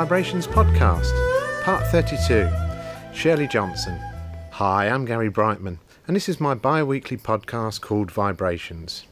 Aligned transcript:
VIBErations 0.00 0.48
Podcast, 0.48 1.12
Part 1.62 1.86
32. 1.88 2.50
Shirley 3.12 3.46
Johnson. 3.46 4.00
Hi, 4.52 4.88
I'm 4.88 5.04
Gary 5.04 5.28
Brightman, 5.28 5.78
and 6.06 6.16
this 6.16 6.26
is 6.26 6.40
my 6.40 6.54
bi 6.54 6.82
weekly 6.82 7.18
podcast 7.18 7.82
called 7.82 8.10
VIBErations. 8.10 9.02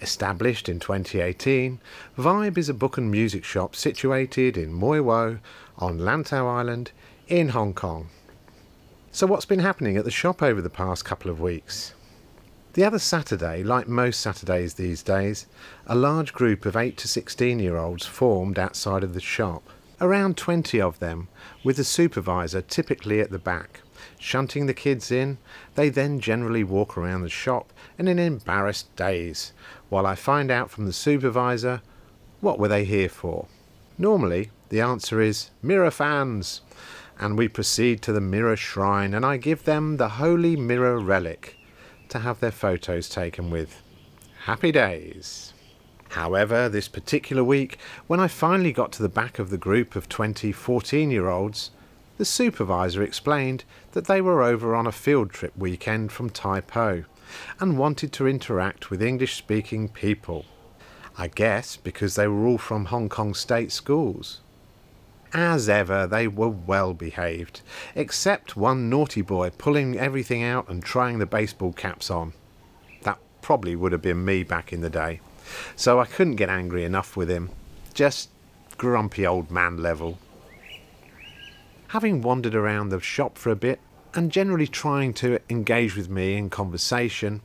Established 0.00 0.70
in 0.70 0.80
2018, 0.80 1.78
Vibe 2.16 2.56
is 2.56 2.70
a 2.70 2.74
book 2.74 2.96
and 2.96 3.10
music 3.10 3.44
shop 3.44 3.76
situated 3.76 4.56
in 4.56 4.72
Mui 4.72 5.04
Wo 5.04 5.40
on 5.76 5.98
Lantau 5.98 6.50
Island 6.50 6.92
in 7.28 7.50
Hong 7.50 7.74
Kong. 7.74 8.08
So, 9.12 9.26
what's 9.26 9.44
been 9.44 9.58
happening 9.58 9.98
at 9.98 10.06
the 10.06 10.10
shop 10.10 10.42
over 10.42 10.62
the 10.62 10.70
past 10.70 11.04
couple 11.04 11.30
of 11.30 11.38
weeks? 11.38 11.92
The 12.72 12.84
other 12.84 12.98
Saturday, 12.98 13.62
like 13.62 13.88
most 13.88 14.20
Saturdays 14.20 14.72
these 14.72 15.02
days, 15.02 15.44
a 15.86 15.94
large 15.94 16.32
group 16.32 16.64
of 16.64 16.76
8 16.76 16.96
to 16.96 17.08
16 17.08 17.58
year 17.58 17.76
olds 17.76 18.06
formed 18.06 18.58
outside 18.58 19.04
of 19.04 19.12
the 19.12 19.20
shop. 19.20 19.68
Around 20.00 20.38
20 20.38 20.80
of 20.80 20.98
them, 20.98 21.28
with 21.62 21.76
the 21.76 21.84
supervisor 21.84 22.62
typically 22.62 23.20
at 23.20 23.30
the 23.30 23.38
back. 23.38 23.80
Shunting 24.18 24.64
the 24.64 24.74
kids 24.74 25.10
in, 25.10 25.36
they 25.74 25.90
then 25.90 26.20
generally 26.20 26.64
walk 26.64 26.96
around 26.96 27.22
the 27.22 27.28
shop 27.28 27.72
in 27.98 28.08
an 28.08 28.18
embarrassed 28.18 28.94
daze, 28.96 29.52
while 29.90 30.06
I 30.06 30.14
find 30.14 30.50
out 30.50 30.70
from 30.70 30.86
the 30.86 30.92
supervisor 30.92 31.82
what 32.40 32.58
were 32.58 32.68
they 32.68 32.86
here 32.86 33.10
for. 33.10 33.46
Normally, 33.98 34.50
the 34.70 34.80
answer 34.80 35.20
is 35.20 35.50
mirror 35.62 35.90
fans, 35.90 36.62
and 37.18 37.36
we 37.36 37.48
proceed 37.48 38.00
to 38.02 38.12
the 38.12 38.20
mirror 38.20 38.56
shrine 38.56 39.12
and 39.12 39.26
I 39.26 39.36
give 39.36 39.64
them 39.64 39.98
the 39.98 40.08
holy 40.08 40.56
mirror 40.56 40.98
relic 40.98 41.58
to 42.08 42.20
have 42.20 42.40
their 42.40 42.50
photos 42.50 43.10
taken 43.10 43.50
with. 43.50 43.82
Happy 44.44 44.72
days. 44.72 45.52
However, 46.10 46.68
this 46.68 46.88
particular 46.88 47.44
week, 47.44 47.78
when 48.08 48.18
I 48.18 48.26
finally 48.26 48.72
got 48.72 48.90
to 48.92 49.02
the 49.02 49.08
back 49.08 49.38
of 49.38 49.50
the 49.50 49.58
group 49.58 49.94
of 49.94 50.08
20 50.08 50.50
14 50.50 51.10
year 51.10 51.28
olds, 51.28 51.70
the 52.18 52.24
supervisor 52.24 53.02
explained 53.02 53.64
that 53.92 54.06
they 54.06 54.20
were 54.20 54.42
over 54.42 54.74
on 54.74 54.86
a 54.86 54.92
field 54.92 55.30
trip 55.30 55.56
weekend 55.56 56.10
from 56.10 56.28
Tai 56.28 56.62
Po 56.62 57.04
and 57.60 57.78
wanted 57.78 58.12
to 58.12 58.26
interact 58.26 58.90
with 58.90 59.00
English 59.00 59.36
speaking 59.36 59.88
people. 59.88 60.44
I 61.16 61.28
guess 61.28 61.76
because 61.76 62.16
they 62.16 62.26
were 62.26 62.44
all 62.46 62.58
from 62.58 62.86
Hong 62.86 63.08
Kong 63.08 63.32
state 63.32 63.70
schools. 63.70 64.40
As 65.32 65.68
ever, 65.68 66.08
they 66.08 66.26
were 66.26 66.48
well 66.48 66.92
behaved, 66.92 67.60
except 67.94 68.56
one 68.56 68.90
naughty 68.90 69.22
boy 69.22 69.50
pulling 69.50 69.96
everything 69.96 70.42
out 70.42 70.68
and 70.68 70.82
trying 70.82 71.20
the 71.20 71.26
baseball 71.26 71.72
caps 71.72 72.10
on. 72.10 72.32
That 73.02 73.18
probably 73.42 73.76
would 73.76 73.92
have 73.92 74.02
been 74.02 74.24
me 74.24 74.42
back 74.42 74.72
in 74.72 74.80
the 74.80 74.90
day, 74.90 75.20
so 75.76 76.00
I 76.00 76.06
couldn't 76.06 76.36
get 76.36 76.48
angry 76.48 76.84
enough 76.84 77.16
with 77.16 77.30
him. 77.30 77.50
Just 77.94 78.30
grumpy 78.76 79.26
old 79.26 79.50
man 79.50 79.76
level. 79.76 80.18
Having 81.88 82.22
wandered 82.22 82.54
around 82.54 82.88
the 82.88 83.00
shop 83.00 83.36
for 83.36 83.50
a 83.50 83.56
bit, 83.56 83.80
and 84.14 84.32
generally 84.32 84.66
trying 84.66 85.12
to 85.14 85.38
engage 85.48 85.96
with 85.96 86.08
me 86.08 86.36
in 86.36 86.50
conversation, 86.50 87.40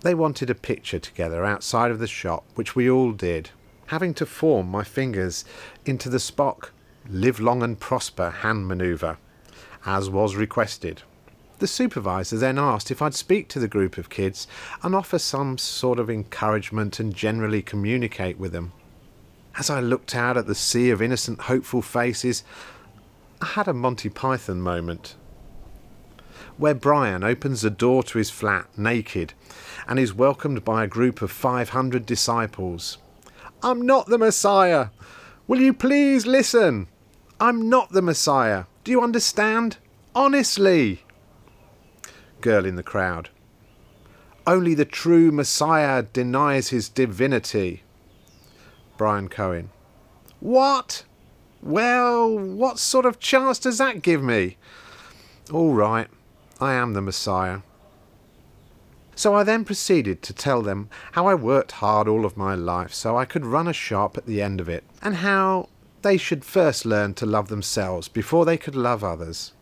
they 0.00 0.14
wanted 0.14 0.50
a 0.50 0.54
picture 0.54 0.98
together 0.98 1.44
outside 1.44 1.90
of 1.90 1.98
the 1.98 2.06
shop, 2.06 2.44
which 2.54 2.74
we 2.74 2.90
all 2.90 3.12
did, 3.12 3.50
having 3.86 4.14
to 4.14 4.26
form 4.26 4.68
my 4.68 4.82
fingers 4.82 5.44
into 5.84 6.08
the 6.08 6.18
Spock 6.18 6.70
live 7.08 7.40
long 7.40 7.62
and 7.62 7.78
prosper 7.78 8.30
hand 8.30 8.66
manoeuvre, 8.66 9.18
as 9.84 10.08
was 10.08 10.36
requested. 10.36 11.02
The 11.60 11.66
supervisor 11.66 12.38
then 12.38 12.58
asked 12.58 12.90
if 12.90 13.02
I'd 13.02 13.12
speak 13.12 13.48
to 13.48 13.58
the 13.58 13.68
group 13.68 13.98
of 13.98 14.08
kids 14.08 14.46
and 14.82 14.94
offer 14.94 15.18
some 15.18 15.58
sort 15.58 15.98
of 15.98 16.08
encouragement 16.08 16.98
and 16.98 17.14
generally 17.14 17.60
communicate 17.60 18.38
with 18.38 18.52
them. 18.52 18.72
As 19.58 19.68
I 19.68 19.80
looked 19.80 20.16
out 20.16 20.38
at 20.38 20.46
the 20.46 20.54
sea 20.54 20.88
of 20.88 21.02
innocent, 21.02 21.42
hopeful 21.42 21.82
faces, 21.82 22.44
I 23.42 23.46
had 23.46 23.68
a 23.68 23.74
Monty 23.74 24.08
Python 24.08 24.62
moment. 24.62 25.16
Where 26.56 26.72
Brian 26.72 27.22
opens 27.22 27.60
the 27.60 27.68
door 27.68 28.02
to 28.04 28.16
his 28.16 28.30
flat 28.30 28.66
naked 28.78 29.34
and 29.86 29.98
is 29.98 30.14
welcomed 30.14 30.64
by 30.64 30.82
a 30.82 30.88
group 30.88 31.20
of 31.20 31.30
500 31.30 32.06
disciples. 32.06 32.96
I'm 33.62 33.82
not 33.82 34.06
the 34.06 34.16
Messiah! 34.16 34.88
Will 35.46 35.60
you 35.60 35.74
please 35.74 36.26
listen? 36.26 36.86
I'm 37.38 37.68
not 37.68 37.92
the 37.92 38.00
Messiah. 38.00 38.64
Do 38.82 38.90
you 38.90 39.02
understand? 39.02 39.76
Honestly. 40.14 41.02
Girl 42.40 42.64
in 42.64 42.76
the 42.76 42.82
crowd. 42.82 43.30
Only 44.46 44.74
the 44.74 44.84
true 44.84 45.30
Messiah 45.30 46.02
denies 46.02 46.68
his 46.68 46.88
divinity. 46.88 47.82
Brian 48.96 49.28
Cohen. 49.28 49.70
What? 50.40 51.04
Well, 51.62 52.38
what 52.38 52.78
sort 52.78 53.04
of 53.04 53.20
chance 53.20 53.58
does 53.58 53.78
that 53.78 54.02
give 54.02 54.22
me? 54.22 54.56
All 55.52 55.74
right, 55.74 56.08
I 56.60 56.72
am 56.74 56.94
the 56.94 57.02
Messiah. 57.02 57.60
So 59.14 59.34
I 59.34 59.42
then 59.42 59.66
proceeded 59.66 60.22
to 60.22 60.32
tell 60.32 60.62
them 60.62 60.88
how 61.12 61.26
I 61.26 61.34
worked 61.34 61.72
hard 61.72 62.08
all 62.08 62.24
of 62.24 62.38
my 62.38 62.54
life 62.54 62.94
so 62.94 63.18
I 63.18 63.26
could 63.26 63.44
run 63.44 63.68
a 63.68 63.72
shop 63.74 64.16
at 64.16 64.24
the 64.24 64.40
end 64.40 64.60
of 64.60 64.68
it, 64.68 64.84
and 65.02 65.16
how 65.16 65.68
they 66.00 66.16
should 66.16 66.44
first 66.44 66.86
learn 66.86 67.12
to 67.14 67.26
love 67.26 67.48
themselves 67.48 68.08
before 68.08 68.46
they 68.46 68.56
could 68.56 68.74
love 68.74 69.04
others. 69.04 69.52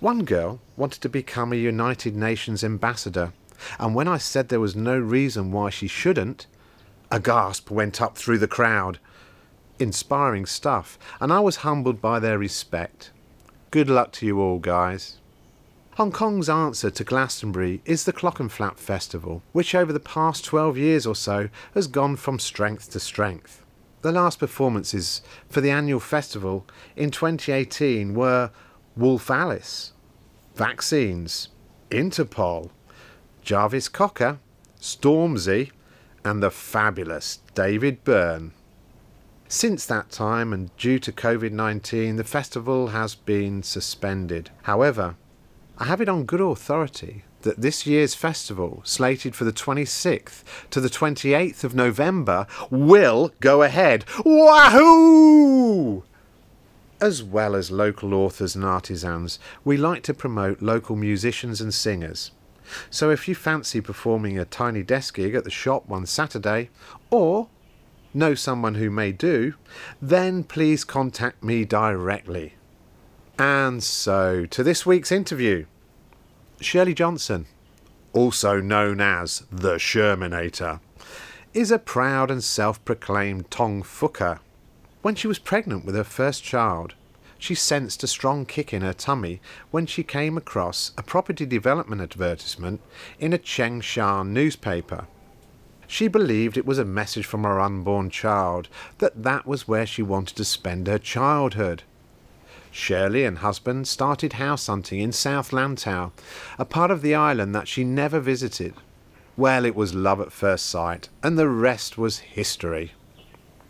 One 0.00 0.24
girl 0.24 0.60
wanted 0.78 1.02
to 1.02 1.10
become 1.10 1.52
a 1.52 1.56
United 1.56 2.16
Nations 2.16 2.64
ambassador, 2.64 3.34
and 3.78 3.94
when 3.94 4.08
I 4.08 4.16
said 4.16 4.48
there 4.48 4.58
was 4.58 4.74
no 4.74 4.98
reason 4.98 5.52
why 5.52 5.68
she 5.68 5.88
shouldn't, 5.88 6.46
a 7.10 7.20
gasp 7.20 7.70
went 7.70 8.00
up 8.00 8.16
through 8.16 8.38
the 8.38 8.48
crowd. 8.48 8.98
Inspiring 9.78 10.46
stuff, 10.46 10.98
and 11.20 11.30
I 11.30 11.40
was 11.40 11.56
humbled 11.56 12.00
by 12.00 12.18
their 12.18 12.38
respect. 12.38 13.10
Good 13.70 13.90
luck 13.90 14.12
to 14.12 14.26
you 14.26 14.40
all, 14.40 14.58
guys. 14.58 15.18
Hong 15.96 16.12
Kong's 16.12 16.48
answer 16.48 16.90
to 16.90 17.04
Glastonbury 17.04 17.82
is 17.84 18.04
the 18.04 18.12
Clockenflap 18.14 18.78
Festival, 18.78 19.42
which 19.52 19.74
over 19.74 19.92
the 19.92 20.00
past 20.00 20.46
12 20.46 20.78
years 20.78 21.04
or 21.06 21.14
so 21.14 21.50
has 21.74 21.86
gone 21.86 22.16
from 22.16 22.38
strength 22.38 22.90
to 22.92 23.00
strength. 23.00 23.66
The 24.00 24.12
last 24.12 24.38
performances 24.38 25.20
for 25.50 25.60
the 25.60 25.70
annual 25.70 26.00
festival 26.00 26.64
in 26.96 27.10
2018 27.10 28.14
were 28.14 28.50
Wolf 29.00 29.30
Alice, 29.30 29.94
Vaccines, 30.54 31.48
Interpol, 31.90 32.68
Jarvis 33.42 33.88
Cocker, 33.88 34.40
Stormzy, 34.78 35.70
and 36.22 36.42
the 36.42 36.50
fabulous 36.50 37.38
David 37.54 38.04
Byrne. 38.04 38.52
Since 39.48 39.86
that 39.86 40.10
time, 40.10 40.52
and 40.52 40.76
due 40.76 40.98
to 40.98 41.12
COVID 41.12 41.50
19, 41.50 42.16
the 42.16 42.24
festival 42.24 42.88
has 42.88 43.14
been 43.14 43.62
suspended. 43.62 44.50
However, 44.64 45.16
I 45.78 45.84
have 45.86 46.02
it 46.02 46.08
on 46.10 46.24
good 46.24 46.42
authority 46.42 47.24
that 47.40 47.62
this 47.62 47.86
year's 47.86 48.14
festival, 48.14 48.82
slated 48.84 49.34
for 49.34 49.44
the 49.44 49.52
26th 49.52 50.42
to 50.68 50.78
the 50.78 50.90
28th 50.90 51.64
of 51.64 51.74
November, 51.74 52.46
will 52.68 53.32
go 53.40 53.62
ahead. 53.62 54.04
Wahoo! 54.26 56.04
As 57.00 57.22
well 57.22 57.56
as 57.56 57.70
local 57.70 58.12
authors 58.12 58.54
and 58.54 58.64
artisans, 58.64 59.38
we 59.64 59.76
like 59.76 60.02
to 60.02 60.14
promote 60.14 60.60
local 60.60 60.96
musicians 60.96 61.60
and 61.60 61.72
singers. 61.72 62.30
So 62.90 63.10
if 63.10 63.26
you 63.26 63.34
fancy 63.34 63.80
performing 63.80 64.38
a 64.38 64.44
tiny 64.44 64.82
desk 64.82 65.14
gig 65.14 65.34
at 65.34 65.44
the 65.44 65.50
shop 65.50 65.88
one 65.88 66.06
Saturday, 66.06 66.68
or 67.10 67.48
know 68.12 68.34
someone 68.34 68.74
who 68.74 68.90
may 68.90 69.12
do, 69.12 69.54
then 70.00 70.44
please 70.44 70.84
contact 70.84 71.42
me 71.42 71.64
directly. 71.64 72.54
And 73.38 73.82
so, 73.82 74.44
to 74.46 74.62
this 74.62 74.84
week's 74.84 75.10
interview. 75.10 75.64
Shirley 76.60 76.92
Johnson, 76.92 77.46
also 78.12 78.60
known 78.60 79.00
as 79.00 79.44
the 79.50 79.78
Shirminator, 79.78 80.80
is 81.54 81.70
a 81.70 81.78
proud 81.78 82.30
and 82.30 82.44
self 82.44 82.84
proclaimed 82.84 83.50
Tong 83.50 83.82
Fuker. 83.82 84.40
When 85.02 85.14
she 85.14 85.26
was 85.26 85.38
pregnant 85.38 85.84
with 85.84 85.94
her 85.94 86.04
first 86.04 86.44
child, 86.44 86.94
she 87.38 87.54
sensed 87.54 88.02
a 88.02 88.06
strong 88.06 88.44
kick 88.44 88.74
in 88.74 88.82
her 88.82 88.92
tummy 88.92 89.40
when 89.70 89.86
she 89.86 90.02
came 90.02 90.36
across 90.36 90.92
a 90.98 91.02
property 91.02 91.46
development 91.46 92.02
advertisement 92.02 92.82
in 93.18 93.32
a 93.32 93.38
Cheung 93.38 93.82
Sha 93.82 94.22
newspaper. 94.22 95.06
She 95.86 96.06
believed 96.06 96.56
it 96.56 96.66
was 96.66 96.78
a 96.78 96.84
message 96.84 97.24
from 97.24 97.44
her 97.44 97.58
unborn 97.58 98.10
child 98.10 98.68
that 98.98 99.22
that 99.22 99.46
was 99.46 99.66
where 99.66 99.86
she 99.86 100.02
wanted 100.02 100.36
to 100.36 100.44
spend 100.44 100.86
her 100.86 100.98
childhood. 100.98 101.82
Shirley 102.70 103.24
and 103.24 103.38
husband 103.38 103.88
started 103.88 104.34
house 104.34 104.66
hunting 104.66 105.00
in 105.00 105.10
South 105.10 105.50
Lantau, 105.50 106.12
a 106.58 106.64
part 106.66 106.90
of 106.90 107.00
the 107.00 107.14
island 107.14 107.54
that 107.54 107.68
she 107.68 107.84
never 107.84 108.20
visited. 108.20 108.74
Well, 109.36 109.64
it 109.64 109.74
was 109.74 109.94
love 109.94 110.20
at 110.20 110.30
first 110.30 110.66
sight, 110.66 111.08
and 111.22 111.38
the 111.38 111.48
rest 111.48 111.96
was 111.96 112.18
history. 112.18 112.92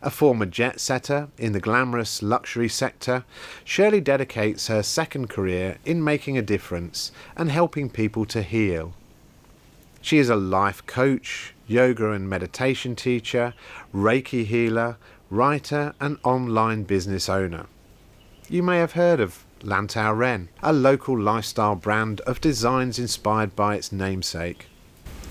A 0.03 0.11
former 0.11 0.47
jet 0.47 0.81
setter 0.81 1.29
in 1.37 1.53
the 1.53 1.61
glamorous 1.61 2.23
luxury 2.23 2.69
sector, 2.69 3.25
Shirley 3.65 4.01
dedicates 4.01 4.69
her 4.69 4.83
second 4.83 5.29
career 5.29 5.77
in 5.85 6.03
making 6.03 6.39
a 6.39 6.43
difference 6.43 7.13
and 7.37 7.51
helping 7.51 7.91
people 7.91 8.25
to 8.27 8.43
heal. 8.43 8.95
She 10.01 10.17
is 10.17 10.31
a 10.31 10.37
life 10.37 10.87
coach, 10.87 11.53
yoga 11.67 12.13
and 12.13 12.29
meditation 12.29 12.97
teacher, 12.97 13.53
Reiki 13.95 14.47
healer, 14.47 14.97
writer, 15.29 15.95
and 16.01 16.17
online 16.25 16.85
business 16.85 17.29
owner. 17.29 17.67
you 18.49 18.63
may 18.63 18.79
have 18.79 18.93
heard 18.93 19.21
of 19.21 19.45
Lantau 19.63 20.17
Ren, 20.17 20.49
a 20.63 20.73
local 20.73 21.19
lifestyle 21.21 21.77
brand 21.77 22.21
of 22.23 22.41
designs 22.41 22.99
inspired 22.99 23.55
by 23.55 23.77
its 23.77 23.93
namesake. 23.93 24.67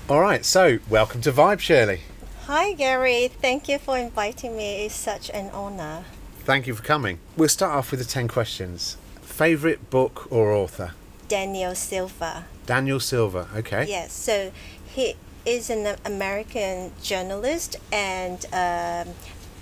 All 0.08 0.22
right, 0.22 0.46
so 0.46 0.80
welcome 0.90 1.20
to 1.22 1.32
Vibe, 1.32 1.60
Shirley. 1.60 2.02
Hi, 2.50 2.74
Gary. 2.74 3.28
Thank 3.28 3.70
you 3.70 3.78
for 3.78 3.96
inviting 3.96 4.58
me. 4.58 4.84
It's 4.84 4.96
such 4.96 5.30
an 5.30 5.52
honor. 5.52 6.04
Thank 6.40 6.66
you 6.66 6.74
for 6.74 6.82
coming. 6.82 7.20
We'll 7.38 7.48
start 7.48 7.76
off 7.76 7.92
with 7.92 8.00
the 8.00 8.08
10 8.08 8.28
questions. 8.28 8.98
Favorite 9.22 9.92
book 9.92 10.26
or 10.32 10.52
author? 10.52 10.94
Daniel 11.28 11.76
Silva. 11.76 12.46
Daniel 12.66 13.00
Silva, 13.00 13.50
okay. 13.56 13.86
Yes, 13.88 14.14
so 14.14 14.52
he 14.84 15.14
is 15.46 15.70
an 15.70 15.96
American 16.04 16.92
journalist 17.04 17.76
and 17.92 18.44
um, 18.52 19.14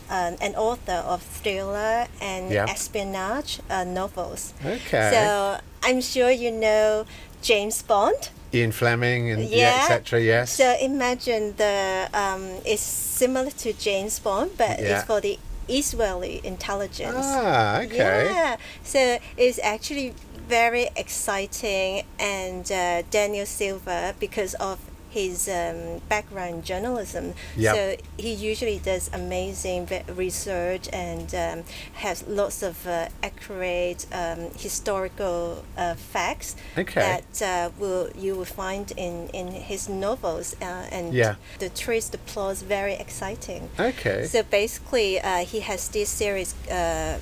um, 0.09 0.37
an 0.39 0.55
author 0.55 1.03
of 1.05 1.21
thriller 1.21 2.07
and 2.21 2.49
Yeah. 2.49 2.67
espionage 2.69 3.59
uh, 3.69 3.83
novels. 3.83 4.53
Okay. 4.63 5.09
So 5.11 5.59
I'm 5.83 5.99
sure 5.99 6.31
you 6.31 6.51
know 6.51 7.05
James 7.41 7.81
Bond. 7.83 8.29
Ian 8.53 8.71
Fleming 8.71 9.29
and 9.31 9.43
yeah, 9.43 9.57
Yeah. 9.57 9.77
etc. 9.83 10.21
Yes. 10.21 10.53
So 10.53 10.75
imagine 10.79 11.55
the 11.57 12.07
um, 12.13 12.43
it's 12.65 12.81
similar 12.81 13.51
to 13.51 13.73
James 13.73 14.19
Bond, 14.19 14.51
but 14.57 14.79
Yeah. 14.79 14.99
it's 14.99 15.03
for 15.05 15.19
the 15.21 15.37
Israeli 15.67 16.39
intelligence. 16.43 17.25
ah, 17.27 17.81
okay. 17.81 18.31
Yeah. 18.31 18.55
So 18.83 19.19
it's 19.37 19.59
actually 19.61 20.13
very 20.47 20.87
exciting, 20.95 22.03
and 22.19 22.71
uh, 22.71 23.01
Daniel 23.11 23.45
Silva 23.45 24.15
because 24.19 24.53
of 24.55 24.79
his 25.09 25.47
um, 25.47 26.01
background 26.09 26.55
in 26.55 26.61
journalism. 26.63 27.33
Yep. 27.55 27.75
So 27.75 27.95
he 28.17 28.33
usually 28.33 28.79
does 28.79 29.09
amazing 29.13 29.87
research 30.15 30.89
and 30.93 31.33
um, 31.35 31.63
has 31.93 32.25
lots 32.27 32.63
of 32.63 32.85
uh, 32.87 33.07
accurate 33.23 34.05
um, 34.11 34.49
historical 34.57 35.63
uh, 35.77 35.95
facts 35.95 36.55
Okay. 36.77 37.01
that 37.01 37.41
uh, 37.41 37.69
will 37.79 38.09
you 38.15 38.35
will 38.35 38.45
find 38.45 38.91
in, 38.97 39.29
in 39.33 39.47
his 39.47 39.87
novels, 39.89 40.55
uh, 40.61 40.65
and 40.91 41.13
Yeah. 41.13 41.35
the 41.59 41.69
twist, 41.69 42.11
the 42.11 42.17
plot 42.19 42.51
is 42.53 42.61
very 42.61 42.93
exciting. 42.93 43.69
Okay. 43.79 44.25
So 44.25 44.43
basically, 44.43 45.19
uh, 45.19 45.45
he 45.45 45.59
has 45.61 45.89
this 45.89 46.09
series 46.09 46.53
uh, 46.69 47.17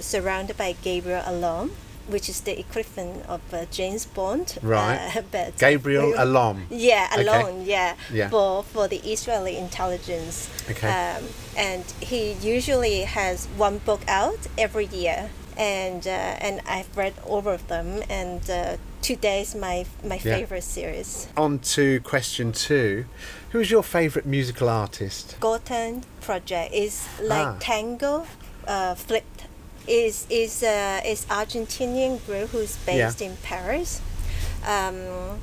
surrounded 0.00 0.56
by 0.56 0.74
Gabriel 0.82 1.22
Allon, 1.26 1.70
which 2.08 2.28
is 2.28 2.40
the 2.42 2.58
equivalent 2.58 3.26
of 3.28 3.40
uh, 3.52 3.64
James 3.70 4.06
Bond. 4.06 4.58
Right. 4.62 5.16
Uh, 5.16 5.22
but 5.32 5.58
Gabriel 5.58 6.14
Allon. 6.18 6.66
Yeah, 6.70 7.08
Okay. 7.12 7.22
alone. 7.22 7.64
Yeah. 7.64 7.94
Yeah. 8.12 8.28
For 8.28 8.62
for 8.62 8.88
the 8.88 8.98
Israeli 8.98 9.56
intelligence. 9.56 10.48
Okay. 10.70 10.88
Um, 10.88 11.24
and 11.56 11.84
he 12.00 12.32
usually 12.32 13.02
has 13.02 13.46
one 13.56 13.78
book 13.78 14.02
out 14.08 14.46
every 14.58 14.86
year, 14.86 15.30
and 15.56 16.06
uh, 16.06 16.10
and 16.46 16.60
I've 16.68 16.96
read 16.96 17.14
all 17.24 17.46
of 17.48 17.66
them, 17.68 18.02
and 18.10 18.48
uh, 18.50 18.76
today's 19.02 19.54
my 19.54 19.86
my 20.04 20.16
Yeah. 20.16 20.36
favorite 20.36 20.64
series. 20.64 21.28
On 21.36 21.58
to 21.76 22.00
question 22.00 22.52
two. 22.52 23.04
Who 23.52 23.60
is 23.60 23.70
your 23.70 23.82
favourite 23.82 24.26
musical 24.26 24.68
artist? 24.68 25.36
Gotan 25.40 26.02
project 26.20 26.74
is 26.74 27.06
like 27.22 27.46
Ah. 27.46 27.56
tango 27.60 28.26
uh, 28.66 28.94
flipped. 28.96 29.35
Is 29.86 30.26
is 30.28 30.62
uh, 30.62 31.00
is 31.04 31.24
Argentinian 31.26 32.24
group 32.26 32.50
who's 32.50 32.76
based 32.86 33.22
in 33.22 33.36
Paris. 33.42 34.00
Um, 34.66 35.38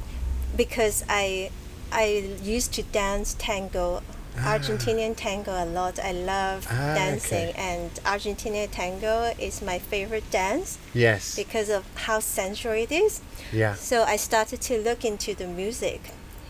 because 0.58 1.04
I 1.10 1.50
I 1.92 2.36
used 2.44 2.74
to 2.74 2.84
dance 2.84 3.36
tango, 3.40 4.02
Argentinian 4.36 5.16
tango 5.16 5.52
a 5.52 5.66
lot. 5.66 5.98
I 6.00 6.12
love 6.12 6.68
Ah, 6.70 6.94
dancing, 6.96 7.50
okay. 7.50 7.54
and 7.58 7.92
Argentinian 8.04 8.70
tango 8.72 9.32
is 9.40 9.62
my 9.62 9.80
favorite 9.80 10.30
dance 10.32 10.78
Yes. 10.94 11.36
because 11.36 11.70
of 11.70 11.84
how 11.96 12.20
sensual 12.20 12.74
it 12.74 12.92
is. 12.92 13.22
Yeah. 13.54 13.76
So 13.76 14.04
I 14.04 14.18
started 14.18 14.60
to 14.62 14.78
look 14.78 15.06
into 15.06 15.34
the 15.36 15.48
music, 15.48 16.02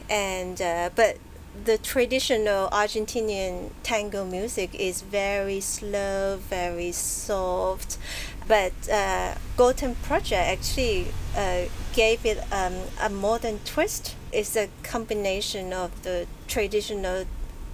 and 0.10 0.60
uh, 0.62 0.90
but 0.96 1.18
the 1.66 1.78
traditional 1.78 2.68
Argentinian 2.70 3.70
tango 3.84 4.26
music 4.26 4.74
is 4.76 5.02
very 5.02 5.60
slow, 5.60 6.40
very 6.50 6.92
soft. 6.92 7.98
But 8.48 8.74
uh, 8.92 9.36
Gotan 9.56 9.96
Project 10.04 10.34
actually 10.34 11.08
uh, 11.38 11.66
gave 11.94 12.26
it 12.26 12.40
um, 12.52 12.74
a 13.02 13.10
modern 13.10 13.60
twist. 13.66 14.16
It's 14.32 14.56
a 14.56 14.70
combination 14.84 15.72
of 15.74 16.04
the 16.04 16.28
traditional 16.48 17.26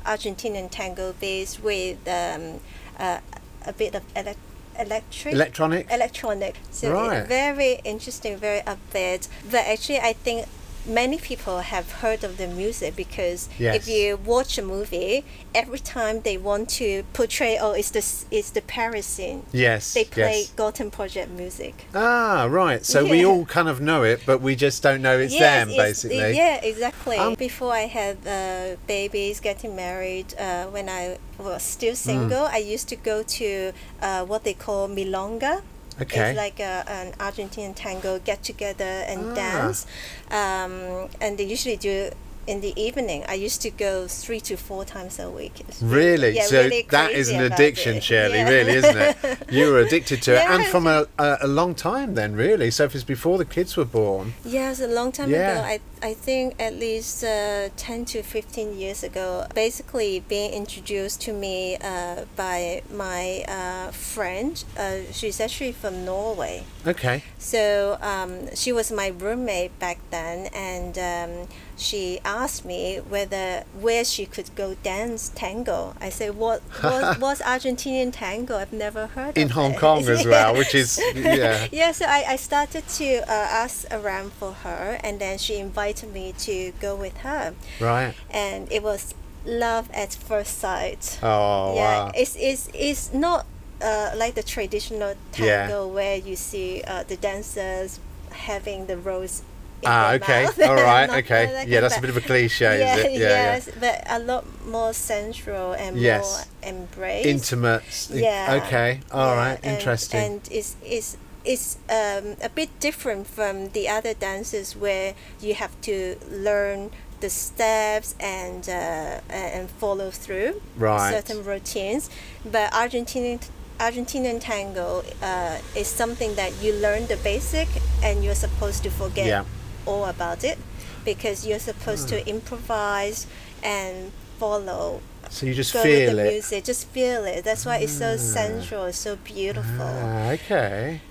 Argentinian 0.05 0.69
tango 0.69 1.13
bass 1.19 1.59
with 1.59 1.97
um, 2.07 2.59
uh, 2.99 3.19
a 3.65 3.73
bit 3.73 3.95
of 3.95 4.03
elec 4.13 4.35
electric 4.77 5.33
Electronic? 5.33 5.91
electronic. 5.91 6.55
So 6.71 6.93
Right. 6.93 7.17
it's 7.19 7.27
very 7.27 7.81
interesting, 7.83 8.37
very 8.37 8.61
upbeat. 8.61 9.27
But 9.51 9.65
actually, 9.65 9.99
I 9.99 10.13
think 10.13 10.45
many 10.85 11.17
people 11.17 11.59
have 11.59 11.91
heard 12.01 12.23
of 12.23 12.37
the 12.37 12.47
music 12.47 12.95
because 12.95 13.49
Yes. 13.59 13.75
if 13.75 13.87
you 13.87 14.17
watch 14.17 14.57
a 14.57 14.61
movie, 14.61 15.23
every 15.53 15.79
time 15.79 16.21
they 16.21 16.37
want 16.37 16.69
to 16.81 17.03
portray, 17.13 17.57
oh, 17.59 17.71
it's 17.73 17.91
the 17.91 18.03
it's 18.31 18.49
the 18.51 18.61
Paris 18.61 19.05
scene. 19.05 19.43
yes. 19.51 19.93
They 19.93 20.05
play 20.05 20.39
yes. 20.41 20.51
Gotan 20.55 20.89
Project 20.91 21.29
music. 21.31 21.85
Ah, 21.93 22.47
right. 22.49 22.85
So 22.85 23.03
we 23.05 23.25
all 23.25 23.45
kind 23.45 23.67
of 23.67 23.79
know 23.81 24.03
it, 24.03 24.21
but 24.25 24.41
we 24.41 24.55
just 24.55 24.81
don't 24.83 25.01
know 25.01 25.17
it's 25.19 25.33
Yes, 25.33 25.41
them, 25.41 25.69
it's- 25.69 25.87
basically. 25.87 26.35
Yeah, 26.35 26.55
exactly. 26.63 27.17
Um, 27.17 27.35
Before 27.35 27.73
I 27.73 27.87
had 27.87 28.17
uh, 28.27 28.75
babies, 28.87 29.39
getting 29.39 29.75
married, 29.75 30.33
uh, 30.39 30.65
when 30.75 30.87
I 30.89 31.17
was 31.37 31.63
still 31.63 31.93
Mm. 31.93 31.97
single, 32.11 32.45
I 32.45 32.57
used 32.57 32.87
to 32.89 32.95
go 32.95 33.23
to 33.39 33.71
uh, 34.01 34.25
what 34.25 34.43
they 34.43 34.53
call 34.53 34.87
milonga. 34.87 35.61
Okay. 36.01 36.29
It's 36.31 36.37
like 36.37 36.59
a, 36.59 36.83
an 36.87 37.13
Argentine 37.19 37.73
tango 37.73 38.19
get 38.19 38.43
together 38.43 39.03
and 39.07 39.31
Ah. 39.31 39.35
dance, 39.35 39.85
um, 40.31 41.09
and 41.19 41.37
they 41.37 41.43
usually 41.43 41.75
do 41.77 42.09
in 42.49 42.61
the 42.61 42.73
evening. 42.81 43.23
I 43.29 43.35
used 43.35 43.61
to 43.61 43.69
go 43.69 44.07
three 44.07 44.41
to 44.41 44.57
four 44.57 44.83
times 44.83 45.19
a 45.19 45.29
week. 45.29 45.61
Really? 45.81 46.35
yeah, 46.35 46.45
so 46.45 46.63
really 46.63 46.85
that 46.89 47.11
is 47.11 47.29
an 47.29 47.41
addiction. 47.49 48.01
Shirley, 48.01 48.39
Yeah. 48.39 48.49
really, 48.49 48.73
isn't 48.81 48.97
it? 48.97 49.17
You 49.57 49.71
were 49.71 49.79
addicted 49.79 50.21
to 50.23 50.31
it, 50.39 50.49
and 50.49 50.65
from 50.65 50.85
a, 50.87 51.05
a, 51.17 51.47
long 51.47 51.75
time 51.75 52.15
then, 52.15 52.35
really. 52.35 52.71
So 52.71 52.85
if 52.85 52.95
it's 52.95 53.03
before 53.03 53.37
the 53.37 53.45
kids 53.45 53.77
were 53.77 53.85
born. 53.85 54.33
Yes, 54.43 54.79
a 54.79 54.87
long 54.87 55.11
time 55.11 55.29
Yeah. 55.29 55.51
ago. 55.51 55.61
I, 55.73 55.79
I 56.01 56.13
think 56.13 56.55
at 56.59 56.73
least 56.75 57.23
uh, 57.23 57.69
10 57.75 58.05
to 58.05 58.23
15 58.23 58.77
years 58.77 59.03
ago. 59.03 59.45
Basically, 59.53 60.21
being 60.27 60.51
introduced 60.53 61.21
to 61.21 61.33
me 61.33 61.77
uh, 61.77 62.25
by 62.35 62.81
my 62.91 63.43
uh, 63.47 63.91
friend. 63.91 64.63
Uh, 64.77 64.99
she's 65.11 65.39
actually 65.39 65.73
from 65.73 66.05
Norway. 66.05 66.63
Okay. 66.87 67.23
So 67.37 67.97
um, 68.01 68.55
she 68.55 68.71
was 68.71 68.91
my 68.91 69.07
roommate 69.07 69.77
back 69.79 69.99
then, 70.11 70.47
and 70.53 70.97
um, 70.97 71.47
she 71.77 72.19
asked 72.23 72.63
me 72.65 72.97
whether 72.97 73.63
where 73.79 74.05
she 74.05 74.25
could 74.25 74.53
go 74.55 74.75
dance 74.75 75.29
tango. 75.35 75.93
I 75.99 76.09
said, 76.09 76.35
"What 76.37 76.61
what 76.81 77.19
what's 77.23 77.41
Argentinian 77.41 78.11
tango? 78.13 78.57
I've 78.57 78.71
never 78.73 79.07
heard 79.07 79.37
In 79.37 79.49
Hong 79.49 79.73
it." 79.73 79.79
Kong 79.79 80.07
as 80.07 80.25
well, 80.25 80.53
which 80.57 80.73
is, 80.73 81.01
yeah. 81.15 81.67
yeah, 81.71 81.91
so 81.91 82.05
I, 82.05 82.23
I 82.29 82.35
started 82.37 82.87
to 82.87 83.19
uh, 83.23 83.25
ask 83.63 83.85
around 83.91 84.31
for 84.33 84.53
her, 84.53 84.99
and 85.03 85.19
then 85.19 85.37
she 85.37 85.57
invited 85.57 86.13
me 86.13 86.33
to 86.39 86.71
go 86.79 86.95
with 86.95 87.17
her, 87.17 87.55
Right. 87.79 88.13
and 88.31 88.71
it 88.71 88.83
was 88.83 89.13
love 89.45 89.89
at 89.93 90.13
first 90.13 90.59
sight. 90.59 91.19
Oh, 91.23 91.75
yeah, 91.75 92.03
wow. 92.05 92.11
it's, 92.15 92.35
it's, 92.37 92.69
it's 92.73 93.13
not 93.13 93.45
uh, 93.81 94.11
like 94.15 94.35
the 94.35 94.43
traditional 94.43 95.15
Yeah. 95.37 95.67
tango 95.67 95.87
where 95.87 96.17
you 96.17 96.35
see 96.35 96.81
uh, 96.87 97.03
the 97.07 97.15
dancers 97.17 97.99
having 98.31 98.85
the 98.87 98.97
rose. 98.97 99.41
Ah, 99.85 100.11
okay. 100.13 100.45
All 100.67 100.75
right. 100.75 101.09
Okay. 101.23 101.63
Yeah, 101.67 101.79
that's 101.81 101.97
a 101.97 102.01
bit 102.01 102.09
of 102.09 102.17
a 102.17 102.21
cliche, 102.21 102.79
yeah, 102.79 102.95
is 102.97 103.05
it? 103.05 103.11
Yeah, 103.13 103.19
yes, 103.55 103.69
but 103.79 104.03
a 104.09 104.19
lot 104.19 104.43
more 104.65 104.91
sensual 104.93 105.71
and 105.73 105.97
Yes. 105.97 106.23
more 106.61 106.71
embrace. 106.73 107.25
Intimate. 107.25 107.83
Yeah. 108.11 108.59
Okay. 108.65 108.99
All 109.11 109.27
Yeah, 109.35 109.35
right. 109.37 109.59
and- 109.63 109.77
Interesting. 109.77 110.19
And 110.19 110.41
it's 110.51 110.75
it's 110.83 111.15
it's 111.45 111.77
um, 111.89 112.35
a 112.43 112.49
bit 112.53 112.69
different 112.81 113.25
from 113.27 113.69
the 113.69 113.87
other 113.87 114.13
dances 114.13 114.75
where 114.75 115.13
you 115.39 115.53
have 115.53 115.71
to 115.81 116.17
learn 116.29 116.91
the 117.21 117.29
steps 117.29 118.15
and 118.19 118.67
uh, 118.67 119.21
and 119.29 119.69
follow 119.79 120.11
through 120.11 120.61
Right. 120.77 121.11
certain 121.13 121.43
routines. 121.45 122.09
But 122.43 122.71
Argentinian 122.73 123.39
Argentinian 123.79 124.39
tango 124.41 125.03
uh, 125.21 125.57
is 125.75 125.87
something 125.87 126.35
that 126.35 126.51
you 126.61 126.73
learn 126.73 127.07
the 127.07 127.17
basic 127.17 127.67
and 128.03 128.23
you're 128.23 128.35
supposed 128.35 128.83
to 128.83 128.89
forget 128.89 129.27
Yeah. 129.27 129.43
all 129.85 130.05
about 130.05 130.43
it 130.43 130.57
because 131.05 131.47
you're 131.47 131.59
supposed 131.59 132.09
to 132.09 132.27
improvise 132.27 133.25
and 133.63 134.11
follow 134.37 135.01
so 135.29 135.45
you 135.45 135.53
just 135.53 135.73
go 135.73 135.83
feel 135.83 136.07
with 136.07 136.15
the 136.15 136.25
it. 136.27 136.31
music, 136.33 136.63
just 136.63 136.87
feel 136.87 137.23
it. 137.25 137.43
That's 137.43 137.65
why 137.65 137.77
it's 137.77 137.91
so 137.93 138.17
sensual, 138.17 138.91
so 138.93 139.15
beautiful. 139.17 139.85
Ah, 139.85 140.31
okay. 140.31 141.01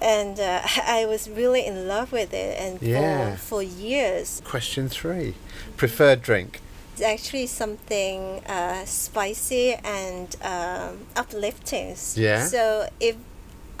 And 0.00 0.38
uh, 0.38 0.60
I 0.86 1.06
was 1.06 1.28
really 1.28 1.64
in 1.66 1.88
love 1.88 2.12
with 2.12 2.32
it, 2.32 2.56
and 2.60 2.80
Yeah. 2.80 3.34
for 3.36 3.36
for 3.36 3.62
years, 3.62 4.40
Question 4.44 4.88
three. 4.88 5.34
Preferred 5.76 6.22
drink. 6.22 6.60
It's 6.94 7.02
actually 7.02 7.46
something 7.48 8.40
uh, 8.46 8.84
spicy 8.84 9.74
and 9.74 10.36
um, 10.42 11.06
uplifting. 11.16 11.96
Yeah. 12.14 12.46
So 12.46 12.88
if 13.00 13.16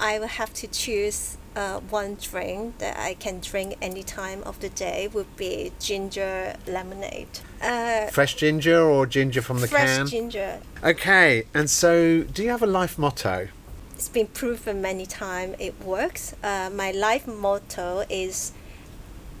I 0.00 0.18
would 0.18 0.30
have 0.30 0.52
to 0.54 0.66
choose 0.66 1.36
uh, 1.54 1.78
one 1.78 2.16
drink 2.20 2.78
that 2.78 2.98
I 2.98 3.14
can 3.14 3.38
drink 3.38 3.76
any 3.80 4.02
time 4.02 4.42
of 4.42 4.58
the 4.58 4.68
day 4.68 5.08
would 5.12 5.36
be 5.36 5.70
ginger 5.78 6.56
lemonade. 6.66 7.28
Uh, 7.62 8.06
Fresh 8.06 8.34
ginger 8.34 8.80
or 8.80 9.06
ginger 9.06 9.40
from 9.42 9.60
the 9.60 9.68
fresh 9.68 9.86
can? 9.86 10.00
Fresh 10.00 10.10
ginger. 10.10 10.60
Okay, 10.82 11.46
and 11.54 11.70
so 11.70 12.24
do 12.24 12.42
you 12.42 12.50
have 12.50 12.64
a 12.64 12.66
life 12.66 12.98
motto? 12.98 13.48
It's 13.94 14.08
been 14.08 14.26
proven 14.26 14.82
many 14.82 15.06
times 15.06 15.54
it 15.60 15.80
works. 15.84 16.34
Uh, 16.42 16.68
my 16.74 16.90
life 16.90 17.28
motto 17.28 18.04
is 18.10 18.50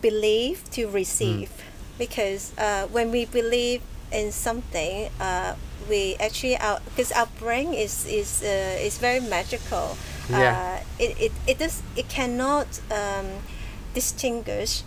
believe 0.00 0.70
to 0.70 0.86
receive 0.86 1.50
because 1.98 2.52
uh, 2.58 2.86
when 2.88 3.10
we 3.10 3.24
believe 3.24 3.82
in 4.12 4.32
something, 4.32 5.10
uh, 5.20 5.54
we 5.88 6.16
actually 6.20 6.56
our 6.56 6.80
because 6.84 7.12
our 7.12 7.28
brain 7.38 7.74
is 7.74 8.06
is 8.06 8.42
uh, 8.42 8.78
is 8.80 8.98
very 8.98 9.20
magical. 9.20 9.96
Yeah. 10.28 10.80
Uh, 10.80 10.84
it 10.98 11.20
it 11.20 11.32
it 11.46 11.58
does 11.58 11.82
it 11.96 12.08
cannot 12.08 12.80
um, 12.90 13.26
distinguish 13.94 14.82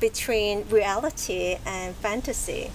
between 0.00 0.64
reality 0.70 1.58
and 1.66 1.94
fantasy. 1.96 2.70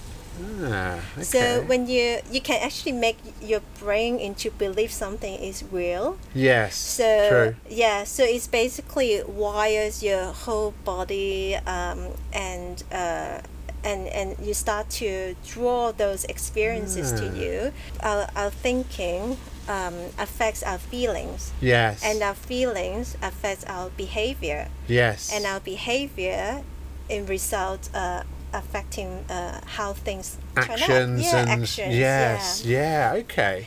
Ah, 0.64 0.98
okay. 1.14 1.22
So 1.22 1.62
when 1.62 1.86
you 1.86 2.18
you 2.30 2.40
can 2.40 2.60
actually 2.60 2.92
make 2.92 3.18
your 3.40 3.60
brain 3.78 4.18
into 4.18 4.50
believe 4.50 4.90
something 4.90 5.34
is 5.38 5.62
real. 5.70 6.18
yes, 6.34 6.74
So 6.74 7.28
true. 7.28 7.54
yeah, 7.70 8.04
so 8.04 8.24
it's 8.24 8.48
basically 8.48 9.22
wires 9.22 10.02
your 10.02 10.32
whole 10.32 10.74
body, 10.84 11.54
um, 11.66 12.18
and 12.32 12.82
uh, 12.90 13.40
and 13.84 14.08
and 14.08 14.36
you 14.46 14.54
start 14.54 14.88
to 15.00 15.34
draw 15.46 15.92
those 15.92 16.24
experiences 16.24 17.12
to 17.12 17.26
Ah. 17.28 17.40
you. 17.42 17.72
Our 18.02 18.28
our 18.36 18.50
thinking 18.50 19.36
um, 19.68 19.94
affects 20.18 20.62
our 20.62 20.78
feelings, 20.78 21.52
Yes. 21.60 22.02
and 22.04 22.22
our 22.22 22.34
feelings 22.34 23.16
affects 23.22 23.64
our 23.66 23.88
behavior, 23.96 24.68
yes. 24.88 25.30
and 25.32 25.46
our 25.46 25.60
behavior, 25.60 26.62
in 27.08 27.24
result, 27.26 27.88
uh, 27.94 28.22
affecting 28.52 29.24
uh, 29.30 29.60
how 29.76 29.94
things 29.94 30.36
turn 30.54 30.64
out. 30.70 30.80
actions 30.80 31.22
Yeah, 31.22 31.36
and 31.40 31.62
actions. 31.62 31.94
yes, 31.96 32.62
yeah. 32.64 33.14
yeah. 33.14 33.20
okay. 33.22 33.66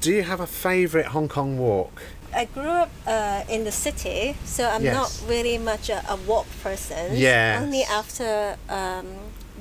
Do 0.00 0.10
you 0.12 0.22
have 0.22 0.40
a 0.40 0.46
favourite 0.46 1.08
Hong 1.08 1.28
Kong 1.28 1.58
walk? 1.58 2.02
I 2.34 2.44
grew 2.44 2.68
up 2.84 2.90
uh, 3.06 3.42
in 3.48 3.64
the 3.64 3.72
city, 3.72 4.36
so 4.44 4.68
I'm 4.68 4.84
Yes. 4.84 4.94
not 4.94 5.10
really 5.30 5.56
much 5.58 5.88
a, 5.88 6.04
a 6.08 6.16
walk 6.28 6.46
person. 6.62 7.16
Yes. 7.16 7.62
Only 7.62 7.82
after 7.84 8.56
um, 8.68 9.06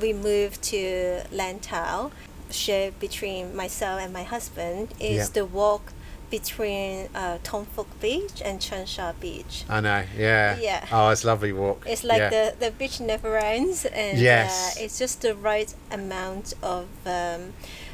we 0.02 0.14
moved 0.14 0.62
to 0.64 1.24
Lantau, 1.32 2.12
shared 2.50 3.00
between 3.00 3.56
myself 3.56 4.00
and 4.02 4.14
my 4.14 4.24
husband, 4.24 4.94
is 5.00 5.18
Yeah. 5.18 5.28
the 5.34 5.46
walk 5.46 5.92
between 6.30 7.08
uh, 7.16 7.38
Fook 7.42 7.88
Beach 8.02 8.42
and 8.44 8.60
Cheung 8.60 8.86
Sha 8.86 9.14
Beach. 9.14 9.64
I 9.70 9.80
know, 9.80 10.04
yeah. 10.18 10.58
Yeah. 10.60 10.86
Oh, 10.92 11.10
it's 11.10 11.24
a 11.24 11.28
lovely 11.28 11.54
walk. 11.54 11.84
It's 11.86 12.04
like 12.04 12.20
yeah. 12.20 12.30
the, 12.30 12.56
the 12.60 12.72
beach 12.72 13.00
never 13.00 13.38
ends, 13.38 13.86
and 13.86 14.18
Yes. 14.20 14.78
uh, 14.78 14.84
it's 14.84 15.00
just 15.00 15.22
the 15.22 15.36
right 15.36 15.74
amount 15.92 16.54
of 16.62 16.88
um, 17.06 17.54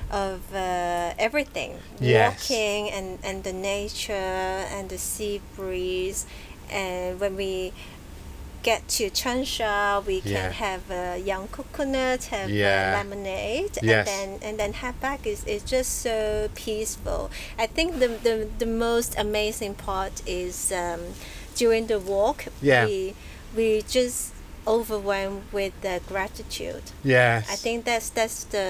of 0.10 0.42
uh, 0.54 1.14
everything. 1.18 1.78
Yes. 2.00 2.50
Walking 2.50 2.90
and, 2.92 3.20
and 3.24 3.44
the 3.44 3.54
nature 3.54 4.14
and 4.14 4.90
the 4.90 4.98
sea 4.98 5.42
breeze, 5.56 6.26
and 6.72 7.20
when 7.20 7.36
we 7.36 7.72
get 8.64 8.88
to 8.98 9.10
Cheung 9.10 9.46
Sha, 9.46 10.00
we 10.08 10.22
can 10.22 10.32
Yeah. 10.32 10.52
have 10.68 10.84
a 10.90 11.18
young 11.32 11.48
coconut, 11.50 12.22
have 12.36 12.50
Yeah. 12.50 12.94
a 12.94 12.98
lemonade, 12.98 13.78
Yes. 13.82 14.08
and 14.08 14.08
then 14.08 14.30
and 14.48 14.54
then 14.62 14.74
head 14.82 14.96
back. 15.02 15.28
is 15.28 15.44
is 15.46 15.62
just 15.76 15.92
so 16.02 16.50
peaceful. 16.56 17.30
I 17.64 17.68
think 17.68 18.00
the 18.00 18.08
the, 18.28 18.36
the 18.64 18.66
most 18.88 19.12
amazing 19.26 19.74
part 19.76 20.16
is 20.26 20.72
um, 20.72 21.02
during 21.56 21.88
the 21.88 22.00
walk. 22.00 22.46
Yeah. 22.62 22.86
We 22.86 23.14
we 23.56 23.84
just 23.98 24.32
overwhelmed 24.66 25.44
with 25.52 25.74
the 25.82 26.00
gratitude. 26.08 26.84
yes. 27.04 27.46
I 27.50 27.56
think 27.56 27.86
that's 27.86 28.10
that's 28.10 28.46
the 28.46 28.70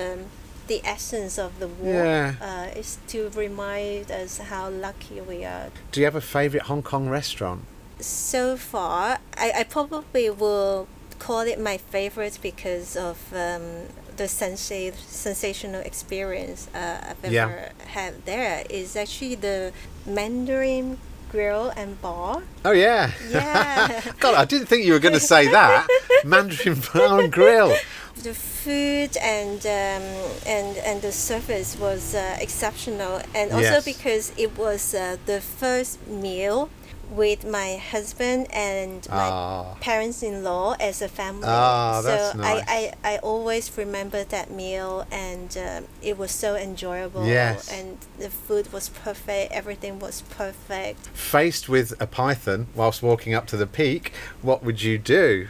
the 0.68 0.82
essence 0.86 1.38
of 1.38 1.52
the 1.60 1.68
walk. 1.68 2.06
Yeah. 2.06 2.34
Uh, 2.42 2.80
is 2.80 2.98
to 3.08 3.30
remind 3.36 4.10
us 4.12 4.38
how 4.52 4.70
lucky 4.70 5.22
we 5.22 5.46
are. 5.46 5.70
Do 5.92 6.00
you 6.00 6.06
have 6.06 6.16
a 6.16 6.22
favourite 6.22 6.66
Hong 6.68 6.82
Kong 6.84 7.10
restaurant? 7.10 7.62
So 8.04 8.58
far, 8.58 9.20
I, 9.38 9.52
I 9.60 9.64
probably 9.64 10.30
will 10.30 10.88
call 11.20 11.42
it 11.42 11.60
my 11.60 11.78
favorite 11.78 12.38
because 12.42 12.98
of 12.98 13.18
um, 13.32 13.88
the 14.18 14.26
sensa- 14.26 14.94
sensational 15.08 15.80
experience 15.82 16.68
uh, 16.76 17.14
I've 17.24 17.32
Yeah. 17.32 17.44
ever 17.46 17.70
had 17.88 18.26
there. 18.26 18.64
Is 18.70 18.96
actually 18.98 19.36
the 19.36 19.72
Mandarin 20.06 20.98
Grill 21.32 21.72
and 21.78 22.00
Bar. 22.02 22.44
Oh 22.66 22.72
yeah. 22.72 23.12
Yeah. 23.30 24.02
God, 24.20 24.36
I 24.36 24.46
didn't 24.46 24.68
think 24.68 24.86
you 24.86 24.94
were 24.94 25.00
going 25.00 25.14
to 25.16 25.20
say 25.34 25.48
that. 25.48 25.88
Mandarin 26.26 26.82
Bar 26.94 27.22
and 27.22 27.32
Grill. 27.32 27.74
the 28.22 28.34
food 28.34 29.16
and 29.18 29.66
um, 29.66 30.04
and 30.46 30.78
and 30.78 31.02
the 31.02 31.12
service 31.12 31.76
was 31.80 32.14
uh, 32.16 32.38
exceptional, 32.40 33.22
and 33.34 33.52
also 33.52 33.80
Yes. 33.80 33.86
because 33.86 34.34
it 34.38 34.58
was 34.58 34.94
uh, 34.94 35.16
the 35.26 35.40
first 35.42 36.06
meal 36.08 36.70
with 37.12 37.46
my 37.46 37.76
husband 37.78 38.48
and 38.52 39.08
my 39.10 39.16
Ah. 39.30 39.76
parents-in-law 39.82 40.76
as 40.80 41.02
a 41.02 41.08
family. 41.08 41.44
Ah, 41.48 42.02
so 42.02 42.08
that's 42.08 42.36
nice. 42.36 42.64
I, 42.68 42.94
I, 43.04 43.14
I 43.14 43.18
always 43.20 43.76
remember 43.78 44.24
that 44.24 44.50
meal, 44.50 45.06
and 45.12 45.56
um, 45.58 45.86
it 46.02 46.18
was 46.18 46.32
so 46.32 46.56
enjoyable. 46.56 47.26
Yes. 47.26 47.72
And 47.72 47.98
the 48.18 48.30
food 48.30 48.72
was 48.74 48.90
perfect. 48.90 49.52
Everything 49.52 50.00
was 50.00 50.22
perfect. 50.24 51.08
Faced 51.08 51.70
with 51.70 51.94
a 52.02 52.08
python 52.08 52.68
whilst 52.76 53.04
walking 53.04 53.34
up 53.34 53.46
to 53.48 53.58
the 53.58 53.68
peak, 53.68 54.12
what 54.42 54.64
would 54.64 54.82
you 54.82 54.98
do? 54.98 55.48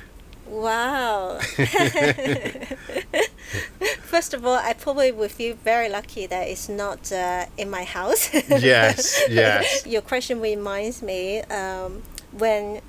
Wow. 0.54 1.40
First 4.04 4.34
of 4.36 4.46
all, 4.46 4.56
I 4.56 4.74
probably 4.74 5.12
would 5.12 5.32
feel 5.32 5.56
very 5.56 5.90
lucky 5.90 6.28
that 6.28 6.48
it's 6.48 6.70
not 6.70 7.12
uh, 7.12 7.48
in 7.58 7.70
my 7.70 7.84
house. 7.84 8.32
Yes, 8.34 9.24
yes. 9.30 9.86
Your 9.86 10.02
question 10.02 10.40
reminds 10.40 11.02
me 11.02 11.42
um, 11.42 12.04
when 12.32 12.82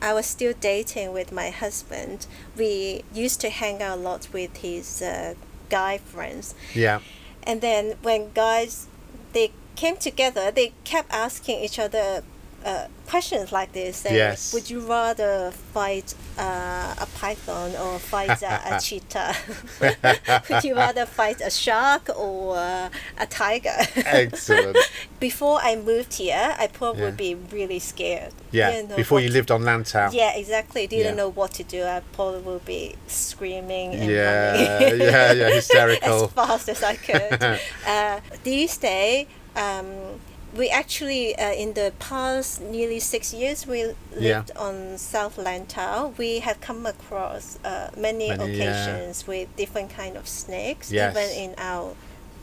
I 0.00 0.14
was 0.14 0.24
still 0.24 0.54
dating 0.58 1.12
with 1.12 1.30
my 1.30 1.50
husband, 1.50 2.26
we 2.56 3.04
used 3.12 3.40
to 3.42 3.50
hang 3.50 3.82
out 3.82 3.98
a 3.98 4.00
lot 4.00 4.28
with 4.32 4.56
his 4.56 5.02
uh, 5.02 5.34
guy 5.68 5.98
friends. 5.98 6.54
Yeah. 6.74 7.00
And 7.42 7.60
then 7.60 7.96
when 8.02 8.32
guys 8.32 8.86
they 9.34 9.52
came 9.76 9.96
together, 9.98 10.50
they 10.50 10.72
kept 10.84 11.12
asking 11.12 11.60
each 11.60 11.78
other 11.78 12.22
uh, 12.64 12.86
questions 13.06 13.52
like 13.52 13.72
this. 13.72 14.04
Yes. 14.08 14.52
Would 14.54 14.68
you 14.70 14.80
rather 14.80 15.50
fight 15.72 16.14
uh, 16.38 16.94
a 16.98 17.06
python 17.18 17.74
or 17.76 17.98
fight 17.98 18.42
a, 18.42 18.76
a 18.76 18.80
cheetah? 18.86 19.34
Would 20.50 20.64
you 20.64 20.74
rather 20.76 21.06
fight 21.06 21.40
a 21.40 21.50
shark 21.50 22.10
or 22.16 22.56
uh, 22.56 22.90
a 23.18 23.26
tiger? 23.26 23.74
Excellent. 23.96 24.76
Before 25.20 25.58
I 25.62 25.76
moved 25.76 26.14
here, 26.14 26.54
I 26.58 26.66
probably 26.66 27.00
Yeah. 27.00 27.06
would 27.06 27.16
be 27.16 27.34
really 27.52 27.78
scared. 27.78 28.32
Yeah. 28.52 28.82
Before 28.96 29.20
you 29.20 29.28
to- 29.28 29.34
lived 29.34 29.50
on 29.50 29.62
Lantau. 29.62 30.12
Yeah, 30.12 30.34
exactly. 30.36 30.86
Didn't 30.86 31.06
Yeah. 31.06 31.14
know 31.14 31.30
what 31.30 31.52
to 31.54 31.62
do. 31.64 31.84
I 31.84 32.00
probably 32.12 32.40
would 32.42 32.64
be 32.64 32.96
screaming 33.06 33.94
and 33.94 34.10
Yeah, 34.10 34.90
yeah, 34.94 35.32
yeah, 35.32 35.50
hysterical. 35.50 36.24
as 36.24 36.32
fast 36.32 36.68
as 36.68 36.82
I 36.82 36.96
could. 36.96 37.58
uh, 37.86 38.20
these 38.44 38.76
days, 38.76 39.26
um, 39.56 40.20
we 40.56 40.68
actually 40.68 41.36
uh, 41.36 41.52
in 41.52 41.74
the 41.74 41.92
past 41.98 42.60
nearly 42.60 42.98
six 42.98 43.32
years 43.32 43.66
we 43.66 43.94
lived 44.16 44.50
on 44.56 44.98
South 44.98 45.36
Lantau. 45.36 46.16
We 46.18 46.40
have 46.40 46.60
come 46.60 46.86
across 46.86 47.58
uh, 47.64 47.90
many, 47.96 48.28
Many, 48.28 48.56
yeah. 48.56 48.64
occasions 48.64 49.26
with 49.26 49.54
different 49.56 49.90
kind 49.90 50.16
of 50.16 50.26
snakes, 50.28 50.90
Yes. 50.90 51.16
even 51.16 51.50
in 51.50 51.54
our 51.58 51.94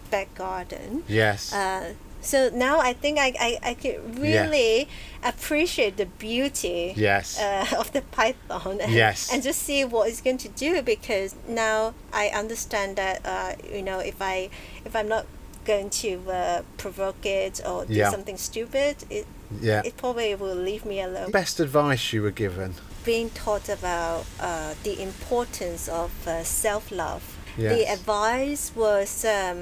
back 0.09 0.33
garden. 0.35 1.03
Yes. 1.07 1.53
Uh, 1.53 1.93
so 2.21 2.49
now 2.53 2.79
I 2.79 2.93
think 2.93 3.19
I, 3.19 3.33
I, 3.39 3.59
I 3.69 3.73
could 3.73 4.19
really 4.19 4.87
appreciate 5.23 5.97
the 5.97 6.05
beauty 6.07 6.93
yes. 6.95 7.39
uh, 7.39 7.65
of 7.77 7.91
the 7.93 8.01
python 8.01 8.79
and, 8.81 8.91
Yes. 8.91 9.31
and 9.31 9.43
just 9.43 9.61
see 9.61 9.85
what 9.85 10.09
it's 10.09 10.21
going 10.21 10.37
to 10.39 10.49
do 10.49 10.81
because 10.81 11.35
now 11.47 11.93
I 12.11 12.27
understand 12.29 12.95
that 12.97 13.21
uh, 13.25 13.53
you 13.71 13.81
know 13.81 13.99
if 13.99 14.21
I 14.21 14.49
if 14.83 14.95
I'm 14.95 15.07
not 15.07 15.25
going 15.71 15.89
to 16.03 16.11
uh, 16.31 16.61
provoke 16.83 17.21
it 17.43 17.55
or 17.69 17.85
do 17.85 17.93
Yeah. 17.93 18.11
something 18.15 18.37
stupid 18.49 18.95
it 19.17 19.25
yeah. 19.69 19.81
it 19.89 19.93
probably 20.03 20.33
will 20.41 20.59
leave 20.69 20.83
me 20.91 20.97
alone 21.07 21.29
Best 21.31 21.59
advice 21.67 22.03
you 22.13 22.21
were 22.27 22.35
given. 22.45 22.69
being 23.05 23.29
taught 23.43 23.67
about 23.79 24.21
uh, 24.39 24.73
the 24.87 24.95
importance 25.09 25.83
of 26.01 26.09
uh, 26.27 26.43
self-love 26.43 27.23
the 27.57 27.83
advice 27.97 28.63
was 28.75 29.25
um, 29.25 29.59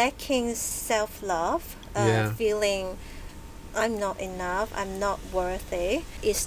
lacking 0.00 0.54
self-love 0.54 1.62
uh, 1.96 2.06
Yeah. 2.06 2.32
feeling 2.42 2.84
i'm 3.82 3.94
not 4.06 4.16
enough 4.30 4.68
i'm 4.80 4.94
not 5.06 5.18
worthy 5.32 5.90
is 6.22 6.40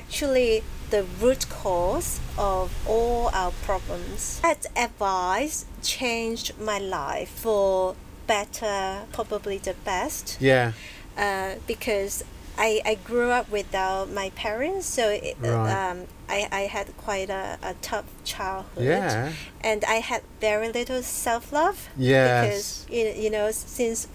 actually 0.00 0.52
the 0.90 1.02
root 1.22 1.44
cause 1.62 2.10
of 2.36 2.66
all 2.94 3.22
our 3.40 3.52
problems 3.68 4.40
that 4.46 4.62
advice 4.88 5.56
changed 5.82 6.48
my 6.70 6.78
life 6.78 7.30
for 7.44 7.94
better 8.28 9.02
probably 9.12 9.58
the 9.58 9.74
best 9.84 10.36
Yeah. 10.40 10.72
uh, 11.16 11.54
because 11.66 12.22
I, 12.60 12.80
I 12.84 12.94
grew 13.10 13.30
up 13.30 13.46
without 13.50 14.10
my 14.10 14.30
parents, 14.30 14.84
so 14.86 15.10
it, 15.10 15.36
Right. 15.40 15.72
um, 15.90 15.96
I, 16.28 16.48
I 16.50 16.60
had 16.76 16.86
quite 16.96 17.30
a, 17.30 17.56
a 17.62 17.74
tough 17.90 18.06
childhood. 18.24 18.84
Yeah. 18.84 19.32
And 19.60 19.84
I 19.84 19.98
had 20.10 20.22
very 20.40 20.68
little 20.78 21.02
self 21.02 21.52
love. 21.52 21.88
Yes. 21.96 22.84
Because, 22.84 22.86
you, 22.96 23.22
you 23.24 23.30
know, 23.30 23.52
since 23.52 24.08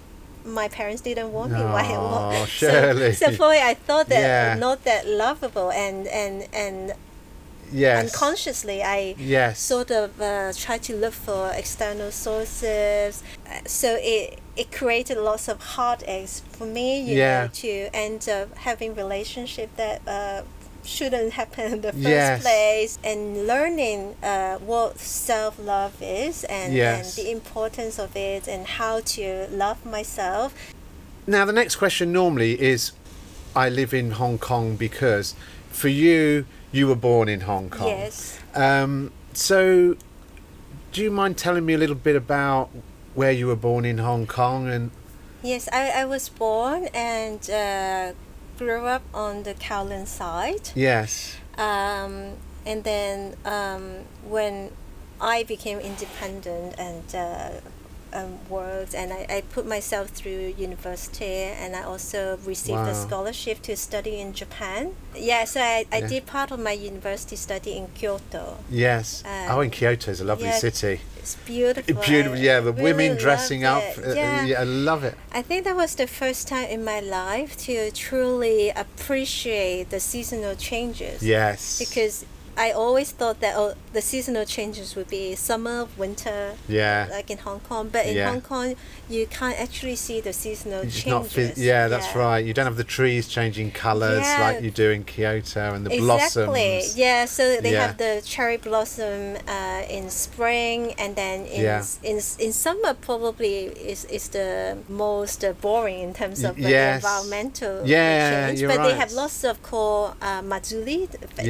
my 0.45 0.67
parents 0.67 1.01
didn't 1.01 1.31
want 1.31 1.53
me, 1.53 1.59
why 1.75 1.83
I 1.83 1.95
Oh, 1.95 2.03
want 2.03 2.49
Shirley. 2.49 3.13
So, 3.13 3.27
so 3.27 3.31
for 3.39 3.49
me, 3.51 3.59
I 3.61 3.75
thought 3.87 4.07
that 4.09 4.21
Yeah. 4.21 4.55
not 4.59 4.83
that 4.83 5.07
lovable, 5.07 5.71
and, 5.71 6.05
and, 6.07 6.35
and 6.53 6.93
Yes. 7.73 8.03
unconsciously 8.13 8.83
I 8.83 9.15
Yes. 9.17 9.59
sort 9.59 9.91
of 9.91 10.21
uh, 10.21 10.53
try 10.53 10.77
to 10.77 10.95
look 10.95 11.13
for 11.13 11.51
external 11.53 12.11
sources. 12.11 13.23
Uh, 13.47 13.59
So 13.65 13.97
it 13.99 14.39
it 14.55 14.71
created 14.71 15.17
lots 15.17 15.47
of 15.47 15.57
heartaches 15.75 16.43
for 16.57 16.65
me, 16.65 16.99
you 17.01 17.17
Yeah. 17.17 17.41
know, 17.43 17.47
to 17.63 17.89
end 17.93 18.29
up 18.29 18.55
having 18.57 18.93
relationship 18.95 19.69
that 19.77 20.01
uh, 20.07 20.43
shouldn't 20.85 21.33
happen 21.33 21.73
in 21.73 21.81
the 21.81 21.91
first 21.93 21.99
Yes. 22.07 22.41
place, 22.41 22.99
and 23.03 23.47
learning 23.47 24.15
uh, 24.21 24.57
what 24.59 24.99
self 24.99 25.57
love 25.57 25.93
is 26.01 26.43
and, 26.43 26.73
Yes. 26.73 27.17
and 27.17 27.25
the 27.25 27.31
importance 27.31 27.97
of 27.97 28.15
it, 28.15 28.47
and 28.47 28.67
how 28.79 28.99
to 29.15 29.47
love 29.49 29.77
myself. 29.85 30.53
Now, 31.25 31.45
the 31.45 31.53
next 31.53 31.77
question 31.77 32.11
normally 32.11 32.61
is 32.61 32.91
I 33.55 33.69
live 33.69 33.93
in 33.93 34.11
Hong 34.11 34.37
Kong 34.37 34.75
because 34.75 35.35
for 35.71 35.87
you, 35.87 36.45
you 36.73 36.87
were 36.87 36.95
born 36.95 37.29
in 37.29 37.41
Hong 37.41 37.69
Kong. 37.69 37.87
Yes. 37.87 38.39
Um, 38.53 39.11
so, 39.33 39.95
do 40.91 41.01
you 41.01 41.11
mind 41.11 41.37
telling 41.37 41.65
me 41.65 41.73
a 41.73 41.77
little 41.77 41.95
bit 41.95 42.15
about 42.15 42.69
where 43.13 43.31
you 43.31 43.47
were 43.47 43.55
born 43.55 43.85
in 43.85 43.99
Hong 43.99 44.25
Kong 44.27 44.67
and 44.67 44.91
Yes, 45.41 45.69
I, 45.71 45.89
I 46.01 46.05
was 46.05 46.29
born 46.29 46.87
and 46.93 47.49
uh, 47.49 48.13
grew 48.57 48.85
up 48.85 49.03
on 49.13 49.43
the 49.43 49.53
Kowloon 49.53 50.07
side. 50.07 50.71
yes, 50.73 51.37
um, 51.57 52.37
and 52.65 52.83
then 52.83 53.35
um, 53.45 54.05
when 54.27 54.71
I 55.19 55.43
became 55.43 55.79
independent 55.79 56.75
and 56.77 57.03
uh, 57.13 57.49
um, 58.13 58.37
worked, 58.49 58.93
and 58.95 59.11
I, 59.13 59.25
I 59.37 59.41
put 59.41 59.65
myself 59.65 60.09
through 60.09 60.53
university, 60.57 61.25
and 61.61 61.75
I 61.75 61.83
also 61.83 62.37
received 62.45 62.77
Wow. 62.79 62.89
a 62.89 62.95
scholarship 62.95 63.61
to 63.63 63.75
study 63.75 64.19
in 64.19 64.33
Japan. 64.33 64.93
Yeah, 65.15 65.45
so 65.45 65.59
I, 65.61 65.85
I 65.91 65.97
Yeah. 65.99 66.07
did 66.07 66.25
part 66.25 66.51
of 66.51 66.59
my 66.59 66.71
university 66.71 67.35
study 67.35 67.71
in 67.77 67.87
Kyoto. 67.95 68.57
yes. 68.69 69.23
Uh, 69.25 69.47
oh, 69.51 69.61
in 69.61 69.69
Kyoto 69.69 70.11
is 70.11 70.21
a 70.21 70.25
lovely 70.25 70.45
yeah, 70.47 70.57
city. 70.59 71.01
It's 71.17 71.35
beautiful. 71.45 72.01
Beautiful, 72.03 72.37
yeah. 72.37 72.59
The 72.59 72.73
really 72.73 72.83
women 72.83 73.17
dressing 73.17 73.63
up, 73.63 73.83
uh, 73.97 74.13
yeah. 74.13 74.45
yeah, 74.45 74.61
I 74.61 74.65
love 74.65 75.03
it. 75.05 75.15
I 75.31 75.41
think 75.41 75.63
that 75.63 75.75
was 75.75 75.95
the 75.95 76.07
first 76.07 76.47
time 76.49 76.67
in 76.67 76.83
my 76.83 76.99
life 76.99 77.55
to 77.65 77.91
truly 77.91 78.71
appreciate 78.75 79.89
the 79.89 79.99
seasonal 79.99 80.55
changes. 80.55 81.21
Yes. 81.23 81.79
because 81.79 82.25
I 82.57 82.71
always 82.71 83.11
thought 83.11 83.39
that 83.41 83.53
oh, 83.57 83.73
the 83.93 84.01
seasonal 84.01 84.45
changes 84.45 84.95
would 84.95 85.07
be 85.09 85.35
summer, 85.35 85.87
winter, 85.97 86.53
yeah, 86.67 87.07
like 87.09 87.29
in 87.31 87.39
Hong 87.39 87.59
Kong. 87.61 87.89
But 87.91 88.05
in 88.05 88.15
Yeah. 88.15 88.29
Hong 88.29 88.41
Kong, 88.41 88.75
you 89.09 89.25
can't 89.27 89.59
actually 89.59 89.95
see 89.95 90.21
the 90.21 90.33
seasonal 90.33 90.81
It's 90.81 91.01
changes. 91.01 91.33
phys- 91.33 91.57
yeah, 91.57 91.87
that's 91.87 92.15
right. 92.15 92.43
You 92.45 92.53
don't 92.53 92.65
have 92.65 92.77
the 92.77 92.83
trees 92.83 93.27
changing 93.27 93.71
colours 93.71 94.21
Yeah. 94.25 94.41
like 94.45 94.61
you 94.61 94.71
do 94.71 94.91
in 94.91 95.03
Kyoto 95.03 95.73
and 95.73 95.85
the 95.85 95.97
blossom. 95.97 96.43
Exactly. 96.49 96.69
blossoms. 96.77 96.97
Yeah. 96.97 97.25
So 97.25 97.43
they 97.61 97.71
have 97.73 97.97
the 97.97 98.21
cherry 98.25 98.57
blossom 98.57 99.37
uh, 99.47 99.81
in 99.97 100.09
spring, 100.09 100.93
and 100.97 101.15
then 101.15 101.45
in 101.45 101.61
in 102.03 102.17
in 102.39 102.51
summer 102.53 102.93
probably 102.93 103.65
is 103.91 104.05
is 104.05 104.29
the 104.29 104.77
most 104.89 105.43
uh, 105.43 105.53
boring 105.61 105.99
in 106.01 106.13
terms 106.13 106.43
of 106.43 106.51
uh, 106.57 106.61
yes. 106.61 107.01
the 107.01 107.07
environmental 107.07 107.87
Yeah, 107.87 108.47
change. 108.47 108.59
you're 108.61 108.69
but 108.69 108.83
they 108.83 108.95
have 108.95 109.11
lots 109.11 109.43
of 109.43 109.61
called 109.63 110.15
uh, 110.21 110.41
Matsuri, 110.41 111.07
the 111.11 111.19
f- 111.23 111.45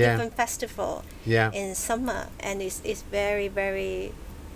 Yeah. 1.25 1.51
in 1.51 1.75
summer 1.75 2.27
and 2.39 2.61
it's, 2.61 2.81
it's 2.83 3.01
very 3.03 3.47
very 3.47 4.11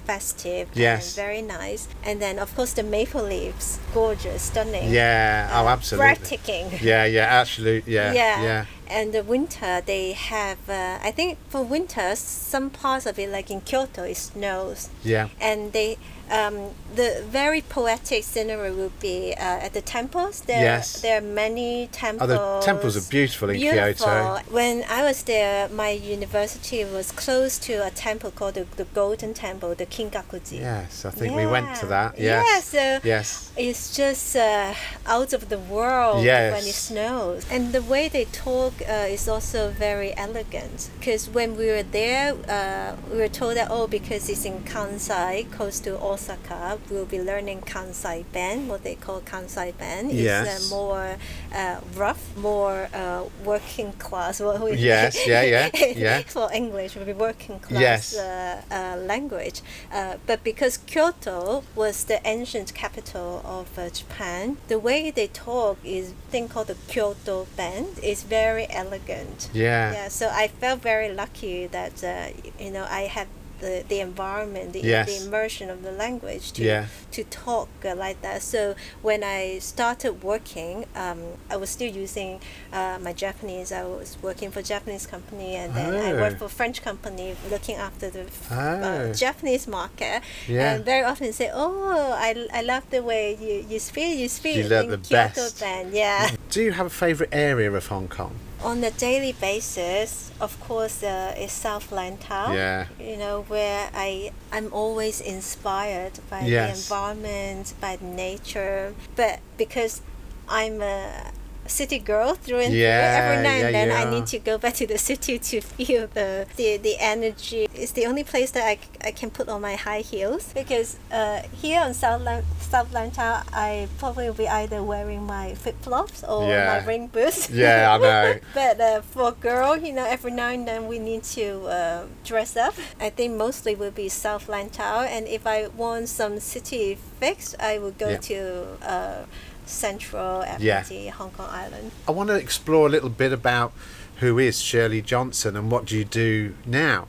festive 0.06 0.70
Yes. 0.74 1.06
and 1.08 1.16
very 1.26 1.42
nice 1.42 1.88
and 2.04 2.22
then 2.22 2.40
of 2.40 2.56
course 2.56 2.74
the 2.74 2.84
maple 2.84 3.24
leaves 3.24 3.78
gorgeous 3.94 4.42
stunning 4.44 4.90
Yeah. 4.94 5.50
uh, 5.52 5.64
oh, 5.64 5.68
absolutely. 5.68 6.06
breathtaking 6.16 6.66
Yeah, 6.82 7.06
yeah, 7.06 7.28
absolutely. 7.42 7.94
Yeah, 7.94 8.14
yeah. 8.14 8.42
yeah. 8.44 8.66
And 8.90 9.12
the 9.14 9.22
winter, 9.22 9.82
they 9.86 10.14
have. 10.14 10.60
Uh, 10.70 10.98
I 11.04 11.12
think 11.12 11.38
for 11.50 11.62
winter, 11.62 12.16
some 12.16 12.70
parts 12.70 13.06
of 13.06 13.20
it, 13.20 13.30
like 13.30 13.52
in 13.52 13.60
Kyoto, 13.60 14.04
it 14.04 14.16
snows, 14.16 14.90
Yeah. 15.04 15.28
and 15.42 15.74
they. 15.74 15.98
Um, 16.30 16.72
the 16.96 17.24
very 17.30 17.62
poetic 17.62 18.24
scenery 18.24 18.72
would 18.72 19.00
be 19.00 19.34
uh, 19.38 19.66
at 19.66 19.74
the 19.74 19.82
temples. 19.82 20.42
There, 20.42 20.62
Yes. 20.62 21.02
there 21.02 21.18
are 21.20 21.22
many 21.22 21.86
Oh, 21.86 21.90
temples. 21.92 22.30
the 22.30 22.60
temples 22.66 22.98
are 22.98 23.10
beautiful 23.10 23.50
in 23.50 23.58
Beautiful. 23.60 24.06
Kyoto. 24.08 24.40
When 24.52 24.84
I 24.90 25.04
was 25.04 25.24
there, 25.24 25.70
my 25.70 25.92
university 25.92 26.84
was 26.84 27.12
close 27.12 27.58
to 27.60 27.86
a 27.86 27.92
temple 27.92 28.32
called 28.32 28.56
the, 28.56 28.66
the 28.76 28.86
Golden 28.94 29.34
Temple, 29.34 29.76
the 29.76 29.86
Kinkakuji. 29.86 30.60
Yes, 30.60 31.06
I 31.06 31.12
think 31.12 31.36
we 31.36 31.46
went 31.46 31.76
to 31.78 31.86
Yeah. 31.86 31.90
that. 31.90 32.20
Yeah, 32.20 32.44
Yes. 32.44 32.66
so 32.66 33.00
Yes. 33.04 33.52
it's 33.56 33.96
just 33.96 34.36
uh, 34.36 34.74
out 35.06 35.34
of 35.34 35.50
the 35.50 35.60
world 35.60 36.18
when 36.26 36.54
it 36.66 36.76
snows. 36.76 37.46
And 37.50 37.72
the 37.72 37.82
way 37.82 38.10
they 38.10 38.26
talk 38.26 38.74
uh, 38.82 39.08
is 39.18 39.28
also 39.28 39.70
very 39.70 40.16
elegant. 40.18 40.90
Because 41.00 41.30
when 41.30 41.56
we 41.56 41.68
were 41.68 41.84
there, 41.84 42.34
uh, 42.50 42.96
we 43.12 43.18
were 43.20 43.30
told 43.30 43.56
that, 43.58 43.68
oh, 43.72 43.88
because 43.88 44.28
it's 44.30 44.46
in 44.46 44.64
Kansai, 44.64 45.50
close 45.52 45.80
to 45.82 45.96
Osaka, 46.18 46.80
we'll 46.90 47.06
be 47.06 47.22
learning 47.22 47.62
Kansai 47.62 48.26
Ben, 48.34 48.68
what 48.68 48.82
they 48.84 48.96
call 48.96 49.22
Kansai 49.22 49.70
Ben. 49.78 50.06
It's 50.10 50.16
Yes. 50.32 50.72
uh, 50.72 50.76
more 50.76 51.10
uh, 51.54 51.80
rough, 51.96 52.24
more 52.36 52.90
uh, 52.94 53.24
working 53.46 53.92
class. 54.06 54.40
What 54.48 54.60
we 54.62 54.72
Yes, 54.94 55.14
yeah, 55.28 55.44
yeah, 55.44 55.70
yeah. 56.06 56.22
For 56.36 56.48
English, 56.62 56.96
would 56.96 57.06
be 57.06 57.14
working 57.30 57.60
class 57.60 57.82
Yes. 57.82 58.18
uh, 58.18 58.62
uh, 58.72 58.96
language. 59.14 59.62
Uh, 59.94 60.16
but 60.30 60.40
because 60.44 60.74
Kyoto 60.90 61.64
was 61.76 61.96
the 62.12 62.20
ancient 62.26 62.74
capital 62.74 63.30
of 63.58 63.68
uh, 63.78 63.90
Japan, 64.00 64.58
the 64.74 64.80
way 64.80 65.12
they 65.12 65.28
talk 65.28 65.78
is 65.84 66.06
thing 66.32 66.48
called 66.52 66.68
the 66.74 66.78
Kyoto 66.92 67.46
Ben. 67.58 67.84
is 68.02 68.24
very 68.24 68.66
elegant. 68.84 69.50
Yeah. 69.54 69.94
Yeah. 69.98 70.08
So 70.10 70.26
I 70.44 70.48
felt 70.62 70.80
very 70.82 71.10
lucky 71.14 71.68
that 71.78 71.96
uh, 72.04 72.30
you 72.64 72.72
know 72.76 72.86
I 72.90 73.04
had. 73.18 73.28
The, 73.60 73.84
the 73.88 74.00
environment, 74.02 74.74
the, 74.74 74.82
Yes. 74.82 75.08
the 75.08 75.26
immersion 75.26 75.70
of 75.70 75.82
the 75.82 75.92
language 75.92 76.52
to, 76.54 76.64
Yeah. 76.64 76.86
to 77.12 77.24
talk 77.24 77.70
uh, 77.84 77.96
like 77.96 78.22
that. 78.22 78.44
So 78.44 78.76
when 79.02 79.24
I 79.24 79.58
started 79.60 80.22
working, 80.24 80.86
um, 80.96 81.20
I 81.50 81.56
was 81.58 81.70
still 81.72 81.92
using 81.92 82.40
uh, 82.72 83.00
my 83.02 83.14
Japanese. 83.14 83.72
I 83.72 83.84
was 83.84 84.16
working 84.22 84.52
for 84.52 84.62
Japanese 84.62 85.08
company, 85.08 85.56
and 85.56 85.74
then 85.76 85.94
I 85.96 86.12
Oh. 86.12 86.22
worked 86.22 86.40
for 86.40 86.50
French 86.50 86.84
company, 86.84 87.36
looking 87.50 87.76
after 87.78 88.10
the 88.12 88.26
Oh. 88.52 88.56
uh, 88.56 89.14
Japanese 89.14 89.68
market. 89.68 90.22
Yeah. 90.48 90.76
And 90.76 90.86
very 90.86 91.04
often 91.04 91.34
say, 91.34 91.50
"Oh, 91.52 92.12
I, 92.16 92.48
I 92.54 92.62
love 92.62 92.84
the 92.92 93.02
way 93.02 93.36
you, 93.42 93.66
you 93.68 93.80
speak. 93.80 94.20
You 94.20 94.30
speak 94.30 94.58
You 94.58 94.68
the 94.70 94.84
Kyoto 94.86 95.10
best. 95.10 95.60
band." 95.60 95.94
Yeah. 95.94 96.30
Do 96.52 96.62
you 96.62 96.74
have 96.74 96.86
a 96.86 96.90
favourite 97.06 97.34
area 97.34 97.72
of 97.72 97.88
Hong 97.88 98.08
Kong? 98.08 98.36
On 98.64 98.84
a 98.84 98.92
daily 98.92 99.34
basis, 99.34 100.32
of 100.42 100.60
course, 100.60 101.04
uh, 101.04 101.36
is 101.38 101.52
South 101.52 101.92
Lantau. 101.92 102.54
Yeah. 102.54 102.88
You 103.00 103.18
know 103.18 103.46
where 103.48 103.90
I 103.94 104.32
I'm 104.52 104.74
always 104.74 105.22
inspired 105.22 106.20
by 106.30 106.44
the 106.44 106.70
environment, 106.70 107.74
by 107.80 107.98
nature, 108.02 108.96
but 109.16 109.40
because 109.58 110.02
I'm 110.50 110.82
a 110.82 111.32
city 111.68 112.00
girl 112.00 112.34
through 112.36 112.60
and 112.60 112.74
Yeah, 112.74 112.88
through, 112.98 113.24
every 113.24 113.44
now 113.44 113.56
yeah, 113.58 113.66
and 113.68 113.76
then 113.76 113.88
you 113.90 113.94
I 113.96 114.10
need 114.10 114.28
to 114.28 114.40
go 114.40 114.58
back 114.58 114.74
to 114.76 114.88
the 114.88 114.98
city 114.98 115.38
to 115.40 115.62
feel 115.62 116.08
the 116.14 116.46
the, 116.56 116.78
the 116.78 116.96
energy. 117.00 117.68
It's 117.74 117.92
the 117.92 118.06
only 118.06 118.24
place 118.24 118.52
that 118.52 118.66
I, 118.68 118.80
I 119.06 119.12
can 119.12 119.30
put 119.30 119.48
on 119.50 119.62
my 119.62 119.76
high 119.76 120.02
heels 120.02 120.52
because 120.54 120.98
uh, 121.12 121.42
here 121.62 121.82
on 121.82 121.94
South 121.94 122.22
Lan- 122.22 122.44
South 122.60 122.92
Lantau, 122.92 123.44
I 123.54 123.88
probably 124.00 124.26
will 124.28 124.34
be 124.46 124.48
either 124.48 124.82
wearing 124.84 125.24
my 125.24 125.54
flip 125.56 125.82
flops 125.82 126.24
or 126.24 126.48
Yeah. 126.50 126.66
my 126.80 126.86
rain 126.86 127.08
boots. 127.08 127.50
Yeah, 127.58 127.96
I 127.96 127.98
know. 127.98 128.40
But 128.54 128.80
uh, 128.82 129.02
for 129.02 129.30
a 129.30 129.32
girl, 129.32 129.78
you 129.78 129.94
know, 129.94 130.06
every 130.06 130.32
now 130.32 130.50
and 130.50 130.68
then 130.68 130.88
we 130.88 131.00
need 131.00 131.24
to 131.38 131.66
uh, 131.68 132.04
dress 132.26 132.56
up. 132.58 132.74
I 133.00 133.10
think 133.10 133.36
mostly 133.36 133.76
will 133.76 133.92
be 133.92 134.10
South 134.10 134.48
Lantau, 134.48 135.06
and 135.08 135.28
if 135.28 135.46
I 135.48 135.68
want 135.68 136.10
some 136.10 136.40
city 136.40 136.98
fix, 137.20 137.56
I 137.60 137.78
would 137.80 137.98
go 137.98 138.10
Yeah. 138.10 138.18
to 138.30 138.38
uh, 138.82 139.26
Central 139.70 140.44
Yeah. 140.60 140.82
FPT, 140.84 141.10
Hong 141.12 141.32
Kong 141.32 141.48
Island. 141.50 141.92
I 142.08 142.12
want 142.12 142.30
to 142.30 142.36
explore 142.36 142.88
a 142.88 142.90
little 142.90 143.10
bit 143.10 143.32
about 143.34 143.72
who 144.18 144.40
is 144.40 144.60
Shirley 144.62 145.02
Johnson 145.02 145.56
and 145.56 145.70
what 145.72 145.86
do 145.86 145.96
you 145.96 146.04
do 146.04 146.56
now. 146.66 147.08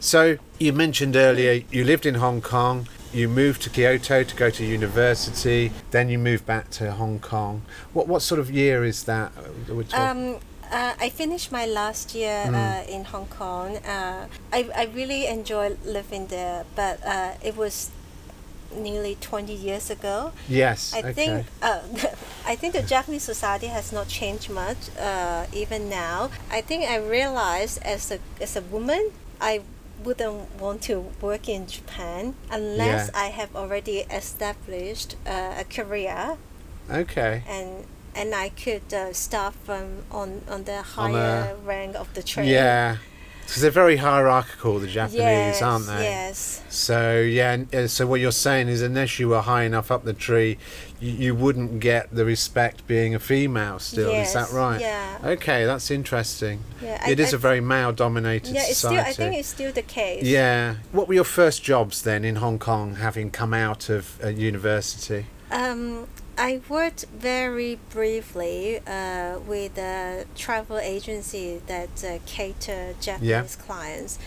So 0.00 0.38
you 0.58 0.72
mentioned 0.72 1.14
earlier 1.14 1.62
you 1.70 1.84
lived 1.84 2.04
in 2.06 2.16
Hong 2.16 2.40
Kong. 2.40 2.88
You 3.12 3.28
moved 3.28 3.62
to 3.62 3.70
Kyoto 3.70 4.22
to 4.24 4.36
go 4.36 4.50
to 4.50 4.64
university. 4.64 5.70
Then 5.92 6.08
you 6.08 6.18
moved 6.18 6.44
back 6.46 6.68
to 6.70 6.92
Hong 6.92 7.20
Kong. 7.20 7.62
What 7.92 8.08
what 8.08 8.22
sort 8.22 8.40
of 8.40 8.50
year 8.50 8.84
is 8.84 9.04
that? 9.04 9.32
uh, 9.38 9.96
Um, 9.96 10.36
uh, 10.70 10.92
I 11.00 11.08
finished 11.08 11.50
my 11.50 11.64
last 11.64 12.14
year 12.14 12.44
Mm. 12.46 12.54
uh, 12.54 12.92
in 12.96 13.04
Hong 13.04 13.26
Kong. 13.28 13.76
Uh, 13.78 14.26
I, 14.52 14.68
I 14.76 14.84
really 14.94 15.26
enjoyed 15.26 15.78
living 15.86 16.26
there, 16.26 16.64
but 16.74 16.98
uh, 17.06 17.32
it 17.42 17.56
was 17.56 17.90
nearly 18.74 19.16
20 19.20 19.52
years 19.52 19.90
ago. 19.90 20.32
yes. 20.48 20.92
I 20.94 20.98
okay. 21.00 21.12
think 21.12 21.46
uh, 21.62 21.80
I 22.46 22.56
think 22.56 22.74
the 22.74 22.82
Japanese 22.82 23.22
society 23.24 23.66
has 23.66 23.92
not 23.92 24.08
changed 24.08 24.48
much, 24.50 24.78
uh, 24.98 25.44
even 25.52 25.88
now. 25.88 26.30
I 26.50 26.60
think 26.62 26.84
I 26.88 26.96
realized 26.96 27.82
as 27.82 28.10
a 28.10 28.18
as 28.40 28.56
a 28.56 28.62
woman, 28.62 29.12
I 29.40 29.60
wouldn't 30.04 30.60
want 30.60 30.82
to 30.82 31.00
work 31.20 31.48
in 31.48 31.66
Japan 31.66 32.34
unless 32.50 33.10
Yeah. 33.12 33.20
I 33.24 33.26
have 33.28 33.54
already 33.56 33.98
established 34.10 35.16
uh, 35.26 35.54
a 35.62 35.64
career 35.64 36.36
Okay. 36.90 37.42
and 37.48 37.84
and 38.14 38.34
I 38.34 38.48
could 38.50 38.92
uh, 38.94 39.12
start 39.12 39.54
from 39.66 40.04
on 40.10 40.42
on 40.48 40.64
the 40.64 40.82
higher 40.82 41.56
rank 41.64 41.96
of 41.96 42.08
the 42.14 42.22
train. 42.22 42.48
Yeah. 42.48 42.96
Because 43.48 43.62
they're 43.62 43.70
very 43.70 43.96
hierarchical, 43.96 44.78
the 44.78 44.86
Japanese, 44.86 45.20
yes, 45.22 45.62
aren't 45.62 45.86
they? 45.86 46.02
Yes. 46.02 46.62
So 46.68 47.18
yeah, 47.22 47.56
uh, 47.72 47.86
so 47.86 48.06
what 48.06 48.20
you're 48.20 48.30
saying 48.30 48.68
is, 48.68 48.82
unless 48.82 49.18
you 49.18 49.28
were 49.30 49.40
high 49.40 49.62
enough 49.62 49.90
up 49.90 50.04
the 50.04 50.12
tree, 50.12 50.58
you, 51.00 51.12
you 51.12 51.34
wouldn't 51.34 51.80
get 51.80 52.14
the 52.14 52.26
respect 52.26 52.86
being 52.86 53.14
a 53.14 53.18
female. 53.18 53.78
Still, 53.78 54.10
is 54.10 54.34
that 54.34 54.50
right? 54.52 54.78
yeah. 54.82 55.16
Okay, 55.24 55.64
that's 55.64 55.90
interesting. 55.90 56.62
Yeah, 56.82 57.00
I- 57.02 57.12
it 57.12 57.20
is 57.20 57.32
I 57.32 57.36
a 57.36 57.40
very 57.40 57.62
male-dominated 57.62 58.54
Yeah, 58.54 58.64
it's 58.66 58.76
still. 58.80 58.90
society. 58.90 59.08
I 59.10 59.12
think 59.14 59.36
it's 59.36 59.48
still 59.48 59.72
the 59.72 59.80
case. 59.80 60.24
yeah. 60.24 60.74
What 60.92 61.08
were 61.08 61.14
your 61.14 61.24
first 61.24 61.62
jobs 61.64 62.02
then 62.02 62.26
in 62.26 62.36
Hong 62.36 62.58
Kong, 62.58 62.96
having 62.96 63.30
come 63.30 63.54
out 63.54 63.88
of 63.88 64.22
uh, 64.22 64.28
university? 64.28 65.24
Um, 65.50 66.06
I 66.38 66.60
worked 66.68 67.06
very 67.06 67.78
briefly 67.90 68.78
uh, 68.86 69.40
with 69.40 69.76
a 69.76 70.24
travel 70.36 70.78
agency 70.78 71.60
that 71.66 72.04
uh, 72.04 72.18
cater 72.26 72.94
Japanese 73.00 73.56
clients, 73.56 74.18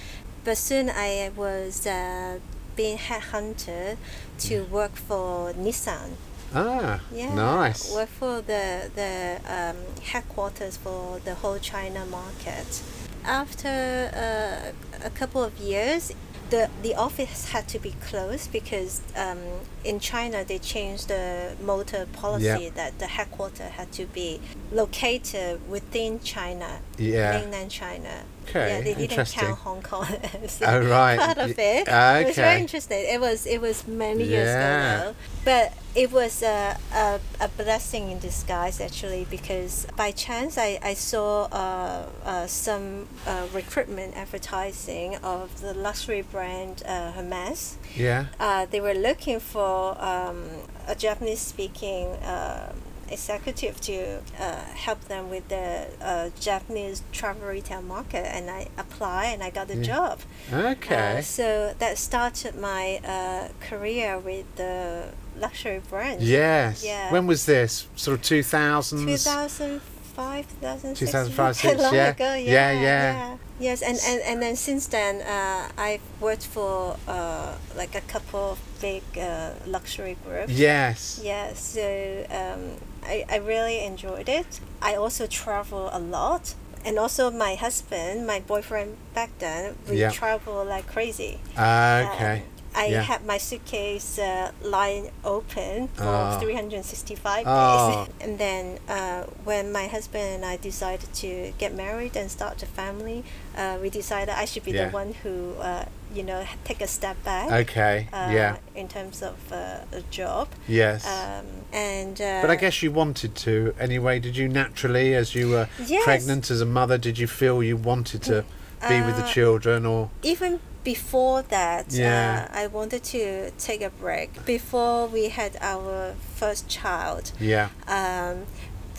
but 0.43 0.58
soon 0.58 0.89
I 0.89 1.32
was 1.36 1.88
uh, 1.88 2.39
being 2.76 2.97
headhunted 2.97 3.95
to 4.39 4.63
work 4.65 4.95
for 4.97 5.54
Nissan. 5.54 6.10
Ah, 6.54 7.00
Yeah, 7.13 7.34
nice. 7.34 7.93
Work 7.95 8.10
for 8.10 8.41
the 8.41 8.91
the 8.93 9.39
um, 9.47 9.78
headquarters 10.04 10.76
for 10.76 11.19
the 11.24 11.36
whole 11.36 11.60
China 11.60 12.06
market. 12.06 12.82
After 13.24 14.12
uh, 14.13 15.06
a 15.06 15.10
couple 15.12 15.41
of 15.43 15.58
years, 15.60 16.12
the 16.51 16.69
the 16.83 16.93
office 16.95 17.49
had 17.53 17.65
to 17.69 17.79
be 17.79 17.93
closed 18.09 18.51
because 18.51 19.01
um, 19.15 19.39
in 19.83 19.99
China 19.99 20.43
they 20.43 20.59
changed 20.59 21.07
the 21.07 21.53
motor 21.71 22.05
policy 22.21 22.69
that 22.75 22.99
the 22.99 23.07
headquarters 23.07 23.71
had 23.79 23.89
to 23.93 24.05
be 24.05 24.39
located 24.71 25.59
within 25.69 26.19
China, 26.19 26.79
Yeah. 26.97 27.31
mainland 27.39 27.71
China. 27.71 28.23
Okay, 28.47 28.67
yeah, 28.69 28.81
they 28.81 28.93
didn't 29.07 29.27
count 29.31 29.59
Hong 29.59 29.81
Kong 29.81 30.05
as 30.43 30.61
Oh, 30.61 30.81
right. 30.87 31.17
part 31.19 31.37
of 31.37 31.57
it. 31.57 31.87
It 31.87 32.25
was 32.27 32.35
very 32.35 32.59
interesting. 32.61 33.05
It 33.15 33.19
was 33.21 33.45
it 33.45 33.59
was 33.61 33.87
many 33.87 34.23
years 34.25 34.47
Yeah. 34.47 35.01
ago, 35.01 35.15
but 35.45 35.73
it 35.93 36.12
was 36.12 36.41
a, 36.41 36.77
a, 36.93 37.19
a 37.39 37.47
blessing 37.49 38.12
in 38.12 38.19
disguise 38.19 38.80
actually 38.80 39.25
because 39.30 39.86
by 39.97 40.12
chance 40.12 40.58
I, 40.58 40.80
I 40.82 40.93
saw 40.93 41.43
uh, 41.51 42.06
uh, 42.23 42.47
some 42.47 43.08
uh, 43.27 43.47
recruitment 43.54 44.15
advertising 44.15 45.17
of 45.17 45.60
the 45.62 45.73
luxury 45.73 46.21
brand 46.21 46.84
uh, 46.86 47.12
Hermes. 47.12 47.77
Yeah. 47.95 48.27
Uh, 48.39 48.65
they 48.69 48.80
were 48.80 48.93
looking 48.93 49.39
for 49.39 50.01
um, 50.01 50.45
a 50.88 50.95
Japanese 50.95 51.39
speaking 51.41 52.08
uh, 52.23 52.71
executive 53.10 53.82
to 53.82 54.19
uh, 54.39 54.56
help 54.73 55.01
them 55.10 55.30
with 55.30 55.45
the 55.49 55.88
uh, 56.01 56.30
Japanese 56.39 57.04
travel 57.12 57.45
retail 57.49 57.82
market, 57.82 58.25
and 58.34 58.49
I 58.49 58.69
applied 58.77 59.34
and 59.34 59.43
I 59.43 59.49
got 59.49 59.67
the 59.67 59.75
Yeah. 59.75 59.84
job. 59.84 60.19
Okay. 60.54 61.21
So 61.21 61.75
that 61.77 61.97
started 61.97 62.56
my 62.56 63.01
uh, 63.04 63.49
career 63.60 64.17
with 64.17 64.45
the 64.56 65.10
luxury 65.39 65.81
brands. 65.89 66.23
yes. 66.23 66.83
yeah. 66.83 67.11
When 67.11 67.27
was 67.27 67.45
this? 67.45 67.87
Sort 67.95 68.19
of 68.19 68.25
2000s? 68.25 69.05
2005, 69.05 70.47
2006. 70.61 70.99
2005, 70.99 71.37
yeah, 71.37 71.51
six, 71.71 71.81
long 71.81 71.93
yeah. 71.95 72.07
ago, 72.09 72.33
Yeah, 72.35 72.71
yeah, 72.71 72.81
yeah. 72.81 73.37
Yes, 73.59 73.81
and, 73.83 73.97
and, 74.07 74.21
and 74.23 74.41
then 74.41 74.55
since 74.55 74.87
then, 74.87 75.21
uh, 75.21 75.69
I've 75.77 76.01
worked 76.19 76.45
for 76.47 76.97
uh, 77.07 77.53
like 77.75 77.93
a 77.95 78.01
couple 78.01 78.53
of 78.53 78.59
big 78.81 79.03
uh, 79.17 79.51
luxury 79.67 80.17
groups. 80.25 80.51
Yes. 80.53 81.19
Yeah, 81.23 81.53
so 81.53 82.25
um, 82.31 82.77
I, 83.03 83.23
I 83.29 83.37
really 83.37 83.83
enjoyed 83.85 84.27
it. 84.29 84.59
I 84.81 84.95
also 84.95 85.27
travel 85.27 85.89
a 85.93 85.99
lot. 85.99 86.55
And 86.83 86.97
also 86.97 87.29
my 87.29 87.53
husband, 87.53 88.25
my 88.25 88.39
boyfriend 88.39 88.97
back 89.13 89.29
then, 89.37 89.75
we 89.87 89.97
Yeah. 89.99 90.09
travel 90.09 90.65
like 90.65 90.87
crazy. 90.87 91.39
Okay. 91.55 92.41
I 92.73 92.86
Yeah. 92.88 93.01
had 93.01 93.25
my 93.25 93.38
suitcase 93.38 94.17
uh, 94.17 94.51
lying 94.63 95.12
open 95.23 95.89
for 95.89 96.03
Oh. 96.05 96.39
365 96.39 97.43
Oh. 97.45 98.05
days. 98.05 98.07
And 98.21 98.38
then 98.38 98.79
uh, 98.88 99.23
when 99.43 99.71
my 99.71 99.88
husband 99.88 100.23
and 100.36 100.45
I 100.45 100.57
decided 100.57 101.13
to 101.15 101.53
get 101.57 101.73
married 101.75 102.15
and 102.15 102.29
start 102.31 102.63
a 102.63 102.65
family, 102.65 103.23
uh, 103.57 103.77
we 103.81 103.89
decided 103.89 104.29
I 104.29 104.45
should 104.45 104.63
be 104.63 104.71
Yeah. 104.71 104.86
the 104.89 104.91
one 104.97 105.13
who, 105.23 105.53
uh, 105.60 105.86
you 106.13 106.23
know, 106.23 106.43
take 106.63 106.81
a 106.81 106.88
step 106.88 107.17
back. 107.23 107.51
Okay. 107.51 108.07
Uh, 108.13 108.29
yeah. 108.31 108.55
In 108.75 108.88
terms 108.88 109.21
of 109.21 109.36
uh, 109.51 109.97
a 109.99 110.01
job. 110.10 110.47
Yes. 110.67 111.05
Um, 111.05 111.45
and 111.73 112.19
uh, 112.21 112.41
but 112.41 112.49
I 112.51 112.55
guess 112.55 112.81
you 112.84 112.91
wanted 112.91 113.36
to 113.45 113.73
anyway. 113.79 114.19
Did 114.19 114.36
you 114.38 114.47
naturally, 114.47 115.13
as 115.15 115.36
you 115.36 115.49
were 115.49 115.67
Yes. 115.86 116.03
pregnant 116.03 116.49
as 116.51 116.62
a 116.62 116.65
mother, 116.65 116.97
did 116.97 117.17
you 117.17 117.27
feel 117.27 117.62
you 117.63 117.77
wanted 117.77 118.21
to 118.23 118.43
be 118.89 118.99
with 119.01 119.15
the 119.15 119.23
children, 119.34 119.86
or 119.86 120.10
even 120.23 120.60
before 120.83 121.41
that, 121.43 121.85
Yeah. 121.91 122.47
uh, 122.51 122.57
I 122.63 122.67
wanted 122.67 123.03
to 123.03 123.51
take 123.57 123.81
a 123.81 123.89
break 123.89 124.45
before 124.45 125.07
we 125.07 125.29
had 125.29 125.57
our 125.61 126.15
first 126.35 126.67
child. 126.67 127.31
yeah, 127.39 127.69
Um, 127.87 128.45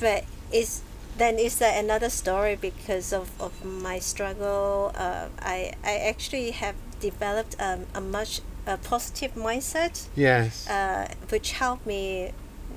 but 0.00 0.24
it's 0.52 0.82
then 1.18 1.38
it's 1.38 1.60
uh, 1.60 1.70
another 1.84 2.08
story 2.10 2.56
because 2.56 3.12
of, 3.12 3.28
of 3.40 3.52
my 3.64 3.98
struggle. 4.00 4.92
Uh, 4.94 5.28
I 5.40 5.72
I 5.84 5.98
actually 6.10 6.50
have 6.52 6.74
developed 7.00 7.56
um, 7.60 7.86
a 7.94 8.00
much 8.00 8.40
a 8.66 8.76
positive 8.76 9.32
mindset, 9.34 10.06
yes, 10.16 10.68
uh, 10.68 11.08
which 11.30 11.52
helped 11.52 11.84
me 11.86 12.32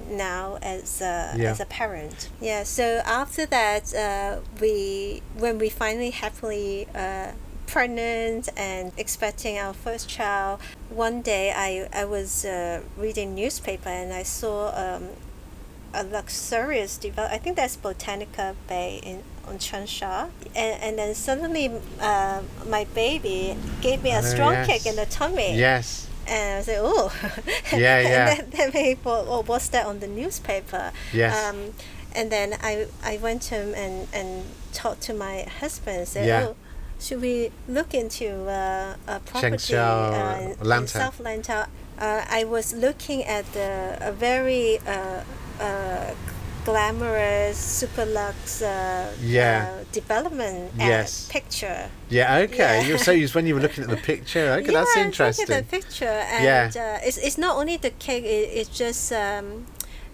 now 0.10 0.58
as 0.62 1.02
a, 1.02 1.34
Yeah. 1.38 1.52
as 1.52 1.60
a 1.60 1.66
parent. 1.66 2.30
Yeah. 2.42 2.64
So 2.64 3.02
after 3.06 3.46
that, 3.48 3.94
uh, 3.94 4.42
we 4.62 5.22
when 5.38 5.58
we 5.60 5.70
finally 5.70 6.12
happily. 6.12 6.88
Uh, 6.94 7.32
pregnant 7.68 8.50
and 8.58 8.92
expecting 8.98 9.58
our 9.58 9.74
first 9.74 10.08
child 10.10 10.60
one 10.90 11.22
day 11.22 11.52
i, 11.56 11.88
I 11.94 12.06
was 12.06 12.46
uh, 12.46 12.82
reading 12.98 13.36
newspaper 13.36 13.90
and 13.90 14.14
i 14.14 14.24
saw 14.24 14.72
um, 14.76 15.10
a 15.94 16.04
luxurious 16.04 16.98
develop. 16.98 17.32
I 17.32 17.38
think 17.38 17.56
that's 17.56 17.78
Botanica 17.78 18.54
Bay 18.68 19.00
in 19.02 19.24
on 19.48 19.60
Cheung 19.60 19.88
Sha, 19.88 20.28
and 20.54 20.82
and 20.84 21.00
then 21.00 21.16
suddenly 21.16 21.72
uh, 22.02 22.42
my 22.68 22.84
baby 22.94 23.56
gave 23.80 24.04
me 24.04 24.12
a 24.12 24.18
Oh, 24.20 24.22
strong 24.22 24.52
yes. 24.54 24.68
kick 24.68 24.86
in 24.88 24.98
the 24.98 25.06
tummy. 25.06 25.56
yes, 25.58 26.10
And 26.28 26.60
I 26.60 26.62
said, 26.64 26.82
like, 26.82 26.92
oh. 26.94 27.14
Yeah, 27.72 27.78
yeah. 28.02 28.36
and 28.36 28.52
then, 28.52 28.72
then 28.72 28.72
people, 28.74 29.24
oh, 29.30 29.44
what's 29.44 29.70
that 29.70 29.86
on 29.86 30.02
the 30.02 30.08
newspaper? 30.08 30.92
Yes. 31.14 31.32
Um, 31.32 31.72
and 32.14 32.30
then 32.30 32.58
I, 32.62 32.88
I 33.02 33.16
went 33.18 33.46
home 33.46 33.74
and, 33.74 34.10
and 34.14 34.44
talked 34.74 35.02
to 35.04 35.14
my 35.14 35.44
husband 35.62 35.98
and 36.00 36.08
said, 36.10 36.28
Yeah. 36.28 36.48
oh, 36.50 36.56
should 37.00 37.22
we 37.22 37.52
look 37.68 37.94
into 37.94 38.48
uh, 38.50 38.96
a 39.08 39.20
property 39.20 39.76
uh, 39.76 40.40
in. 40.40 40.88
South 40.88 41.20
Lantau? 41.20 41.68
Uh, 41.98 42.26
I 42.30 42.44
was 42.44 42.74
looking 42.74 43.24
at 43.24 43.46
the, 43.54 43.98
a 44.02 44.12
very 44.12 44.80
uh, 44.86 45.22
uh, 45.62 46.14
glamorous, 46.66 47.58
super 47.58 48.06
lux 48.06 48.62
uh, 48.62 49.12
Yeah. 49.22 49.70
uh, 49.80 49.84
development 49.92 50.72
Yes. 50.78 51.28
picture. 51.32 51.90
yeah. 52.10 52.38
Okay. 52.44 52.58
Yeah. 52.82 52.88
You 52.88 52.98
so 52.98 53.12
you 53.12 53.28
when 53.30 53.46
you 53.48 53.56
were 53.56 53.62
looking 53.62 53.84
at 53.86 53.90
the 53.90 53.98
picture. 53.98 54.52
Okay, 54.60 54.72
yeah, 54.74 54.80
that's 54.84 54.98
interesting. 54.98 55.48
Look 55.48 55.58
at 55.58 55.70
the 55.70 55.78
picture, 55.78 56.06
and 56.34 56.44
Yeah. 56.44 56.98
uh, 57.00 57.08
it's, 57.08 57.18
it's 57.18 57.38
not 57.38 57.56
only 57.58 57.78
the 57.78 57.92
cake. 57.92 58.26
It, 58.26 58.50
it's 58.60 58.70
just 58.78 59.12
um, 59.14 59.66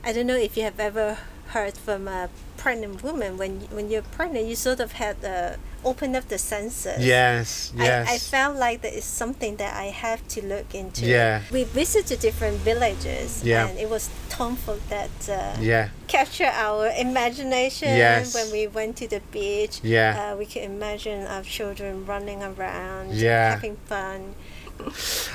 I 0.03 0.13
don't 0.13 0.27
know 0.27 0.37
if 0.37 0.55
you 0.57 0.63
have 0.63 0.79
ever 0.79 1.17
heard 1.53 1.75
from 1.77 2.07
a 2.07 2.29
pregnant 2.57 3.01
woman 3.03 3.37
when 3.37 3.61
when 3.75 3.89
you're 3.89 4.07
pregnant, 4.17 4.45
you 4.47 4.55
sort 4.55 4.79
of 4.79 4.91
had 4.93 5.17
uh, 5.25 5.55
open 5.83 6.15
up 6.15 6.27
the 6.27 6.37
senses. 6.37 6.99
Yes. 7.05 7.73
Yes. 7.75 8.07
I, 8.09 8.13
I 8.13 8.17
felt 8.17 8.55
like 8.57 8.81
that 8.83 8.93
is 8.93 9.03
something 9.05 9.55
that 9.57 9.73
I 9.75 9.85
have 10.05 10.21
to 10.35 10.45
look 10.45 10.75
into. 10.75 11.05
Yeah. 11.05 11.41
We 11.51 11.63
visited 11.63 12.19
different 12.19 12.57
villages, 12.63 13.43
Yeah. 13.43 13.67
and 13.67 13.79
it 13.79 13.89
was 13.89 14.09
Tong 14.29 14.55
Fuk 14.55 14.79
that 14.89 15.09
uh, 15.29 15.57
yeah. 15.59 15.89
captured 16.07 16.53
our 16.53 16.87
imagination 16.97 17.89
Yes. 17.89 18.33
when 18.35 18.51
we 18.51 18.67
went 18.67 18.95
to 18.97 19.07
the 19.07 19.21
beach. 19.31 19.79
Yeah. 19.83 20.33
Uh, 20.33 20.37
we 20.37 20.45
could 20.45 20.63
imagine 20.63 21.25
our 21.27 21.43
children 21.43 22.05
running 22.05 22.43
around, 22.43 23.13
Yeah. 23.13 23.51
having 23.55 23.77
fun. 23.87 24.35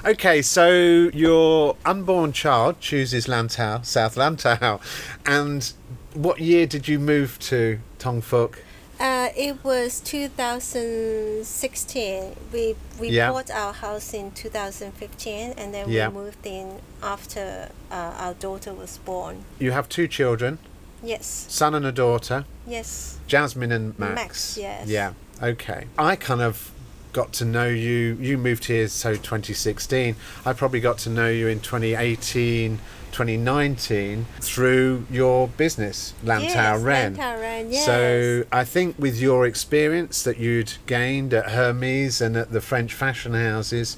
Okay, 0.04 0.42
so 0.42 0.68
your 1.14 1.76
unborn 1.84 2.32
child 2.32 2.80
chooses 2.80 3.26
Lantau, 3.28 3.84
South 3.84 4.16
Lantau, 4.16 4.80
and 5.24 5.72
what 6.16 6.40
year 6.40 6.66
did 6.66 6.88
you 6.88 6.98
move 6.98 7.38
to 7.38 7.78
Tongfuk? 7.98 8.56
Uh, 8.98 9.28
it 9.36 9.62
was 9.62 10.00
2016. 10.00 12.34
We 12.52 12.74
we 12.98 13.08
Yeah. 13.10 13.30
bought 13.30 13.50
our 13.50 13.74
house 13.74 14.14
in 14.14 14.30
2015, 14.32 15.52
and 15.58 15.74
then 15.74 15.90
Yeah. 15.90 16.08
we 16.08 16.14
moved 16.14 16.46
in 16.46 16.80
after 17.02 17.68
uh, 17.90 18.14
our 18.18 18.32
daughter 18.34 18.72
was 18.72 18.98
born. 19.04 19.44
You 19.58 19.72
have 19.72 19.86
two 19.88 20.08
children. 20.08 20.58
Yes. 21.02 21.44
Son 21.48 21.74
and 21.74 21.84
a 21.84 21.92
daughter. 21.92 22.46
Yes. 22.66 23.18
Jasmine 23.26 23.70
and 23.70 23.98
Max. 23.98 24.14
Max, 24.14 24.56
yes. 24.56 24.88
Yeah. 24.88 25.12
Okay. 25.42 25.84
I 25.98 26.16
kind 26.16 26.40
of 26.40 26.70
got 27.12 27.34
to 27.34 27.44
know 27.44 27.68
you. 27.68 28.16
You 28.20 28.38
moved 28.38 28.64
here 28.64 28.88
so 28.88 29.14
2016. 29.14 30.16
I 30.46 30.52
probably 30.54 30.80
got 30.80 30.96
to 30.98 31.10
know 31.10 31.28
you 31.28 31.48
in 31.48 31.60
2018, 31.60 32.78
2019 33.16 34.26
through 34.40 35.06
your 35.10 35.48
business, 35.48 36.12
Lantau 36.22 36.42
yes, 36.42 36.82
Ren. 36.82 37.16
Lantau 37.16 37.40
Ren, 37.40 37.72
yes. 37.72 37.86
So 37.86 38.44
I 38.52 38.62
think 38.64 38.98
with 38.98 39.18
your 39.18 39.46
experience 39.46 40.22
that 40.24 40.36
you'd 40.38 40.74
gained 40.86 41.32
at 41.32 41.50
Hermes 41.52 42.20
and 42.20 42.36
at 42.36 42.52
the 42.52 42.60
French 42.60 42.92
fashion 42.92 43.32
houses, 43.32 43.96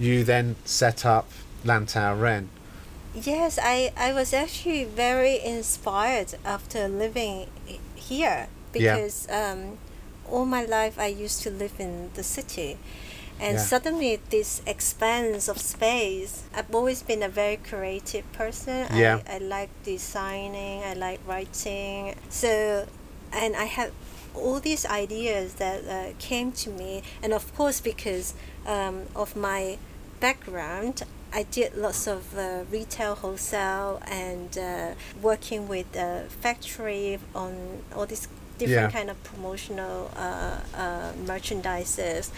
you 0.00 0.24
then 0.24 0.56
set 0.64 1.06
up 1.06 1.28
Lantau 1.64 2.20
Ren. 2.20 2.48
Yes, 3.14 3.56
I, 3.62 3.92
I 3.96 4.12
was 4.12 4.32
actually 4.34 4.82
very 4.84 5.40
inspired 5.42 6.34
after 6.44 6.88
living 6.88 7.46
here 7.94 8.48
Yeah. 8.74 8.96
because 8.96 9.28
um, 9.30 9.78
all 10.28 10.44
my 10.44 10.64
life 10.64 10.98
I 10.98 11.06
used 11.06 11.40
to 11.44 11.50
live 11.50 11.74
in 11.78 12.10
the 12.14 12.24
city. 12.24 12.78
And 13.38 13.56
Yeah. 13.56 13.62
suddenly, 13.62 14.20
this 14.30 14.62
expanse 14.66 15.48
of 15.48 15.58
space. 15.60 16.42
I've 16.54 16.74
always 16.74 17.02
been 17.02 17.22
a 17.22 17.28
very 17.28 17.58
creative 17.58 18.30
person. 18.32 18.86
Yeah. 18.94 19.20
I, 19.28 19.34
I 19.34 19.38
like 19.38 19.70
designing, 19.84 20.82
I 20.82 20.94
like 20.94 21.20
writing. 21.26 22.14
So, 22.30 22.86
and 23.32 23.54
I 23.56 23.64
have 23.64 23.92
all 24.34 24.60
these 24.60 24.86
ideas 24.86 25.54
that 25.54 25.84
uh, 25.86 26.12
came 26.18 26.52
to 26.52 26.70
me. 26.70 27.02
And 27.22 27.32
of 27.32 27.54
course, 27.56 27.80
because 27.80 28.34
um, 28.66 29.02
of 29.14 29.36
my 29.36 29.78
background, 30.20 31.02
I 31.32 31.42
did 31.42 31.76
lots 31.76 32.06
of 32.06 32.36
uh, 32.38 32.64
retail, 32.70 33.14
wholesale, 33.16 34.00
and 34.06 34.56
uh, 34.56 34.94
working 35.20 35.68
with 35.68 35.92
the 35.92 36.24
factory 36.40 37.18
on 37.34 37.82
all 37.94 38.06
these 38.06 38.28
different 38.58 38.92
Yeah. 38.92 38.98
kind 38.98 39.10
of 39.10 39.16
promotional 39.24 40.10
uh, 40.16 40.58
uh, 40.74 41.12
merchandises. 41.24 42.30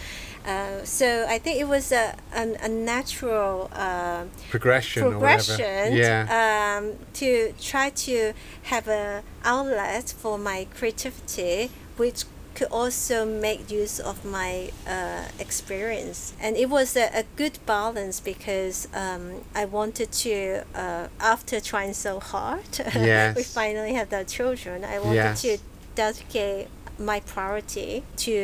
Uh, 0.45 0.83
so 0.85 1.25
I 1.27 1.37
think 1.39 1.59
it 1.59 1.67
was 1.67 1.91
a, 1.91 2.15
a, 2.33 2.55
a 2.63 2.69
natural 2.69 3.69
uh, 3.73 4.23
Progression, 4.49 5.03
progression. 5.11 5.95
Yeah. 5.95 6.77
um, 6.79 6.93
to 7.15 7.53
try 7.59 7.89
to 8.07 8.33
have 8.63 8.87
an 8.87 9.23
outlet 9.43 10.13
for 10.17 10.37
my 10.37 10.65
creativity, 10.75 11.69
which 11.97 12.23
could 12.55 12.67
also 12.71 13.25
make 13.25 13.69
use 13.71 13.99
of 13.99 14.25
my 14.25 14.71
uh, 14.87 15.23
experience. 15.39 16.33
And 16.41 16.57
it 16.57 16.69
was 16.69 16.95
a, 16.97 17.09
a 17.13 17.23
good 17.35 17.59
balance 17.65 18.19
because 18.19 18.87
um, 18.93 19.43
I 19.55 19.65
wanted 19.65 20.11
to, 20.11 20.63
uh, 20.75 21.07
after 21.19 21.61
trying 21.61 21.93
so 21.93 22.19
hard, 22.19 22.65
we 23.35 23.43
finally 23.43 23.93
had 23.93 24.09
the 24.09 24.23
children. 24.25 24.83
I 24.83 24.99
wanted 24.99 25.15
Yes. 25.15 25.41
to 25.43 25.57
dedicate 26.03 26.67
my 27.11 27.19
priority 27.33 27.93
to 28.25 28.35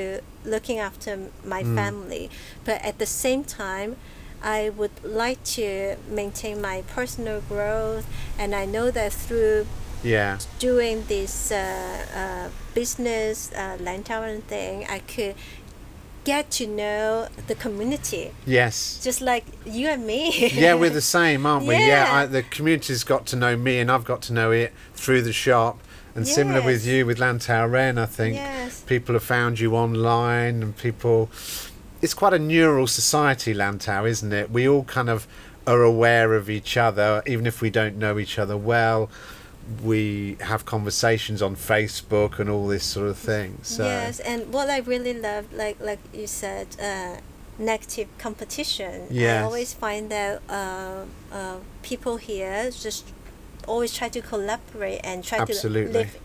looking 0.54 0.78
after 0.90 1.12
my 1.54 1.62
Mm. 1.64 1.76
family. 1.82 2.26
But 2.68 2.78
at 2.90 2.96
the 3.04 3.10
same 3.24 3.42
time, 3.64 3.92
I 4.60 4.60
would 4.80 4.96
like 5.24 5.42
to 5.58 5.96
maintain 6.22 6.56
my 6.70 6.78
personal 6.98 7.40
growth, 7.52 8.06
and 8.42 8.50
I 8.64 8.66
know 8.76 8.88
that 9.00 9.12
through 9.26 9.66
yeah. 10.16 10.38
doing 10.70 10.96
this 11.16 11.34
uh, 11.52 11.66
uh, 12.22 12.48
business 12.80 13.36
uh, 13.62 13.78
Lantau 13.86 14.20
Ren 14.24 14.42
thing, 14.54 14.76
I 14.98 15.00
could 15.14 15.36
get 16.34 16.44
to 16.60 16.66
know 16.82 17.28
the 17.50 17.56
community, 17.66 18.26
Yes. 18.58 19.00
just 19.08 19.20
like 19.32 19.46
you 19.78 19.86
and 19.96 20.02
me. 20.14 20.22
yeah, 20.64 20.74
we're 20.82 20.96
the 21.02 21.10
same, 21.20 21.40
aren't 21.50 21.66
we? 21.68 21.76
Yeah, 21.76 21.88
Yeah. 22.06 22.18
I, 22.18 22.26
the 22.38 22.44
community's 22.56 23.04
got 23.14 23.22
to 23.32 23.36
know 23.44 23.54
me, 23.68 23.74
and 23.82 23.88
I've 23.94 24.06
got 24.12 24.22
to 24.28 24.32
know 24.34 24.50
it 24.64 24.70
through 25.02 25.22
the 25.30 25.34
shop. 25.46 25.76
And 26.16 26.26
similar 26.28 26.62
with 26.62 26.86
you 26.86 27.06
with 27.06 27.18
Lantau 27.20 27.70
Ren, 27.70 27.98
I 27.98 28.06
think 28.06 28.36
Yes. 28.36 28.82
people 28.88 29.14
have 29.14 29.24
found 29.24 29.60
you 29.60 29.76
online, 29.76 30.64
and 30.64 30.78
people. 30.78 31.30
It's 32.02 32.14
quite 32.14 32.34
a 32.34 32.40
neural 32.40 32.88
society, 32.88 33.54
Lantau, 33.54 34.08
isn't 34.08 34.32
it? 34.32 34.50
We 34.52 34.68
all 34.68 34.84
kind 34.86 35.10
of 35.10 35.28
are 35.68 35.82
aware 35.84 36.34
of 36.34 36.50
each 36.50 36.78
other, 36.78 37.22
even 37.26 37.46
if 37.48 37.62
we 37.62 37.70
don't 37.70 37.98
know 37.98 38.18
each 38.20 38.38
other 38.40 38.56
well. 38.56 39.10
We 39.84 40.38
have 40.42 40.66
conversations 40.66 41.42
on 41.42 41.56
Facebook 41.56 42.38
and 42.40 42.50
all 42.50 42.68
this 42.68 42.84
sort 42.84 43.08
of 43.10 43.18
thing. 43.18 43.58
So 43.64 43.84
Yes, 43.84 44.20
and 44.20 44.54
what 44.54 44.70
I 44.70 44.80
really 44.80 45.14
love, 45.14 45.52
like 45.52 45.78
like 45.82 46.00
you 46.14 46.28
said, 46.28 46.68
uh, 46.80 47.16
negative 47.58 48.08
competition. 48.20 49.08
I 49.12 49.42
always 49.42 49.74
find 49.74 50.10
that 50.12 50.42
uh, 50.48 51.06
uh, 51.32 51.56
people 51.82 52.18
here 52.18 52.70
just 52.70 53.12
always 53.68 53.94
try 53.94 54.10
to 54.10 54.22
collaborate 54.22 55.02
and 55.04 55.24
try 55.24 55.40
Absolutely. 55.40 55.92
to 55.94 55.98
lift 56.00 56.20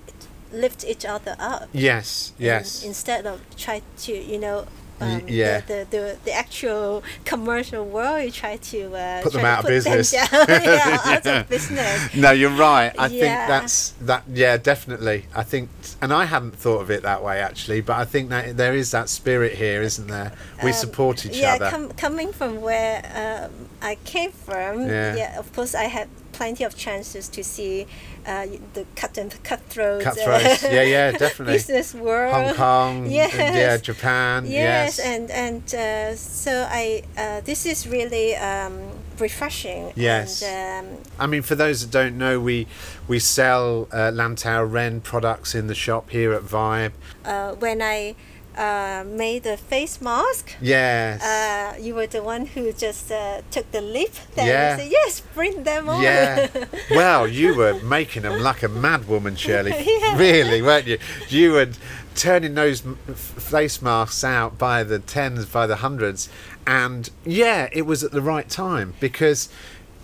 lift 0.53 0.85
each 0.85 1.05
other 1.05 1.37
up. 1.39 1.69
yes, 1.73 2.33
yes, 2.39 2.83
instead 2.85 3.27
of 3.27 3.41
try 3.57 3.83
to 4.03 4.13
you 4.13 4.39
know. 4.39 4.67
Um, 5.03 5.23
yeah. 5.29 5.61
the, 5.63 5.87
the, 5.91 5.97
the, 5.97 6.17
the 6.27 6.33
actual 6.35 7.03
commercial 7.25 7.87
world, 7.87 8.23
you 8.23 8.31
try 8.31 8.57
to 8.59 8.95
uh, 8.95 9.23
Put 9.23 9.33
them 9.33 9.47
out 9.47 9.61
of 9.61 9.65
put 9.65 9.83
them 9.83 9.95
business. 9.97 10.11
down, 10.11 10.29
yeah, 10.47 10.99
out 11.03 11.27
of 11.27 11.49
business. 11.57 12.15
no, 12.15 12.33
you're 12.33 12.51
right. 12.51 12.93
I 12.99 13.09
think 13.09 13.23
Yeah. 13.23 13.47
that's 13.49 13.93
that. 14.03 14.25
Yeah, 14.31 14.59
definitely. 14.59 15.25
I 15.35 15.43
think, 15.43 15.71
and 16.03 16.13
I 16.13 16.27
hadn't 16.27 16.55
thought 16.55 16.83
of 16.83 16.91
it 16.91 17.01
that 17.05 17.25
way 17.25 17.41
actually, 17.41 17.81
but 17.81 17.97
I 17.97 18.05
think 18.05 18.29
that 18.29 18.59
there 18.59 18.75
is 18.75 18.91
that 18.91 19.09
spirit 19.09 19.55
here, 19.55 19.81
isn't 19.81 20.09
there? 20.09 20.33
We 20.63 20.69
Um, 20.69 20.75
support 20.77 21.25
each 21.25 21.39
yeah, 21.39 21.55
other. 21.55 21.71
com- 21.71 21.93
coming 21.93 22.31
from 22.35 22.61
where 22.61 23.01
um, 23.49 23.71
I 23.81 23.95
came 24.05 24.33
from, 24.33 24.87
Yeah. 24.87 25.17
yeah. 25.17 25.39
of 25.39 25.51
course 25.55 25.75
I 25.75 25.85
had 25.85 26.09
plenty 26.41 26.65
of 26.65 26.75
chances 26.75 27.29
to 27.29 27.43
see 27.45 27.87
uh, 28.27 28.47
the 28.73 28.87
cut 29.01 29.19
and 29.19 29.31
cutthroat, 29.43 30.03
Cutthroats. 30.03 30.63
Yeah, 30.63 30.83
yeah, 30.97 31.11
definitely. 31.27 31.55
business 31.55 31.95
world. 31.95 32.33
Hong 32.35 32.55
Kong, 32.55 33.11
yes. 33.21 33.35
yeah, 33.35 33.77
Japan, 33.77 34.47
Yes, 34.47 34.99
yes, 34.99 34.99
and 35.13 35.31
and 35.31 35.63
uh, 35.75 36.17
so 36.17 36.53
I 36.83 37.03
uh, 37.23 37.41
this 37.51 37.67
is 37.67 37.87
really 37.87 38.29
um, 38.37 38.75
refreshing. 39.19 39.93
Yes. 39.95 40.43
And, 40.43 40.89
um, 40.89 41.03
I 41.19 41.27
mean, 41.27 41.43
for 41.43 41.57
those 41.57 41.77
that 41.83 41.91
don't 41.91 42.17
know, 42.17 42.41
we 42.41 42.67
we 43.07 43.19
sell 43.19 43.87
uh, 43.93 44.11
Lantau 44.19 44.65
Ren 44.77 45.01
products 45.03 45.55
in 45.55 45.67
the 45.67 45.75
shop 45.75 46.09
here 46.11 46.33
at 46.33 46.43
Vibe. 46.43 46.93
uh, 47.25 47.53
when 47.65 47.83
I 47.83 48.15
uh, 48.61 49.05
made 49.07 49.43
the 49.45 49.57
face 49.57 50.01
mask. 50.03 50.55
Yes. 50.61 51.23
Uh, 51.23 51.79
you 51.81 51.95
were 51.95 52.07
the 52.07 52.23
one 52.23 52.45
who 52.47 52.73
just 52.73 53.11
uh, 53.11 53.41
took 53.51 53.71
the 53.73 53.81
leap. 53.81 54.13
Then 54.35 54.47
Yeah. 54.47 54.77
said, 54.77 54.91
yes, 54.91 55.21
bring 55.35 55.65
them 55.65 55.89
on. 55.89 56.03
Yeah. 56.03 56.49
well, 56.91 57.27
you 57.27 57.55
were 57.57 57.75
making 57.83 58.23
them 58.23 58.41
like 58.43 58.63
a 58.63 58.69
mad 58.69 59.09
woman, 59.09 59.35
Shirley. 59.37 59.73
Yeah. 60.01 60.19
Really, 60.19 60.61
weren't 60.63 60.87
you? 60.87 60.99
You 61.29 61.53
were 61.53 61.69
turning 62.15 62.55
those 62.55 62.83
face 63.15 63.81
masks 63.81 64.23
out 64.25 64.59
by 64.59 64.85
the 64.85 64.99
tens, 64.99 65.47
by 65.47 65.67
the 65.67 65.77
hundreds, 65.77 66.29
and 66.67 67.09
yeah, 67.25 67.69
it 67.73 67.83
was 67.87 68.05
at 68.05 68.13
the 68.13 68.23
right 68.23 68.49
time 68.49 68.95
because. 69.01 69.49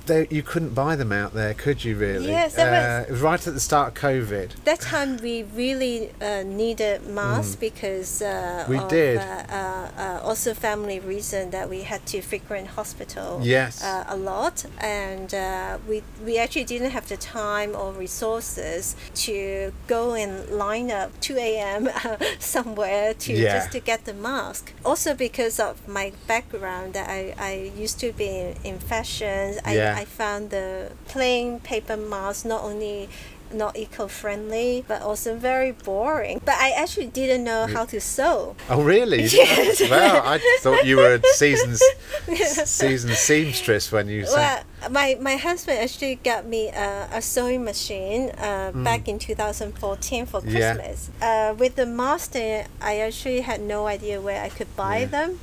They, 0.07 0.27
you 0.31 0.43
couldn't 0.43 0.75
buy 0.75 0.95
them 0.97 1.13
out 1.13 1.33
there, 1.35 1.53
could 1.55 1.85
you? 1.85 1.97
Really? 1.97 2.29
Yes, 2.29 2.55
that 2.55 3.07
uh, 3.09 3.11
was 3.13 3.21
right 3.21 3.47
at 3.47 3.55
the 3.55 3.61
start 3.61 3.89
of 3.89 3.95
COVID. 4.03 4.49
that 4.65 4.81
time 4.81 5.17
we 5.19 5.43
really 5.43 6.11
uh, 6.21 6.43
needed 6.45 7.07
masks 7.07 7.57
because 7.57 8.23
uh, 8.23 8.65
Mm. 8.67 8.69
We 8.69 8.79
of, 8.79 8.89
did. 8.89 9.19
Uh, 9.19 9.23
uh, 9.23 9.89
uh, 9.99 10.21
also 10.29 10.55
family 10.55 10.99
reason 11.01 11.51
that 11.51 11.69
we 11.69 11.83
had 11.83 12.05
to 12.07 12.21
frequent 12.23 12.69
hospital 12.79 13.41
Yes. 13.43 13.83
uh, 13.83 14.05
a 14.09 14.17
lot 14.17 14.65
and 14.81 15.33
uh, 15.35 15.79
we 15.89 16.03
we 16.25 16.39
actually 16.39 16.65
didn't 16.65 16.91
have 16.91 17.07
the 17.09 17.17
time 17.17 17.75
or 17.75 17.93
resources 17.93 18.97
to 19.27 19.73
go 19.87 20.15
and 20.15 20.49
line 20.51 20.91
up 20.91 21.11
2 21.21 21.37
a.m. 21.37 21.89
somewhere 22.39 23.15
to 23.15 23.33
Yeah. 23.33 23.55
just 23.59 23.73
to 23.73 23.81
get 23.81 24.05
the 24.05 24.15
mask 24.15 24.73
also 24.85 25.15
because 25.15 25.59
of 25.61 25.87
my 25.89 26.13
background 26.27 26.95
that 26.95 27.09
I, 27.09 27.35
I 27.39 27.53
used 27.77 27.99
to 28.01 28.13
be 28.13 28.29
in, 28.29 28.55
in 28.65 28.79
fashion 28.79 29.59
I, 29.65 29.75
Yeah. 29.77 29.96
I 30.03 30.05
found 30.05 30.51
the 30.51 30.93
plain 31.13 31.61
paper 31.61 31.97
mask 31.97 32.45
not 32.45 32.63
only 32.63 33.09
not 33.53 33.77
eco-friendly 33.77 34.85
but 34.89 35.01
also 35.03 35.37
very 35.37 35.71
boring 35.71 36.41
but 36.45 36.57
i 36.59 36.71
actually 36.83 37.07
didn't 37.07 37.45
know 37.45 37.63
how 37.69 37.85
to 37.85 38.01
sew 38.01 38.57
Oh, 38.69 38.83
really? 38.83 39.23
Yes. 39.43 39.81
Well, 39.89 40.21
I 40.35 40.39
thought 40.63 40.85
you 40.85 40.97
were 40.97 41.15
a 41.15 41.23
seasoned, 41.41 41.79
seasoned 42.67 43.15
seamstress 43.15 43.93
when 43.93 44.09
you 44.09 44.27
said. 44.27 44.35
well 44.83 44.91
my, 44.91 45.17
my 45.21 45.37
husband 45.37 45.79
actually 45.79 46.17
got 46.17 46.47
me 46.47 46.69
a, 46.71 47.09
a 47.13 47.23
sewing 47.23 47.65
machine 47.65 48.31
uh, 48.39 48.73
back 48.73 49.07
in 49.09 49.19
2014 49.19 50.27
for 50.27 50.41
Hmm. 50.41 50.49
Yeah. 50.49 50.75
christmas 50.75 51.11
uh, 51.23 51.55
with 51.57 51.77
the 51.77 51.87
master 51.87 52.67
i 52.81 52.99
actually 52.99 53.41
had 53.43 53.61
no 53.61 53.87
idea 53.87 54.21
where 54.21 54.43
i 54.43 54.49
could 54.49 54.75
buy 54.77 54.99
Yeah. 55.01 55.07
them 55.07 55.41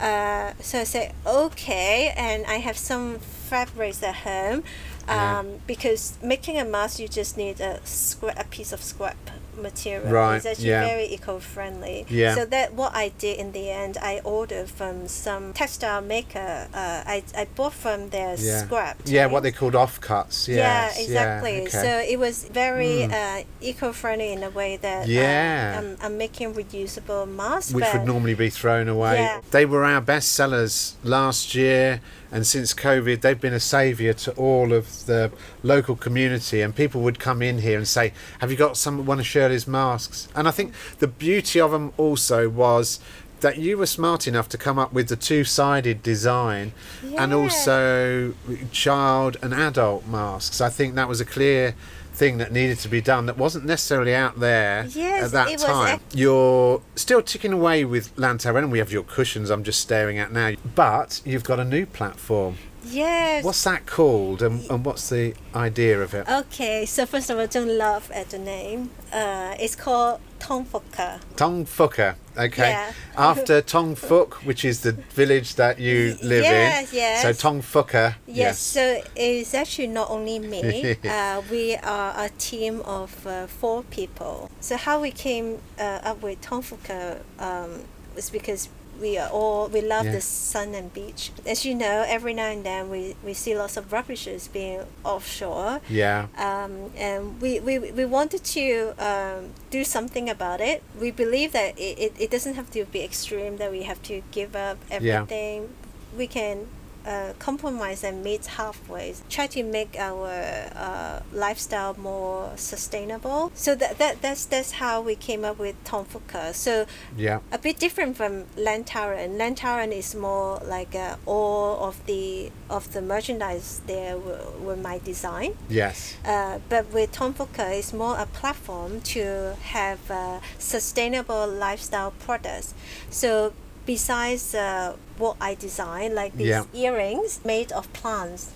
uh, 0.00 0.52
so 0.60 0.80
i 0.80 0.84
said 0.84 1.12
okay 1.26 2.12
and 2.16 2.44
i 2.46 2.54
have 2.56 2.76
some 2.76 3.18
fabrics 3.18 4.02
at 4.02 4.14
home 4.16 4.62
um, 5.08 5.16
Yeah. 5.16 5.42
because 5.66 6.18
making 6.22 6.58
a 6.58 6.64
mask 6.64 6.98
you 6.98 7.08
just 7.08 7.36
need 7.36 7.60
a 7.60 7.80
scrap 7.86 8.38
a 8.38 8.44
piece 8.44 8.72
of 8.72 8.82
scrap 8.82 9.16
material. 9.56 10.12
Right, 10.12 10.36
It's 10.36 10.46
actually 10.46 10.68
yeah. 10.68 10.86
very 10.86 11.04
eco-friendly. 11.06 12.06
Yeah. 12.08 12.34
So 12.34 12.44
that 12.46 12.74
what 12.74 12.94
I 12.94 13.08
did 13.18 13.38
in 13.38 13.52
the 13.52 13.70
end, 13.70 13.98
I 14.02 14.20
ordered 14.24 14.68
from 14.70 15.08
some 15.08 15.52
textile 15.52 16.00
maker. 16.02 16.68
Uh, 16.74 17.02
I, 17.06 17.22
I 17.36 17.46
bought 17.54 17.72
from 17.74 18.10
their 18.10 18.34
Yeah. 18.38 18.62
scrap. 18.64 18.96
Yeah, 19.04 19.26
what 19.26 19.34
right? 19.34 19.42
they 19.44 19.52
called 19.52 19.74
offcuts. 19.74 20.48
Yes, 20.48 20.96
yeah, 20.98 21.02
exactly. 21.04 21.60
okay. 21.62 21.70
So 21.70 21.98
it 22.12 22.18
was 22.18 22.44
very 22.44 22.86
Mm. 23.08 23.12
uh, 23.40 23.44
eco-friendly 23.60 24.32
in 24.32 24.42
a 24.42 24.50
way 24.50 24.76
that 24.78 25.06
Yeah. 25.08 25.76
um, 25.78 25.84
I'm, 25.84 25.96
I'm 26.12 26.18
making 26.18 26.54
reusable 26.54 27.26
masks. 27.28 27.72
which 27.72 27.84
would 27.92 28.06
normally 28.06 28.34
be 28.34 28.50
thrown 28.50 28.88
away. 28.88 29.16
Yeah. 29.16 29.40
They 29.50 29.66
were 29.66 29.84
our 29.84 30.00
best 30.00 30.32
sellers 30.32 30.94
last 31.04 31.54
year, 31.54 32.00
and 32.36 32.46
since 32.46 32.74
COVID, 32.74 33.22
they've 33.22 33.40
been 33.40 33.54
a 33.54 33.58
saviour 33.58 34.12
to 34.12 34.32
all 34.32 34.74
of 34.74 35.06
the 35.06 35.32
local 35.62 35.96
community. 35.96 36.60
And 36.60 36.76
people 36.76 37.00
would 37.00 37.18
come 37.18 37.40
in 37.40 37.60
here 37.60 37.78
and 37.78 37.88
say, 37.88 38.12
"Have 38.40 38.50
you 38.50 38.58
got 38.58 38.76
some 38.76 39.06
one 39.06 39.18
of 39.18 39.26
Shirley's 39.26 39.66
masks?" 39.66 40.28
And 40.34 40.46
I 40.46 40.50
think 40.50 40.74
the 40.98 41.08
beauty 41.08 41.58
of 41.58 41.70
them 41.70 41.94
also 41.96 42.50
was 42.50 43.00
that 43.40 43.56
you 43.56 43.78
were 43.78 43.86
smart 43.86 44.28
enough 44.28 44.50
to 44.50 44.58
come 44.58 44.78
up 44.78 44.92
with 44.92 45.08
the 45.08 45.16
two-sided 45.16 46.02
design 46.02 46.72
and 47.16 47.32
also 47.32 48.34
child 48.70 49.38
and 49.40 49.54
adult 49.54 50.06
masks. 50.06 50.60
I 50.60 50.68
think 50.68 50.94
that 50.94 51.08
was 51.08 51.22
a 51.22 51.24
clear 51.24 51.74
thing 52.16 52.38
that 52.38 52.50
needed 52.50 52.78
to 52.78 52.88
be 52.88 53.00
done 53.00 53.26
that 53.26 53.36
wasn't 53.36 53.64
necessarily 53.66 54.14
out 54.14 54.40
there 54.40 54.86
Yes, 54.88 55.26
at 55.26 55.30
that 55.32 55.58
time. 55.58 55.96
ac- 55.96 56.18
You're 56.18 56.80
still 56.94 57.20
ticking 57.22 57.52
away 57.52 57.84
with 57.84 58.14
Lantau 58.16 58.54
Ren, 58.54 58.64
and 58.64 58.72
we 58.72 58.78
have 58.78 58.90
your 58.90 59.02
cushions 59.04 59.50
I'm 59.50 59.62
just 59.62 59.80
staring 59.80 60.18
at 60.18 60.32
now. 60.32 60.52
But 60.74 61.20
you've 61.24 61.44
got 61.44 61.60
a 61.60 61.64
new 61.64 61.84
platform. 61.86 62.56
Yes. 62.88 63.44
What's 63.44 63.62
that 63.64 63.84
called, 63.84 64.42
and, 64.42 64.64
and 64.70 64.84
what's 64.84 65.10
the 65.10 65.34
idea 65.54 66.00
of 66.00 66.14
it? 66.14 66.28
Okay, 66.28 66.86
so 66.86 67.04
first 67.04 67.28
of 67.30 67.38
all, 67.38 67.46
don't 67.48 67.76
laugh 67.76 68.10
at 68.14 68.30
the 68.30 68.38
name. 68.38 68.90
Uh, 69.12 69.54
it's 69.58 69.74
called 69.74 70.20
Tong 70.38 70.64
Fuker. 70.64 71.20
Tong 71.36 71.64
Fuker, 71.66 72.14
okay. 72.36 72.70
Yeah. 72.70 72.92
After 73.16 73.60
Tong 73.72 73.94
Fuk, 73.94 74.34
which 74.44 74.64
is 74.64 74.80
the 74.80 74.92
village 74.92 75.54
that 75.56 75.78
you 75.78 76.16
live 76.22 76.44
yes, 76.44 76.92
in. 76.92 76.98
yes. 76.98 77.22
So 77.22 77.32
Tong 77.32 77.62
Fuker. 77.62 78.14
Yes, 78.26 78.58
so 78.58 79.02
it's 79.14 79.54
actually 79.54 79.88
not 79.88 80.10
only 80.10 80.38
me. 80.38 80.96
uh, 81.04 81.42
we 81.50 81.76
are 81.76 82.14
a 82.16 82.28
team 82.38 82.80
of 82.82 83.26
uh, 83.26 83.46
four 83.46 83.82
people. 83.84 84.50
So 84.60 84.76
how 84.76 85.00
we 85.00 85.10
came 85.10 85.58
uh, 85.78 86.00
up 86.02 86.22
with 86.22 86.40
Tong 86.40 86.62
Fuker 86.62 87.20
um, 87.38 87.84
was 88.14 88.30
because 88.30 88.68
we 89.00 89.18
are 89.18 89.28
all 89.30 89.68
we 89.68 89.80
love 89.80 90.06
Yeah. 90.06 90.12
the 90.12 90.20
sun 90.20 90.74
and 90.74 90.92
beach. 90.92 91.30
As 91.46 91.64
you 91.64 91.74
know, 91.74 92.04
every 92.06 92.34
now 92.34 92.46
and 92.46 92.64
then 92.64 92.88
we, 92.90 93.16
we 93.24 93.34
see 93.34 93.56
lots 93.56 93.76
of 93.76 93.92
rubbishes 93.92 94.48
being 94.48 94.80
offshore. 95.04 95.80
Yeah. 95.88 96.26
Um, 96.36 96.90
and 96.96 97.40
we, 97.40 97.60
we, 97.60 97.78
we 97.78 98.04
wanted 98.04 98.44
to 98.44 98.94
um, 98.98 99.50
do 99.70 99.84
something 99.84 100.28
about 100.30 100.60
it. 100.60 100.82
We 101.00 101.10
believe 101.10 101.52
that 101.52 101.78
it, 101.78 101.98
it, 101.98 102.12
it 102.18 102.30
doesn't 102.30 102.54
have 102.54 102.70
to 102.72 102.84
be 102.86 103.02
extreme, 103.04 103.56
that 103.58 103.70
we 103.70 103.82
have 103.84 104.02
to 104.04 104.22
give 104.30 104.54
up 104.56 104.78
Yeah. 104.90 104.96
everything. 104.96 105.70
We 106.16 106.26
can 106.26 106.66
uh, 107.06 107.32
compromise 107.38 108.02
and 108.04 108.22
meet 108.24 108.46
halfway. 108.46 109.14
Try 109.30 109.46
to 109.48 109.62
make 109.62 109.96
our 109.98 110.28
uh, 110.74 111.20
lifestyle 111.32 111.94
more 111.98 112.50
sustainable. 112.56 113.52
So 113.54 113.74
that, 113.76 113.98
that 113.98 114.20
that's 114.22 114.44
that's 114.46 114.72
how 114.72 115.00
we 115.00 115.14
came 115.14 115.44
up 115.44 115.58
with 115.58 115.76
Tong 115.84 116.04
Fuker. 116.04 116.52
So 116.54 116.86
Yeah. 117.16 117.38
a 117.52 117.58
bit 117.58 117.78
different 117.78 118.16
from 118.16 118.44
Lantau 118.56 119.10
Ren. 119.10 119.38
Lantaran 119.38 119.92
is 119.92 120.14
more 120.14 120.60
like 120.64 120.94
uh, 120.94 121.16
all 121.26 121.78
of 121.88 122.04
the 122.06 122.50
of 122.68 122.92
the 122.92 123.00
merchandise 123.02 123.80
there 123.86 124.18
were, 124.18 124.44
were 124.60 124.76
my 124.76 124.98
design. 124.98 125.56
Yes. 125.68 126.16
Uh, 126.24 126.58
but 126.68 126.92
with 126.92 127.12
Tong 127.12 127.32
Fuker, 127.34 127.70
it's 127.78 127.92
more 127.92 128.16
a 128.18 128.26
platform 128.26 129.00
to 129.14 129.54
have 129.62 130.10
uh, 130.10 130.40
sustainable 130.58 131.46
lifestyle 131.46 132.12
products. 132.26 132.74
So 133.10 133.52
besides 133.86 134.54
uh, 134.54 134.94
what 135.18 135.36
I 135.40 135.54
design, 135.54 136.14
like 136.14 136.36
these 136.36 136.48
Yeah. 136.48 136.64
earrings 136.74 137.40
made 137.44 137.72
of 137.72 137.90
plants. 137.92 138.50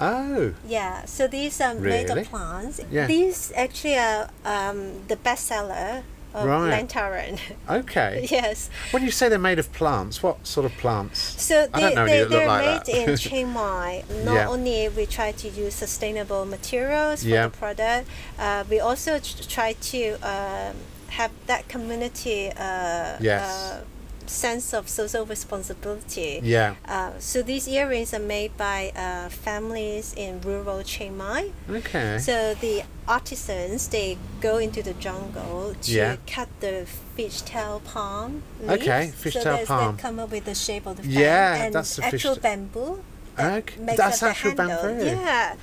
Oh. 0.00 0.54
Yeah, 0.66 1.04
so 1.04 1.26
these 1.28 1.60
are 1.60 1.74
made 1.74 2.08
of 2.10 2.24
plants. 2.26 2.80
Yeah. 2.90 3.06
These 3.06 3.52
actually 3.54 3.98
are 3.98 4.30
um, 4.44 5.06
the 5.08 5.16
bestseller 5.16 6.02
of 6.32 6.46
Right. 6.46 6.70
Lantau 6.72 7.10
Ren. 7.10 7.38
Okay. 7.68 8.26
yes. 8.30 8.70
When 8.92 9.02
you 9.02 9.10
say 9.10 9.28
they're 9.28 9.38
made 9.38 9.58
of 9.58 9.70
plants, 9.72 10.22
what 10.22 10.46
sort 10.46 10.64
of 10.64 10.72
plants? 10.78 11.18
So 11.42 11.66
they, 11.66 11.80
don't 11.80 11.94
know 11.96 12.04
any 12.04 12.12
they, 12.12 12.24
they're 12.24 12.46
like 12.48 12.86
made 12.86 13.08
in 13.08 13.16
Chiang 13.22 13.48
Mai. 13.50 14.04
Not 14.24 14.34
Yeah. 14.34 14.48
only 14.48 14.88
we 14.88 15.04
try 15.06 15.32
to 15.32 15.48
use 15.48 15.74
sustainable 15.74 16.44
materials 16.46 17.22
for 17.22 17.28
Yeah. 17.28 17.48
the 17.48 17.56
product, 17.56 18.08
uh, 18.38 18.64
we 18.70 18.80
also 18.80 19.18
try 19.18 19.74
to 19.92 20.12
um, 20.22 20.76
have 21.08 21.32
that 21.46 21.68
community 21.68 22.48
uh, 22.56 23.16
Yes. 23.20 23.82
Sense 24.30 24.72
of 24.72 24.88
social 24.88 25.26
responsibility. 25.26 26.40
Yeah. 26.42 26.74
Uh, 26.86 27.10
so 27.18 27.42
these 27.42 27.66
earrings 27.68 28.14
are 28.14 28.18
made 28.22 28.56
by 28.56 28.92
uh, 28.96 29.28
families 29.28 30.14
in 30.16 30.40
rural 30.42 30.82
Chiang 30.82 31.16
Mai. 31.16 31.50
Okay. 31.68 32.18
So 32.18 32.54
the 32.54 32.82
artisans 33.08 33.88
they 33.88 34.16
go 34.40 34.58
into 34.58 34.82
the 34.82 34.94
jungle 34.94 35.74
to 35.82 35.90
Yeah. 35.92 36.16
cut 36.26 36.48
the 36.60 36.86
fishtail 37.16 37.82
palm. 37.84 38.42
Okay, 38.68 39.06
leaves. 39.06 39.16
fishtail 39.22 39.42
so 39.42 39.50
that's- 39.50 39.68
palm. 39.68 39.96
They 39.96 40.02
come 40.02 40.18
up 40.20 40.30
with 40.30 40.44
the 40.44 40.54
shape 40.54 40.86
of 40.86 40.96
the 40.96 41.02
fan 41.02 41.12
Yeah, 41.12 41.64
and 41.64 41.74
that's 41.74 41.96
the 41.96 42.04
actual 42.04 42.34
fish- 42.34 42.42
bamboo. 42.42 43.02
that 43.36 43.52
Okay, 43.58 43.96
that's 43.96 44.22
actual 44.22 44.54
bamboo. 44.54 45.04
Yeah. 45.04 45.54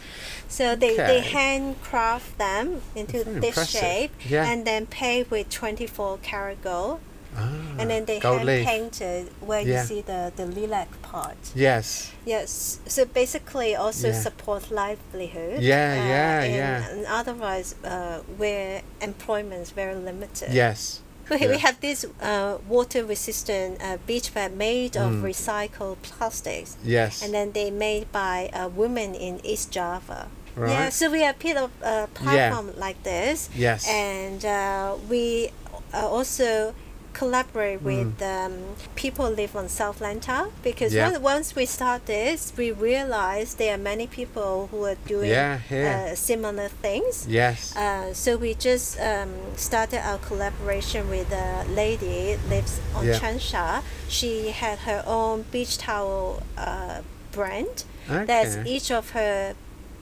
So 0.50 0.76
they, 0.76 0.96
they 0.96 1.20
handcraft 1.22 2.38
them 2.38 2.82
into 2.96 3.24
this 3.24 3.26
impressive. 3.58 3.82
shape 3.82 4.12
Yeah. 4.28 4.50
and 4.50 4.66
then 4.66 4.86
paint 4.86 5.30
with 5.30 5.50
24 5.50 6.20
karat 6.24 6.62
gold. 6.64 7.00
Ah, 7.38 7.80
And 7.80 7.90
then 7.92 8.06
they 8.06 8.20
hand 8.20 8.46
leaf. 8.46 8.66
painted 8.66 9.30
where 9.42 9.62
Yeah. 9.62 9.82
you 9.82 9.88
see 9.88 10.02
the, 10.02 10.32
the 10.36 10.46
lilac 10.48 10.90
part. 11.04 11.38
Yes. 11.56 12.12
Yes, 12.26 12.80
so 12.88 13.06
basically 13.06 13.76
also 13.76 14.08
Yeah. 14.08 14.22
support 14.22 14.72
livelihood. 14.72 15.62
Yeah, 15.62 15.96
yeah, 15.96 16.42
and, 16.42 16.54
yeah. 16.56 16.90
And 16.92 17.06
otherwise, 17.06 17.76
uh, 17.84 18.20
where 18.38 18.82
employment 19.02 19.62
is 19.62 19.72
very 19.72 19.96
limited. 19.96 20.50
Yes. 20.54 21.02
We, 21.30 21.38
Yeah. 21.42 21.50
we 21.52 21.58
have 21.60 21.78
this 21.82 22.06
uh, 22.22 22.58
water-resistant 22.70 23.82
uh, 23.84 23.98
beach 24.08 24.34
pad 24.34 24.56
made 24.56 24.96
of 24.98 25.12
Mm. 25.12 25.24
recycled 25.24 25.98
plastics, 26.02 26.78
Yes. 26.84 27.22
and 27.22 27.34
then 27.34 27.52
they 27.52 27.70
made 27.70 28.06
by 28.12 28.50
a 28.54 28.68
woman 28.70 29.14
in 29.14 29.40
East 29.46 29.72
Java. 29.72 30.28
Right. 30.56 30.72
Yeah, 30.72 30.90
so 30.90 31.12
we 31.12 31.22
have 31.22 31.36
a 31.44 31.70
uh, 31.84 32.08
platform 32.14 32.72
like 32.78 33.04
this, 33.04 33.50
Yes. 33.56 33.88
and 33.88 34.44
uh, 34.46 34.96
we 35.10 35.52
uh, 35.94 36.08
also 36.08 36.74
collaborate 37.22 37.82
with 37.82 38.22
um, 38.22 38.54
people 38.96 39.28
live 39.42 39.54
on 39.56 39.68
South 39.70 40.00
Lantau 40.06 40.52
because. 40.64 40.94
Yeah. 40.94 41.10
once, 41.12 41.20
once 41.38 41.56
we 41.60 41.66
start 41.66 42.06
this, 42.06 42.40
we 42.58 42.68
realize 42.72 43.56
there 43.56 43.74
are 43.76 43.84
many 43.92 44.08
people 44.20 44.68
who 44.72 44.80
are 44.92 44.98
doing 45.14 45.30
Yeah, 45.30 45.60
yeah. 45.70 46.10
Uh, 46.12 46.16
similar 46.16 46.68
things. 46.86 47.26
yes. 47.42 47.76
Uh, 47.76 48.14
so 48.14 48.30
we 48.38 48.54
just 48.70 49.00
um, 49.00 49.32
started 49.56 50.02
our 50.10 50.20
collaboration 50.30 51.10
with 51.10 51.30
a 51.32 51.66
lady 51.82 52.38
lives 52.50 52.74
on 52.96 53.06
Yeah. 53.06 53.20
Cheung 53.20 53.40
Sha. 53.50 53.82
She 54.18 54.32
had 54.64 54.78
her 54.90 55.02
own 55.06 55.44
beach 55.52 55.78
towel 55.78 56.42
uh, 56.58 57.02
brand. 57.32 57.76
That's 58.08 58.56
Okay. 58.58 58.70
each 58.76 58.90
of 59.00 59.06
her 59.12 59.56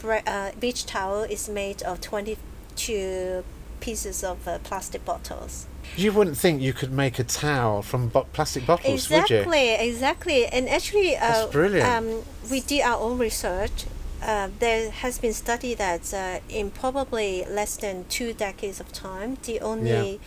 uh, 0.03 0.51
beach 0.59 0.85
towel 0.85 1.23
is 1.35 1.49
made 1.49 1.79
of 1.83 1.99
twenty 2.01 2.37
two 2.75 3.43
pieces 3.79 4.23
of 4.23 4.37
uh, 4.47 4.59
plastic 4.69 5.01
bottles. 5.05 5.65
You 5.95 6.11
wouldn't 6.11 6.37
think 6.37 6.61
you 6.61 6.73
could 6.73 6.91
make 6.91 7.19
a 7.19 7.23
towel 7.23 7.81
from 7.81 8.09
bo- 8.09 8.27
plastic 8.33 8.65
bottles, 8.65 9.09
would 9.09 9.29
you? 9.29 9.37
Exactly, 9.37 9.73
exactly. 9.73 10.45
And 10.47 10.67
actually, 10.69 11.15
uh, 11.15 11.19
That's 11.19 11.51
brilliant. 11.51 11.89
Um, 11.89 12.23
we 12.49 12.61
did 12.61 12.81
our 12.81 12.99
own 12.99 13.17
research. 13.17 13.85
Uh, 14.21 14.49
there 14.59 14.89
has 14.89 15.19
been 15.19 15.33
study 15.33 15.73
that 15.75 16.13
uh, 16.13 16.39
in 16.49 16.71
probably 16.71 17.45
less 17.49 17.77
than 17.77 18.05
two 18.09 18.33
decades 18.33 18.79
of 18.79 18.91
time, 18.91 19.37
the 19.43 19.59
only 19.59 20.19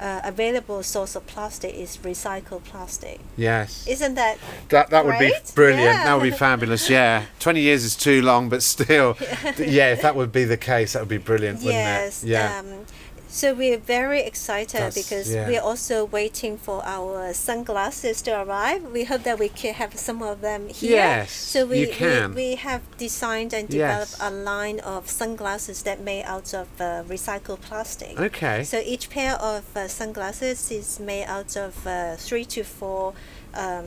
uh, 0.00 0.20
available 0.24 0.82
source 0.82 1.16
of 1.16 1.26
plastic 1.26 1.74
is 1.74 1.96
recycled 1.98 2.64
plastic. 2.64 3.20
Yes. 3.36 3.86
Isn't 3.86 4.14
that 4.14 4.38
That 4.68 4.90
that 4.90 5.04
would 5.04 5.18
be 5.18 5.32
brilliant. 5.54 5.82
Yeah. 5.82 6.04
That 6.04 6.14
would 6.14 6.22
be 6.22 6.30
fabulous. 6.30 6.88
Yeah, 6.90 7.24
twenty 7.40 7.62
years 7.62 7.84
is 7.84 7.96
too 7.96 8.22
long, 8.22 8.48
but 8.48 8.62
still, 8.62 9.16
yeah. 9.58 9.92
If 9.92 10.02
that 10.02 10.14
would 10.14 10.30
be 10.32 10.44
the 10.44 10.56
case, 10.56 10.92
that 10.92 11.00
would 11.00 11.08
be 11.08 11.18
brilliant, 11.18 11.58
wouldn't 11.58 11.74
yes? 11.74 12.22
it? 12.22 12.28
Yeah. 12.28 12.58
Um, 12.58 12.84
so 13.28 13.54
we're 13.54 13.78
very 13.78 14.20
excited 14.20 14.80
That's- 14.80 14.94
because 14.94 15.32
yeah. 15.32 15.46
we're 15.46 15.60
also 15.60 16.04
waiting 16.06 16.56
for 16.58 16.82
our 16.84 17.32
sunglasses 17.34 18.22
to 18.22 18.30
arrive. 18.42 18.82
We 18.92 19.04
hope 19.04 19.22
that 19.24 19.38
we 19.38 19.48
can 19.50 19.74
have 19.74 19.98
some 19.98 20.22
of 20.22 20.40
them 20.40 20.68
here. 20.68 20.96
Yes, 20.96 21.30
so 21.32 21.66
we, 21.66 21.80
you 21.80 21.88
can. 21.88 22.34
we 22.34 22.48
we 22.48 22.54
have 22.56 22.82
designed 22.96 23.52
and 23.52 23.68
developed 23.68 24.16
Yes. 24.18 24.20
a 24.20 24.30
line 24.30 24.80
of 24.80 25.08
sunglasses 25.10 25.82
that 25.82 26.00
made 26.00 26.24
out 26.24 26.54
of 26.54 26.66
uh, 26.80 27.02
recycled 27.06 27.60
plastic. 27.60 28.18
okay. 28.18 28.64
So 28.64 28.78
each 28.84 29.10
pair 29.10 29.34
of 29.34 29.64
uh, 29.76 29.86
sunglasses 29.88 30.70
is 30.70 30.98
made 30.98 31.24
out 31.24 31.56
of 31.56 31.86
uh, 31.86 32.16
three 32.16 32.44
to 32.46 32.62
four 32.64 33.12
um, 33.54 33.84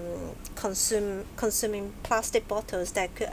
consume 0.56 1.26
consuming 1.36 1.94
plastic 2.04 2.48
bottles 2.48 2.92
that 2.92 3.16
could 3.16 3.30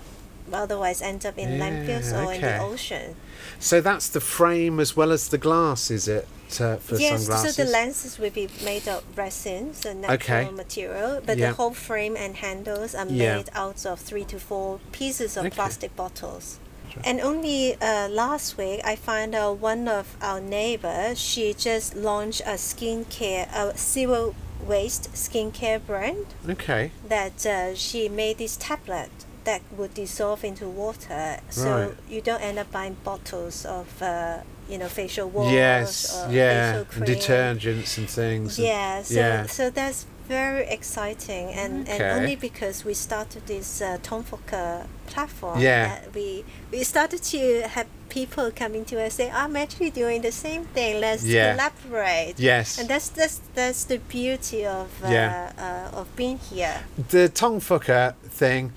otherwise 0.55 1.03
end 1.03 1.25
up 1.27 1.39
in 1.39 1.59
Yeah, 1.59 1.71
landfills 1.71 2.13
or 2.13 2.33
in 2.33 2.41
the 2.41 2.59
ocean. 2.61 3.17
So 3.61 3.81
that's 3.81 4.09
the 4.09 4.21
frame 4.21 4.81
as 4.81 4.97
well 4.97 5.13
as 5.13 5.29
the 5.29 5.39
glass, 5.39 5.91
is 5.91 6.09
it? 6.09 6.27
uh, 6.61 6.77
for 6.77 6.97
yes, 6.97 7.27
sunglasses? 7.27 7.57
so 7.57 7.63
the 7.65 7.71
lenses 7.71 8.19
will 8.19 8.31
be 8.31 8.49
made 8.65 8.89
of 8.89 9.05
resin, 9.17 9.75
so 9.75 9.93
natural 9.93 10.15
Okay. 10.47 10.51
material, 10.51 11.21
but 11.25 11.37
Yeah. 11.37 11.49
the 11.51 11.55
whole 11.57 11.75
frame 11.75 12.17
and 12.17 12.37
handles 12.37 12.95
are 12.95 13.07
Yeah. 13.07 13.37
made 13.37 13.51
out 13.55 13.85
of 13.85 14.01
three 14.01 14.25
to 14.25 14.39
four 14.41 14.81
pieces 14.91 15.37
of 15.37 15.45
Okay. 15.47 15.55
plastic 15.55 15.95
bottles. 15.95 16.59
And 17.05 17.21
only 17.21 17.77
uh, 17.81 18.09
last 18.09 18.57
week, 18.59 18.81
I 18.85 18.97
found 18.97 19.35
out 19.35 19.59
one 19.61 19.87
of 19.87 20.17
our 20.21 20.41
neighbors. 20.41 21.19
She 21.21 21.55
just 21.55 21.95
launched 21.95 22.41
a 22.41 22.57
skincare, 22.57 23.47
a 23.55 23.77
zero 23.77 24.35
waste 24.67 25.13
skincare 25.13 25.81
brand 25.87 26.27
okay. 26.49 26.91
that 27.09 27.47
uh, 27.47 27.75
she 27.75 28.09
made 28.09 28.39
this 28.39 28.57
tablet 28.57 29.11
that 29.49 29.61
would 29.79 29.93
dissolve 29.95 30.41
into 30.51 30.67
water, 30.83 31.23
so 31.51 31.71
Right. 31.71 31.95
you 32.15 32.21
don't 32.29 32.43
end 32.49 32.59
up 32.63 32.69
buying 32.79 32.97
bottles 33.11 33.57
of, 33.79 33.87
uh, 34.03 34.39
you 34.71 34.77
know, 34.81 34.89
facial 35.01 35.29
wash 35.37 35.53
yes. 35.53 35.91
or 36.17 36.31
Yeah. 36.31 36.73
facial 36.73 36.85
cream. 36.93 37.05
Detergents 37.15 37.99
and 37.99 38.09
things. 38.21 38.59
Yeah, 38.59 39.03
so 39.03 39.15
yeah. 39.21 39.47
so 39.47 39.71
that's 39.71 40.01
very 40.29 40.65
exciting, 40.79 41.45
and, 41.63 41.89
and 41.89 42.01
only 42.17 42.37
because 42.49 42.77
we 42.89 42.95
started 42.95 43.43
this 43.47 43.69
uh, 43.81 43.87
Tong 44.03 44.23
Fuker 44.31 44.87
platform, 45.13 45.57
Yeah. 45.59 45.85
that 45.89 46.15
we 46.15 46.45
we 46.73 46.85
started 46.85 47.21
to 47.35 47.41
have 47.75 47.87
people 48.19 48.47
coming 48.63 48.85
to 48.91 48.97
us 49.07 49.15
say, 49.15 49.29
"I'm 49.43 49.57
actually 49.65 49.91
doing 50.03 50.23
the 50.29 50.33
same 50.33 50.63
thing. 50.75 50.93
Let's 51.01 51.25
Yeah. 51.25 51.53
collaborate." 51.55 52.35
Yes. 52.39 52.79
And 52.79 52.87
that's 52.93 53.09
that's 53.19 53.41
that's 53.55 53.83
the 53.93 53.99
beauty 54.17 54.63
of 54.81 54.89
uh, 55.05 55.09
Yeah. 55.11 55.53
uh, 55.67 56.01
of 56.01 56.07
being 56.17 56.39
here. 56.51 56.79
the 57.11 57.29
Tong 57.41 57.61
Fuker 57.61 58.15
thing. 58.41 58.73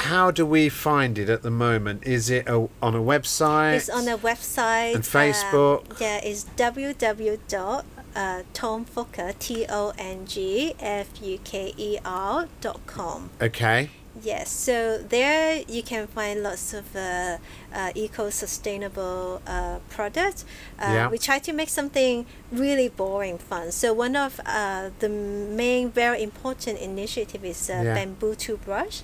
How 0.00 0.30
do 0.30 0.46
we 0.46 0.68
find 0.68 1.18
it 1.18 1.28
at 1.28 1.42
the 1.42 1.50
moment? 1.50 2.04
Is 2.06 2.30
it 2.30 2.48
a, 2.48 2.68
on 2.82 2.94
a 2.94 3.00
website? 3.00 3.76
It's 3.76 3.88
on 3.90 4.08
a 4.08 4.16
website 4.18 4.94
And 4.94 5.04
Facebook. 5.04 5.90
Um, 5.90 5.96
yeah, 6.00 6.20
it's 6.22 6.44
www. 6.56 7.84
Uh, 8.16 8.42
Tong 8.52 8.84
Fuker, 8.84 9.38
T 9.38 9.66
O 9.68 9.92
N 9.96 10.26
G 10.26 10.74
F 10.80 11.08
U 11.22 11.38
K 11.44 11.72
E 11.76 11.98
R 12.04 12.48
dot 12.60 12.80
com. 12.86 13.30
Okay. 13.40 13.90
Yes, 14.20 14.50
so 14.50 14.98
there 14.98 15.62
you 15.68 15.84
can 15.84 16.08
find 16.08 16.42
lots 16.42 16.74
of 16.74 16.96
uh, 16.96 17.36
uh, 17.72 17.92
eco-sustainable 17.94 19.40
uh, 19.46 19.78
products. 19.88 20.44
Uh, 20.78 20.86
Yeah. 20.92 21.08
We 21.08 21.18
try 21.18 21.38
to 21.38 21.52
make 21.52 21.68
something 21.68 22.26
really 22.50 22.88
boring 22.88 23.38
fun. 23.38 23.70
So 23.70 23.92
one 23.94 24.16
of 24.16 24.40
uh, 24.44 24.90
the 24.98 25.08
main, 25.08 25.90
very 25.92 26.20
important 26.22 26.80
initiative 26.80 27.44
is 27.44 27.70
uh, 27.70 27.82
Yeah. 27.84 27.94
bamboo 27.94 28.34
toothbrush. 28.34 29.02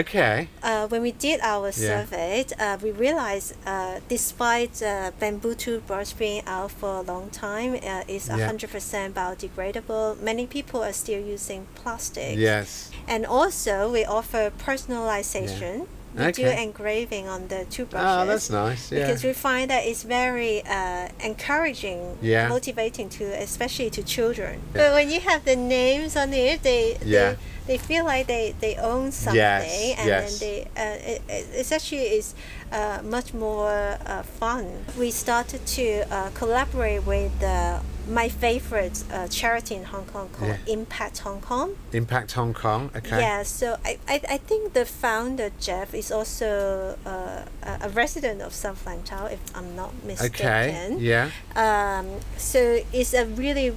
Okay. 0.00 0.48
Uh, 0.62 0.86
when 0.88 1.02
we 1.02 1.12
did 1.12 1.40
our 1.42 1.66
Yeah. 1.68 1.72
survey, 2.04 2.44
uh, 2.58 2.76
we 2.82 2.90
realized 2.90 3.54
uh, 3.66 4.00
despite 4.08 4.82
uh, 4.82 5.10
bamboo 5.18 5.54
toothbrush 5.54 6.12
being 6.12 6.42
out 6.46 6.70
for 6.70 6.98
a 6.98 7.02
long 7.02 7.30
time, 7.30 7.74
uh, 7.76 8.02
it's 8.06 8.28
Yeah. 8.28 8.36
100% 8.48 9.14
biodegradable. 9.14 10.20
Many 10.20 10.46
people 10.46 10.82
are 10.82 10.92
still 10.92 11.20
using 11.20 11.66
plastic. 11.74 12.36
Yes. 12.36 12.90
And 13.08 13.24
also, 13.26 13.90
we 13.90 14.04
offer 14.04 14.52
personalization. 14.58 15.86
We 16.16 16.32
do 16.32 16.46
engraving 16.46 17.28
on 17.28 17.48
the 17.48 17.66
toothbrushes. 17.66 18.08
Oh, 18.22 18.24
that's 18.26 18.48
nice. 18.48 18.90
Yeah. 18.90 19.00
Because 19.06 19.22
we 19.22 19.34
find 19.34 19.68
that 19.70 19.84
it's 19.84 20.02
very 20.02 20.62
uh, 20.64 21.08
encouraging, 21.20 22.16
Yeah. 22.22 22.48
motivating 22.48 23.10
to, 23.18 23.24
especially 23.42 23.90
to 23.90 24.02
children. 24.02 24.54
Yeah. 24.74 24.80
But 24.88 24.94
when 24.94 25.10
you 25.10 25.20
have 25.20 25.44
the 25.44 25.56
names 25.56 26.16
on 26.16 26.32
it, 26.32 26.62
they 26.62 26.96
Yeah. 27.04 27.32
they, 27.32 27.36
they 27.66 27.78
feel 27.78 28.04
like 28.04 28.26
they, 28.26 28.54
they 28.60 28.76
own 28.76 29.12
something, 29.12 29.36
Yes, 29.36 29.94
and 29.98 30.06
yes. 30.08 30.38
then 30.38 30.48
they 30.48 30.62
uh, 30.76 31.12
it, 31.12 31.22
it- 31.28 31.48
it's 31.60 31.72
actually 31.72 32.06
is 32.18 32.34
uh, 32.72 33.00
much 33.02 33.32
more 33.34 33.98
uh, 34.06 34.22
fun. 34.22 34.84
We 34.98 35.10
started 35.10 35.66
to 35.66 35.86
uh, 36.10 36.30
collaborate 36.34 37.04
with 37.06 37.42
uh, 37.42 37.80
my 38.08 38.28
favorite 38.28 39.02
uh, 39.12 39.26
charity 39.28 39.74
in 39.74 39.84
Hong 39.84 40.04
Kong 40.06 40.28
called 40.32 40.50
Yeah. 40.66 40.72
Impact 40.74 41.18
Hong 41.18 41.40
Kong. 41.40 41.74
Impact 41.92 42.32
Hong 42.32 42.54
Kong. 42.54 42.90
Okay. 42.94 43.18
Yeah, 43.20 43.42
so 43.42 43.76
I, 43.84 43.98
I, 44.08 44.20
I 44.30 44.36
think 44.38 44.72
the 44.74 44.84
founder 44.84 45.50
Jeff 45.60 45.92
is 45.94 46.12
also 46.12 46.96
uh, 47.04 47.42
a, 47.62 47.78
a 47.82 47.88
resident 47.88 48.42
of 48.42 48.52
South 48.52 48.84
Lantau, 48.84 49.32
if 49.32 49.40
I'm 49.56 49.74
not 49.74 49.92
mistaken. 50.04 50.36
Okay. 50.46 50.96
Yeah. 50.98 51.30
Um, 51.56 52.06
so 52.36 52.78
it's 52.92 53.12
a 53.14 53.26
really 53.26 53.72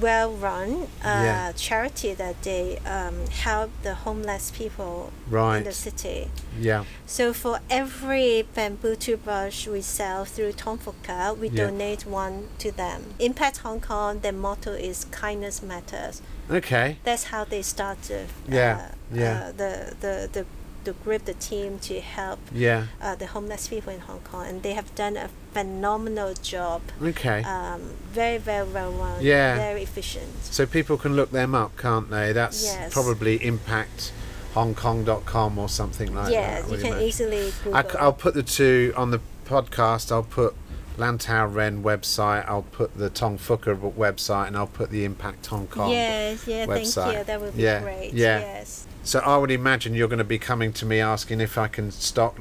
well 0.00 0.32
run 0.32 0.88
uh, 1.04 1.22
Yeah. 1.24 1.52
charity 1.52 2.14
that 2.14 2.42
they 2.42 2.78
um, 2.86 3.26
help 3.28 3.70
the 3.82 3.94
homeless 3.94 4.50
people 4.50 5.12
in 5.30 5.64
the 5.64 5.72
city. 5.72 6.28
Yeah. 6.58 6.84
So 7.06 7.32
for 7.32 7.60
every 7.68 8.42
bamboo 8.54 8.96
toothbrush 8.96 9.66
we 9.68 9.82
sell 9.82 10.24
through 10.24 10.52
Tong 10.52 10.78
Fuker, 10.78 11.34
we 11.38 11.48
Yeah. 11.48 11.66
donate 11.66 12.06
one 12.06 12.48
to 12.58 12.70
them. 12.72 13.14
Impact 13.18 13.58
Hong 13.58 13.80
Kong, 13.80 14.20
their 14.20 14.32
motto 14.32 14.72
is 14.72 15.04
kindness 15.10 15.62
matters 15.62 16.22
Okay. 16.50 16.96
that's 17.04 17.24
how 17.24 17.44
they 17.44 17.62
started. 17.62 18.28
Yeah, 18.48 18.88
Uh, 18.90 18.94
yeah. 19.14 19.32
Uh, 19.48 19.52
the, 19.52 19.94
the 20.00 20.28
the 20.32 20.46
the 20.84 20.92
group, 20.92 21.24
the 21.24 21.34
team 21.34 21.78
to 21.80 22.00
help 22.00 22.38
Yeah. 22.52 22.86
uh, 23.00 23.14
the 23.14 23.26
homeless 23.26 23.68
people 23.68 23.92
in 23.92 24.00
Hong 24.00 24.20
Kong, 24.20 24.46
and 24.46 24.62
they 24.62 24.74
have 24.74 24.94
done 24.94 25.16
a 25.16 25.28
phenomenal 25.52 26.34
job. 26.34 26.82
Okay. 27.02 27.42
Um, 27.44 27.94
very 28.12 28.38
very 28.38 28.66
well 28.68 28.92
run. 28.92 29.20
Yeah. 29.22 29.56
Very 29.56 29.82
efficient. 29.82 30.44
so 30.44 30.66
people 30.66 30.96
can 30.96 31.14
look 31.16 31.30
them 31.30 31.54
up, 31.54 31.76
can't 31.76 32.10
they? 32.10 32.32
That's 32.32 32.64
Yes. 32.64 32.92
probably 32.92 33.38
impacthongkong.com 33.40 35.58
or 35.58 35.68
something 35.68 36.14
like 36.14 36.32
yeah, 36.32 36.60
that. 36.62 36.68
I 36.68 36.72
you 36.72 36.76
can 36.78 36.86
imagine. 36.88 37.06
easily 37.08 37.52
Google. 37.64 37.84
I, 37.98 38.04
will 38.04 38.12
put 38.12 38.34
the 38.34 38.42
two 38.42 38.92
on 38.96 39.10
the 39.10 39.20
podcast. 39.46 40.10
I'll 40.12 40.22
put 40.22 40.54
Lantau 40.98 41.52
Ren 41.52 41.82
website. 41.82 42.44
I'll 42.48 42.62
put 42.62 42.96
the 42.98 43.08
Tong 43.10 43.38
Fuker 43.38 43.74
website, 43.76 44.48
and 44.48 44.56
I'll 44.56 44.66
put 44.66 44.90
the 44.90 45.04
Impact 45.04 45.46
Hong 45.46 45.66
Kong. 45.66 45.90
Yes, 45.90 46.46
yeah, 46.46 46.66
thank 46.66 46.86
you. 46.86 47.24
That 47.24 47.40
would 47.40 47.56
be 47.56 47.62
Yeah, 47.62 47.80
great. 47.82 48.12
yeah. 48.12 48.40
Yes. 48.40 48.86
So 49.02 49.18
I 49.20 49.36
would 49.36 49.50
imagine 49.50 49.94
you're 49.94 50.08
going 50.08 50.18
to 50.18 50.24
be 50.24 50.38
coming 50.38 50.72
to 50.74 50.86
me 50.86 51.00
asking 51.00 51.40
if 51.40 51.58
I 51.58 51.68
can 51.68 51.90
stock 51.90 52.38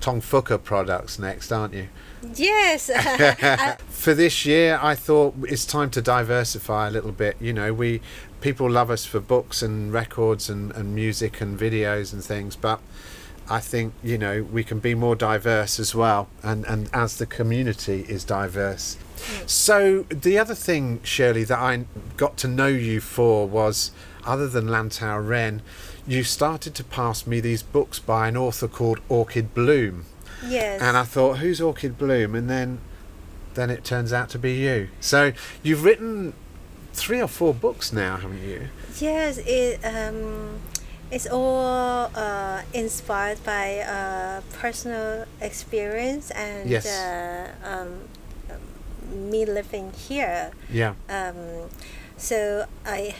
Tong 0.00 0.20
Fuker 0.20 0.62
products 0.62 1.18
next, 1.18 1.52
aren't 1.52 1.74
you? 1.74 1.88
Yes. 2.34 2.90
Uh, 3.60 3.74
for 3.88 4.14
this 4.14 4.46
year, 4.46 4.78
I 4.80 4.94
thought 4.94 5.34
it's 5.42 5.64
time 5.64 5.90
to 5.90 6.00
diversify 6.00 6.88
a 6.88 6.90
little 6.90 7.12
bit. 7.12 7.36
You 7.40 7.52
know, 7.52 7.72
we 7.72 8.00
people 8.40 8.70
love 8.70 8.90
us 8.90 9.04
for 9.04 9.20
books 9.20 9.62
and 9.62 9.92
records 9.92 10.48
and, 10.48 10.72
and 10.72 10.94
music 10.94 11.40
and 11.40 11.58
videos 11.58 12.12
and 12.12 12.24
things, 12.24 12.56
but 12.56 12.80
I 13.48 13.60
think 13.60 13.92
you 14.02 14.16
know 14.16 14.42
we 14.42 14.62
can 14.62 14.78
be 14.78 14.94
more 14.94 15.16
diverse 15.16 15.80
as 15.80 15.94
well, 15.94 16.28
and 16.42 16.64
and 16.66 16.88
as 16.92 17.18
the 17.18 17.26
community 17.26 18.06
is 18.08 18.24
diverse. 18.24 18.96
Mm. 19.16 19.48
So 19.48 20.02
the 20.08 20.38
other 20.38 20.54
thing, 20.54 21.00
Shirley, 21.02 21.44
that 21.44 21.58
I 21.58 21.84
got 22.16 22.36
to 22.38 22.48
know 22.48 22.68
you 22.68 23.00
for 23.00 23.46
was, 23.48 23.90
other 24.24 24.48
than 24.48 24.66
Lantau 24.68 25.26
Ren, 25.26 25.62
you 26.10 26.24
started 26.24 26.74
to 26.74 26.82
pass 26.82 27.24
me 27.24 27.38
these 27.38 27.62
books 27.62 28.00
by 28.00 28.26
an 28.26 28.36
author 28.36 28.66
called 28.66 28.98
Orchid 29.08 29.54
Bloom 29.54 30.06
yes. 30.44 30.82
and 30.82 30.96
I 30.96 31.04
thought, 31.04 31.38
who's 31.38 31.60
Orchid 31.60 31.96
Bloom? 31.96 32.34
And 32.34 32.50
then, 32.50 32.80
then 33.54 33.70
it 33.70 33.84
turns 33.84 34.12
out 34.12 34.28
to 34.30 34.38
be 34.38 34.54
you. 34.54 34.88
So 35.00 35.32
you've 35.62 35.84
written 35.84 36.32
three 36.92 37.20
or 37.22 37.28
four 37.28 37.54
books 37.54 37.92
now, 37.92 38.16
haven't 38.16 38.42
you? 38.42 38.68
Yes, 38.98 39.38
it 39.38 39.84
um, 39.84 40.58
it's 41.12 41.28
all 41.28 42.10
uh, 42.14 42.62
inspired 42.74 43.42
by 43.44 43.78
uh, 43.78 44.40
personal 44.58 45.26
experience 45.40 46.30
and 46.32 46.68
Yes. 46.68 46.86
uh, 46.86 47.52
um, 47.64 48.00
um, 48.50 49.30
me 49.30 49.44
living 49.44 49.92
here. 49.92 50.50
Yeah. 50.68 50.94
Um, 51.08 51.70
so 52.16 52.66
I 52.84 53.14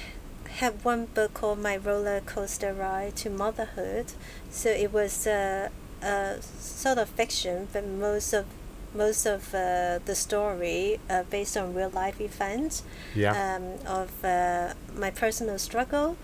have 0.56 0.84
one 0.84 1.06
book 1.06 1.34
called 1.34 1.58
My 1.60 1.76
Roller 1.76 2.20
Coaster 2.20 2.72
Ride 2.72 3.16
to 3.16 3.30
Motherhood. 3.30 4.06
So 4.50 4.70
it 4.70 4.92
was 4.92 5.26
uh, 5.26 5.68
a 6.02 6.42
sort 6.42 6.98
of 6.98 7.08
fiction, 7.10 7.68
but 7.72 7.86
most 7.86 8.32
of 8.32 8.46
most 8.92 9.24
of 9.24 9.54
uh, 9.54 10.00
the 10.04 10.16
story 10.16 10.98
uh, 11.08 11.22
based 11.30 11.56
on 11.56 11.72
real 11.74 11.90
life 11.90 12.20
events 12.20 12.82
Yeah. 13.14 13.30
um, 13.56 13.86
of 13.86 14.24
uh, 14.24 14.74
my 14.96 15.10
personal 15.12 15.58
struggle 15.58 16.16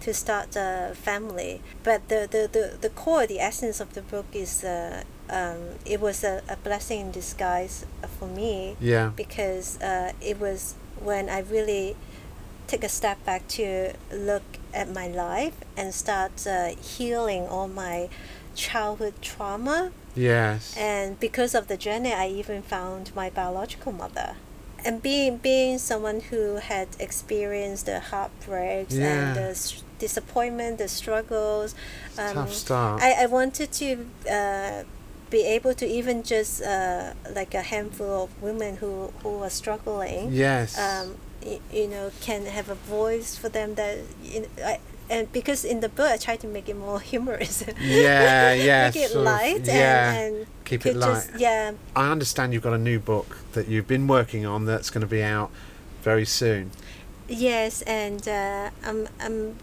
to 0.00 0.14
start 0.14 0.56
a 0.56 0.94
family. 0.94 1.60
But 1.82 2.08
the, 2.08 2.26
the, 2.30 2.48
the, 2.50 2.78
the 2.80 2.88
core, 2.88 3.26
the 3.26 3.40
essence 3.40 3.78
of 3.78 3.92
the 3.92 4.00
book 4.00 4.24
is 4.32 4.64
uh, 4.64 5.02
um, 5.28 5.58
it 5.84 6.00
was 6.00 6.24
a, 6.24 6.42
a 6.48 6.56
blessing 6.56 7.00
in 7.00 7.10
disguise 7.10 7.84
for 8.18 8.26
me 8.28 8.76
yeah. 8.80 9.10
because 9.14 9.78
uh, 9.82 10.12
it 10.22 10.40
was 10.40 10.76
when 11.00 11.28
I 11.28 11.40
really 11.40 11.94
took 12.66 12.82
a 12.84 12.88
step 12.88 13.24
back 13.24 13.46
to 13.48 13.92
look 14.12 14.42
at 14.72 14.92
my 14.92 15.06
life 15.08 15.54
and 15.76 15.94
start 15.94 16.46
uh, 16.46 16.68
healing 16.80 17.46
all 17.46 17.68
my 17.68 18.08
childhood 18.54 19.14
trauma 19.20 19.90
Yes. 20.16 20.74
and 20.76 21.18
because 21.18 21.54
of 21.56 21.66
the 21.66 21.76
journey 21.76 22.12
i 22.12 22.28
even 22.28 22.62
found 22.62 23.10
my 23.16 23.28
biological 23.30 23.90
mother 23.92 24.36
and 24.84 25.02
being 25.02 25.38
being 25.38 25.78
someone 25.78 26.20
who 26.30 26.56
had 26.56 26.88
experienced 27.00 27.86
the 27.86 27.98
heartbreaks 28.00 28.94
Yeah. 28.94 29.06
and 29.06 29.36
the 29.36 29.48
s- 29.50 29.82
disappointment 29.98 30.78
the 30.78 30.88
struggles 30.88 31.74
a 32.18 32.32
tough 32.32 32.52
start. 32.52 33.02
I, 33.02 33.24
I 33.24 33.26
wanted 33.26 33.72
to 33.72 34.06
uh, 34.30 34.84
be 35.30 35.42
able 35.56 35.74
to 35.74 35.86
even 35.86 36.22
just 36.22 36.62
uh, 36.62 37.14
like 37.34 37.54
a 37.54 37.62
handful 37.62 38.24
of 38.24 38.42
women 38.42 38.76
who 38.76 39.10
who 39.22 39.42
are 39.42 39.50
struggling 39.50 40.32
Yes. 40.32 40.78
um, 40.78 41.16
y- 41.44 41.60
you 41.72 41.88
know 41.88 42.10
can 42.20 42.46
have 42.46 42.68
a 42.70 42.74
voice 42.74 43.36
for 43.36 43.48
them 43.48 43.74
that 43.74 43.98
you 44.22 44.40
know, 44.40 44.48
I, 44.64 44.78
and 45.10 45.30
because 45.32 45.64
in 45.64 45.80
the 45.80 45.88
book 45.88 46.10
I 46.10 46.16
try 46.16 46.36
to 46.36 46.46
make 46.46 46.68
it 46.68 46.76
more 46.76 47.00
humorous 47.12 47.62
Yeah, 47.80 48.52
yeah, 48.54 48.86
make 48.86 48.96
it 48.96 49.10
sort 49.10 49.26
of, 49.26 49.32
light 49.32 49.60
yeah, 49.66 50.12
and, 50.14 50.36
and 50.36 50.46
keep 50.64 50.86
it 50.86 50.94
just 50.94 51.30
light. 51.32 51.40
yeah 51.40 51.72
I 51.94 52.10
understand 52.10 52.52
you've 52.54 52.62
got 52.62 52.72
a 52.74 52.78
new 52.78 52.98
book 52.98 53.36
that 53.52 53.68
you've 53.68 53.86
been 53.88 54.06
working 54.08 54.46
on 54.46 54.64
that's 54.64 54.90
going 54.90 55.02
to 55.02 55.06
be 55.06 55.22
out 55.22 55.50
very 56.02 56.24
soon. 56.26 56.70
Yes, 57.28 57.80
and 57.82 58.26
uh, 58.28 58.68
I'm, 58.84 59.08
I'm, 59.18 59.56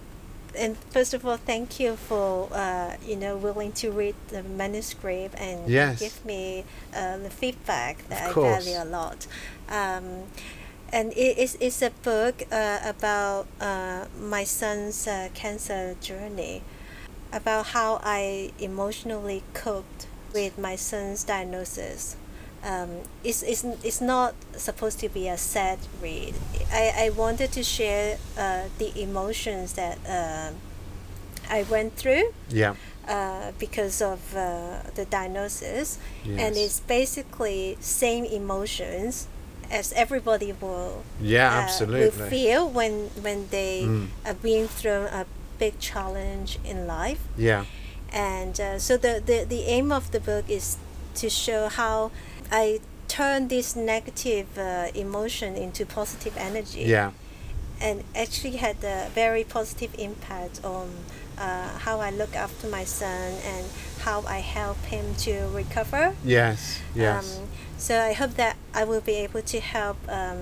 and 0.57 0.75
first 0.89 1.13
of 1.13 1.23
all, 1.25 1.38
thank 1.38 1.79
you 1.79 1.95
for 1.95 2.49
uh, 2.51 2.95
you 3.05 3.15
know 3.15 3.38
willing 3.38 3.71
to 3.73 3.91
read 3.91 4.15
the 4.29 4.41
manuscript 4.41 5.36
and 5.39 5.69
Yes. 5.69 5.99
give 5.99 6.25
me 6.25 6.65
uh, 6.95 7.17
the 7.17 7.29
feedback 7.29 8.07
that 8.09 8.29
I 8.29 8.34
value 8.34 8.77
a 8.82 8.86
lot. 8.86 9.27
Um, 9.69 10.23
and 10.91 11.11
it 11.13 11.37
is 11.37 11.57
it's 11.59 11.81
a 11.81 11.91
book 12.03 12.43
uh, 12.51 12.79
about 12.83 13.47
uh, 13.59 14.05
my 14.19 14.43
son's 14.43 15.07
uh, 15.07 15.29
cancer 15.33 15.95
journey, 16.01 16.63
about 17.31 17.67
how 17.67 17.99
I 18.03 18.51
emotionally 18.59 19.43
coped 19.53 20.07
with 20.33 20.57
my 20.57 20.75
son's 20.75 21.23
diagnosis 21.23 22.15
um, 22.63 22.89
it's, 23.23 23.41
it's, 23.41 23.63
it's 23.83 24.01
not 24.01 24.35
supposed 24.55 24.99
to 24.99 25.09
be 25.09 25.27
a 25.27 25.37
sad 25.37 25.79
read. 26.01 26.35
I, 26.71 26.93
I 27.05 27.09
wanted 27.09 27.51
to 27.53 27.63
share 27.63 28.17
uh, 28.37 28.63
the 28.77 29.01
emotions 29.01 29.73
that 29.73 29.97
uh, 30.07 30.51
I 31.49 31.63
went 31.63 31.95
through 31.95 32.33
Yeah. 32.49 32.75
uh, 33.07 33.51
because 33.57 34.01
of 34.01 34.35
uh, 34.35 34.81
the 34.95 35.05
diagnosis, 35.05 35.97
yes. 36.23 36.39
and 36.39 36.55
it's 36.55 36.79
basically 36.81 37.77
same 37.79 38.25
emotions 38.25 39.27
as 39.72 39.93
everybody 39.93 40.53
will 40.61 41.03
Yeah, 41.22 41.47
uh, 41.47 41.55
will 41.55 41.63
absolutely. 41.63 42.30
feel 42.30 42.69
when 42.69 43.09
when 43.24 43.47
they 43.49 43.84
Mm. 43.88 44.07
are 44.26 44.34
being 44.41 44.67
thrown 44.67 45.05
a 45.07 45.26
big 45.59 45.80
challenge 45.80 46.59
in 46.65 46.88
life 46.88 47.19
Yeah. 47.38 47.63
and 48.11 48.59
uh, 48.59 48.80
so 48.80 48.97
the, 48.97 49.22
the 49.26 49.45
the 49.47 49.61
aim 49.76 49.91
of 49.91 50.11
the 50.11 50.19
book 50.19 50.45
is 50.49 50.78
to 51.22 51.30
show 51.30 51.67
how 51.69 52.11
I 52.51 52.80
turn 53.07 53.47
this 53.47 53.76
negative 53.76 54.47
uh, 54.57 54.88
emotion 54.95 55.55
into 55.55 55.86
positive 55.86 56.36
energy 56.38 56.84
Yeah. 56.88 57.11
and 57.82 58.03
actually 58.15 58.57
had 58.57 58.78
a 58.84 59.09
very 59.15 59.43
positive 59.43 59.91
impact 59.99 60.61
on 60.63 60.88
uh, 61.38 61.69
how 61.86 61.99
I 61.99 62.09
look 62.11 62.36
after 62.36 62.67
my 62.67 62.86
son 62.86 63.34
and 63.53 63.65
how 64.05 64.24
I 64.28 64.39
help 64.39 64.78
him 64.86 65.05
to 65.26 65.34
recover 65.53 66.13
Yes. 66.24 66.80
Yes. 66.95 67.38
um, 67.38 67.47
so 67.86 67.93
I 67.99 68.13
hope 68.13 68.34
that 68.43 68.55
I 68.73 68.84
will 68.89 69.01
be 69.01 69.15
able 69.25 69.41
to 69.53 69.59
help 69.59 69.97
um, 70.07 70.39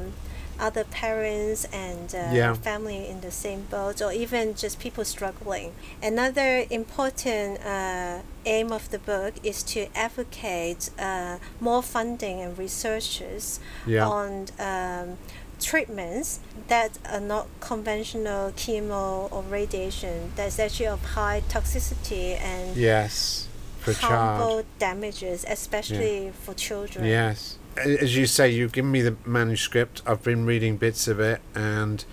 other 0.68 0.84
parents 0.84 1.66
and 1.72 2.14
uh, 2.14 2.32
Yeah. 2.40 2.54
family 2.54 3.08
in 3.08 3.22
the 3.22 3.32
same 3.32 3.62
boat, 3.76 4.02
or 4.02 4.12
even 4.24 4.56
just 4.64 4.76
people 4.86 5.06
struggling. 5.06 5.72
Another 6.04 6.66
important 6.70 7.50
uh, 7.66 8.20
aim 8.46 8.72
of 8.72 8.84
the 8.94 9.00
book 9.00 9.34
is 9.42 9.64
to 9.74 9.80
advocate 9.96 10.90
uh, 11.00 11.38
more 11.62 11.82
funding 11.96 12.42
and 12.42 12.58
researches 12.58 13.60
Yeah. 13.88 14.06
on 14.18 14.32
um, 14.60 15.18
treatments 15.62 16.40
that 16.68 16.92
are 17.10 17.20
not 17.22 17.48
conventional 17.60 18.52
chemo 18.52 19.32
or 19.32 19.42
radiation. 19.44 20.32
That's 20.36 20.60
actually 20.60 20.88
of 20.88 21.04
high 21.16 21.42
toxicity 21.50 22.40
and 22.42 22.76
yes. 22.76 23.48
Harmful 23.94 24.48
child. 24.50 24.66
damages, 24.80 25.46
especially 25.48 26.32
for 26.44 26.54
children. 26.54 27.06
Yes. 27.06 27.58
As 27.78 28.16
you 28.16 28.26
say, 28.26 28.50
you've 28.50 28.74
given 28.74 28.92
me 28.92 29.02
the 29.02 29.16
manuscript. 29.26 30.02
I've 30.06 30.24
been 30.24 30.46
reading 30.46 30.78
bits 30.78 31.08
of 31.08 31.20
it, 31.20 31.42
and 31.56 32.04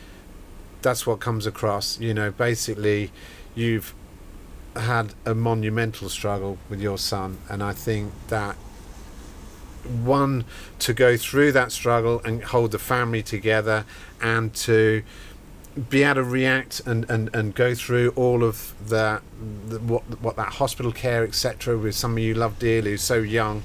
that's 0.83 1.07
what 1.07 1.19
comes 1.21 1.47
across. 1.47 1.99
You 1.99 2.15
know, 2.15 2.31
basically, 2.31 3.11
you've 3.55 3.95
had 4.77 5.15
a 5.25 5.35
monumental 5.35 6.09
struggle 6.09 6.59
with 6.69 6.81
your 6.81 6.99
son, 6.99 7.39
and 7.49 7.63
I 7.63 7.73
think 7.73 8.13
that 8.29 8.57
one 9.87 10.45
to 10.81 10.93
go 10.93 11.17
through 11.17 11.53
that 11.53 11.73
struggle 11.73 12.21
and 12.25 12.43
hold 12.43 12.73
the 12.73 12.79
family 12.79 13.23
together, 13.23 13.85
and 14.21 14.55
to 14.55 15.03
be 15.91 16.03
able 16.03 16.15
to 16.17 16.23
react 16.25 16.81
and, 16.87 17.09
and, 17.11 17.35
and 17.35 17.55
go 17.55 17.75
through 17.75 18.11
all 18.17 18.43
of 18.43 18.75
that, 18.89 19.23
the, 19.69 19.79
what 19.79 20.03
what 20.23 20.37
that 20.37 20.55
hospital 20.55 20.91
care 20.93 21.23
etc. 21.23 21.77
with 21.77 21.95
somebody 21.95 22.27
you 22.27 22.35
love 22.35 22.59
dearly 22.59 22.93
who's 22.93 23.03
so 23.03 23.17
young 23.19 23.65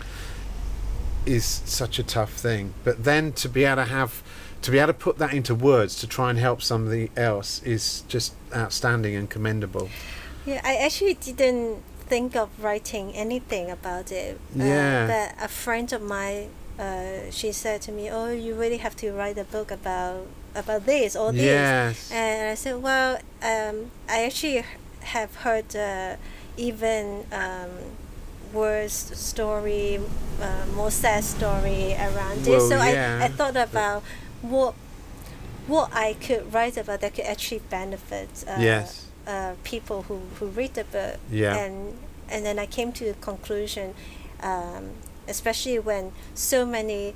is 1.26 1.46
such 1.46 2.00
a 2.00 2.04
tough 2.04 2.34
thing. 2.34 2.74
But 2.84 3.04
then 3.04 3.32
to 3.34 3.48
be 3.50 3.64
able 3.64 3.84
to 3.84 3.90
have 3.90 4.24
to 4.62 4.72
be 4.72 4.78
able 4.80 4.88
to 4.94 5.00
put 5.00 5.18
that 5.20 5.34
into 5.34 5.56
words 5.56 5.96
to 6.02 6.08
try 6.08 6.30
and 6.30 6.38
help 6.38 6.62
somebody 6.62 7.10
else 7.16 7.64
is 7.64 8.04
just 8.08 8.34
outstanding 8.56 9.16
and 9.16 9.30
commendable. 9.30 9.90
Yeah, 10.46 10.62
I 10.64 10.76
actually 10.76 11.16
didn't 11.16 11.82
think 12.08 12.36
of 12.36 12.50
writing 12.62 13.14
anything 13.14 13.72
about 13.72 14.12
it. 14.12 14.40
Uh, 14.60 14.64
Yeah. 14.64 15.08
but 15.08 15.44
a 15.46 15.48
friend 15.48 15.92
of 15.94 16.02
mine, 16.02 16.50
uh, 16.78 17.32
she 17.32 17.52
said 17.52 17.82
to 17.84 17.92
me, 17.92 18.10
"Oh, 18.12 18.32
you 18.32 18.54
really 18.54 18.78
have 18.78 18.96
to 18.98 19.12
write 19.14 19.38
a 19.38 19.44
book 19.46 19.72
about 19.72 20.28
about 20.56 20.86
this 20.86 21.16
or 21.16 21.32
this." 21.32 21.42
Yes. 21.44 22.12
And 22.12 22.50
I 22.52 22.56
said, 22.56 22.82
"Well, 22.82 23.18
um, 23.42 23.92
I 24.10 24.24
actually 24.26 24.64
have 25.02 25.36
heard 25.36 25.76
uh, 25.76 26.16
even 26.58 27.26
um, 27.32 27.70
worse 28.54 29.12
story, 29.16 30.00
uh, 30.42 30.66
more 30.76 30.92
sad 30.92 31.24
story 31.24 31.94
around 31.96 32.40
this. 32.44 32.48
Well, 32.48 32.70
So 32.70 32.76
yeah, 32.84 33.20
I, 33.22 33.26
I 33.26 33.28
thought 33.30 33.56
about 33.56 34.04
what 34.42 34.74
what 35.68 35.90
I 35.94 36.14
could 36.14 36.54
write 36.54 36.78
about 36.78 37.02
that 37.02 37.14
could 37.16 37.26
actually 37.26 37.62
benefit 37.70 38.30
uh, 38.48 38.58
Yes. 38.60 39.08
uh, 39.28 39.54
people 39.64 40.04
who, 40.04 40.20
who 40.40 40.48
read 40.48 40.74
the 40.74 40.84
book. 40.84 41.18
Yeah. 41.32 41.56
And 41.56 41.98
and 42.30 42.46
then 42.46 42.60
I 42.60 42.66
came 42.66 42.92
to 42.94 43.06
the 43.06 43.14
conclusion, 43.16 43.94
um, 44.42 44.92
especially 45.28 45.80
when 45.80 46.12
so 46.34 46.66
many 46.66 47.14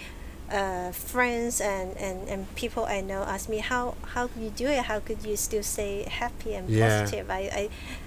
uh, 0.51 0.91
friends 0.91 1.59
and, 1.61 1.97
and, 1.97 2.27
and 2.29 2.55
people 2.55 2.85
I 2.85 3.01
know 3.01 3.23
ask 3.23 3.49
me 3.49 3.57
how 3.59 3.95
how 4.13 4.29
you 4.39 4.49
do 4.49 4.67
it? 4.67 4.85
How 4.85 4.99
could 4.99 5.23
you 5.25 5.35
still 5.35 5.63
stay 5.63 6.03
happy 6.03 6.53
and 6.55 6.69
Yeah. 6.69 7.01
positive? 7.01 7.29
I, 7.31 7.41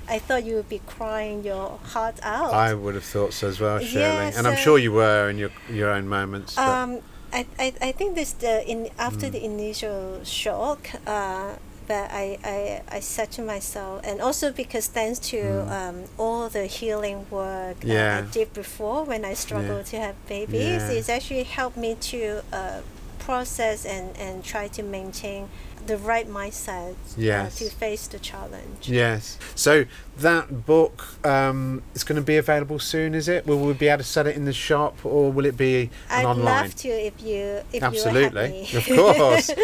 I 0.09 0.14
I 0.14 0.18
thought 0.18 0.45
you 0.45 0.55
would 0.57 0.68
be 0.68 0.80
crying 0.86 1.45
your 1.45 1.78
heart 1.93 2.18
out. 2.22 2.53
I 2.55 2.74
would 2.74 2.95
have 2.95 3.05
thought 3.05 3.32
so 3.32 3.49
as 3.49 3.61
well, 3.61 3.78
Shirley. 3.80 4.01
Yeah, 4.03 4.32
and 4.36 4.47
I'm 4.47 4.57
sure 4.57 4.78
you 4.78 4.93
were 4.93 5.28
in 5.30 5.39
your 5.39 5.51
your 5.68 5.91
own 5.91 6.09
moments. 6.09 6.57
Um, 6.57 7.01
I, 7.32 7.45
I, 7.59 7.74
I 7.82 7.93
think 7.93 8.14
this 8.14 8.32
the 8.32 8.64
in 8.66 8.89
after 8.99 9.26
Mm. 9.26 9.32
the 9.32 9.45
initial 9.45 10.24
shock, 10.24 10.89
uh, 11.07 11.57
but 11.89 12.11
I, 12.12 12.39
I, 12.45 12.82
I 12.97 13.01
said 13.01 13.30
to 13.32 13.43
myself, 13.43 14.03
and 14.05 14.20
also 14.20 14.53
because 14.53 14.86
thanks 14.89 15.18
to 15.30 15.39
Mm. 15.39 15.70
um, 15.70 16.05
all 16.18 16.49
the 16.49 16.66
healing 16.66 17.26
work 17.30 17.76
uh, 17.84 17.86
Yeah. 17.95 18.22
I 18.24 18.30
did 18.30 18.53
before 18.53 19.05
when 19.05 19.24
I 19.24 19.34
struggled 19.34 19.86
to 19.86 19.97
have 19.99 20.14
babies, 20.28 20.82
Yeah. 20.82 20.91
it's 20.99 21.09
actually 21.09 21.45
helped 21.45 21.76
me 21.76 21.97
to 22.12 22.43
uh, 22.53 22.80
process 23.18 23.84
and, 23.84 24.16
and 24.16 24.45
try 24.45 24.68
to 24.68 24.82
maintain 24.82 25.49
the 25.86 25.97
right 25.97 26.28
mindset 26.28 26.95
Yes. 27.16 27.61
uh, 27.62 27.64
to 27.64 27.70
face 27.70 28.07
the 28.09 28.18
challenge. 28.18 28.89
Yes. 28.89 29.39
So 29.55 29.84
that 30.18 30.66
book 30.66 30.97
um, 31.24 31.82
is 31.95 32.05
going 32.05 32.16
to 32.20 32.26
be 32.34 32.36
available 32.36 32.78
soon, 32.78 33.14
is 33.14 33.26
it? 33.28 33.47
Will 33.47 33.59
we 33.59 33.72
be 33.72 33.89
able 33.89 33.99
to 33.99 34.05
sell 34.05 34.26
it 34.26 34.36
in 34.36 34.45
the 34.45 34.53
shop, 34.53 34.95
or 35.05 35.32
will 35.32 35.47
it 35.47 35.57
be 35.57 35.74
an 35.84 35.91
I'd 36.11 36.24
online? 36.26 36.45
love 36.64 36.74
to 36.76 36.89
if 36.89 37.22
you 37.22 37.62
if 37.72 37.82
Absolutely, 37.82 38.68
of 38.74 38.84
course. 38.86 39.51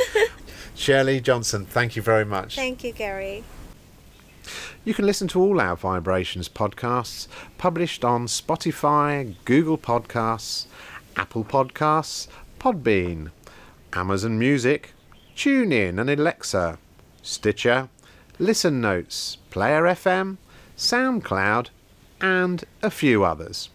Shirley 0.74 1.20
Johnson, 1.20 1.66
thank 1.66 1.96
you 1.96 2.02
very 2.02 2.24
much. 2.24 2.56
Thank 2.56 2.84
you, 2.84 2.92
Gary. 2.92 3.44
You 4.84 4.92
can 4.92 5.06
listen 5.06 5.28
to 5.28 5.40
all 5.40 5.60
our 5.60 5.76
VIBErations 5.76 6.50
podcasts 6.50 7.26
published 7.56 8.04
on 8.04 8.26
Spotify, 8.26 9.34
Google 9.44 9.78
Podcasts, 9.78 10.66
Apple 11.16 11.44
Podcasts, 11.44 12.28
Podbean, 12.58 13.30
Amazon 13.94 14.38
Music, 14.38 14.92
TuneIn 15.36 15.98
and 15.98 16.10
Alexa, 16.10 16.78
Stitcher, 17.22 17.88
Listen 18.38 18.80
Notes, 18.80 19.38
Player 19.50 19.84
FM, 19.84 20.36
SoundCloud, 20.76 21.68
and 22.20 22.64
a 22.82 22.90
few 22.90 23.24
others. 23.24 23.70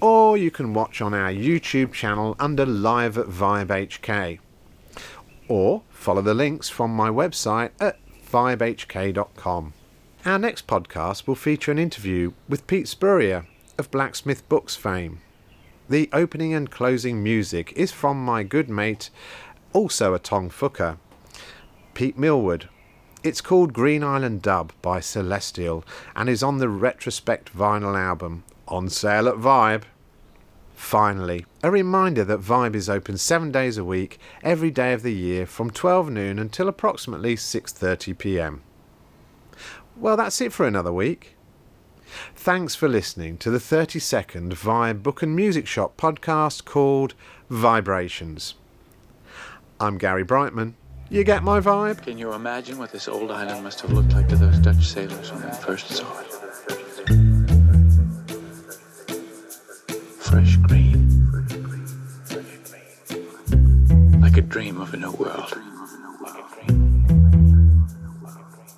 Or 0.00 0.36
you 0.36 0.50
can 0.50 0.74
watch 0.74 1.00
on 1.00 1.14
our 1.14 1.30
YouTube 1.30 1.92
channel 1.92 2.34
under 2.40 2.66
Live 2.66 3.16
at 3.16 3.26
Vibe 3.26 3.68
HK. 3.68 4.38
Or 5.52 5.82
follow 5.90 6.22
the 6.22 6.32
links 6.32 6.70
from 6.70 6.96
my 6.96 7.10
website 7.10 7.72
at 7.78 7.98
vibehk.com. 8.26 9.74
Our 10.24 10.38
next 10.38 10.66
podcast 10.66 11.26
will 11.26 11.34
feature 11.34 11.70
an 11.70 11.78
interview 11.78 12.32
with 12.48 12.66
Pete 12.66 12.88
Spurrier 12.88 13.44
of 13.76 13.90
Blacksmith 13.90 14.48
Books 14.48 14.76
fame. 14.76 15.20
The 15.90 16.08
opening 16.10 16.54
and 16.54 16.70
closing 16.70 17.22
music 17.22 17.70
is 17.76 17.92
from 17.92 18.24
my 18.24 18.44
good 18.44 18.70
mate, 18.70 19.10
also 19.74 20.14
a 20.14 20.18
Tong 20.18 20.48
Fuker, 20.48 20.96
Pete 21.92 22.16
Millwood. 22.16 22.70
It's 23.22 23.42
called 23.42 23.74
Green 23.74 24.02
Island 24.02 24.40
Dub 24.40 24.72
by 24.80 25.00
Celestial 25.00 25.84
and 26.16 26.30
is 26.30 26.42
on 26.42 26.60
the 26.60 26.70
Retrospect 26.70 27.54
vinyl 27.54 27.94
album, 27.94 28.44
on 28.66 28.88
sale 28.88 29.28
at 29.28 29.34
Vibe. 29.34 29.82
Finally, 30.82 31.46
a 31.62 31.70
reminder 31.70 32.24
that 32.24 32.40
Vibe 32.40 32.74
is 32.74 32.90
open 32.90 33.16
7 33.16 33.52
days 33.52 33.78
a 33.78 33.84
week, 33.84 34.18
every 34.42 34.70
day 34.70 34.92
of 34.92 35.02
the 35.02 35.14
year 35.14 35.46
from 35.46 35.70
12 35.70 36.10
noon 36.10 36.38
until 36.40 36.68
approximately 36.68 37.36
6:30 37.36 38.18
p.m. 38.18 38.62
Well, 39.96 40.16
that's 40.16 40.40
it 40.40 40.52
for 40.52 40.66
another 40.66 40.92
week. 40.92 41.36
Thanks 42.34 42.74
for 42.74 42.88
listening 42.88 43.38
to 43.38 43.50
the 43.50 43.60
32nd 43.60 44.52
Vibe 44.54 45.02
Book 45.04 45.22
and 45.22 45.34
Music 45.34 45.66
Shop 45.66 45.96
podcast 45.96 46.64
called 46.64 47.14
VIBErations. 47.48 48.54
I'm 49.80 49.96
Gary 49.98 50.24
Brightman. 50.24 50.74
You 51.08 51.22
get 51.24 51.44
my 51.44 51.60
vibe? 51.60 52.02
Can 52.02 52.18
you 52.18 52.32
imagine 52.32 52.76
what 52.76 52.90
this 52.90 53.06
old 53.06 53.30
island 53.30 53.62
must 53.62 53.80
have 53.82 53.92
looked 53.92 54.12
like 54.12 54.28
to 54.28 54.36
those 54.36 54.58
Dutch 54.58 54.84
sailors 54.88 55.32
when 55.32 55.42
they 55.42 55.52
first 55.52 55.88
saw 55.88 56.20
it? 56.20 56.31
Like 64.32 64.44
a 64.44 64.48
dream 64.48 64.80
of 64.80 64.94
a 64.94 64.96
new 64.96 65.12
world. 65.12 65.60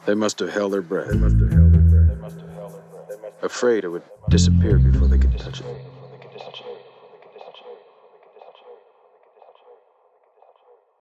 They 0.05 0.15
must 0.15 0.41
have 0.41 0.51
held 0.51 0.73
their 0.73 0.83
breath. 0.83 1.15
Afraid 3.41 3.85
it 3.85 3.89
would 3.89 4.03
disappear 4.29 4.79
before 4.79 5.07
they 5.07 5.17
could 5.17 5.39
touch 5.39 5.61
it. 5.61 5.84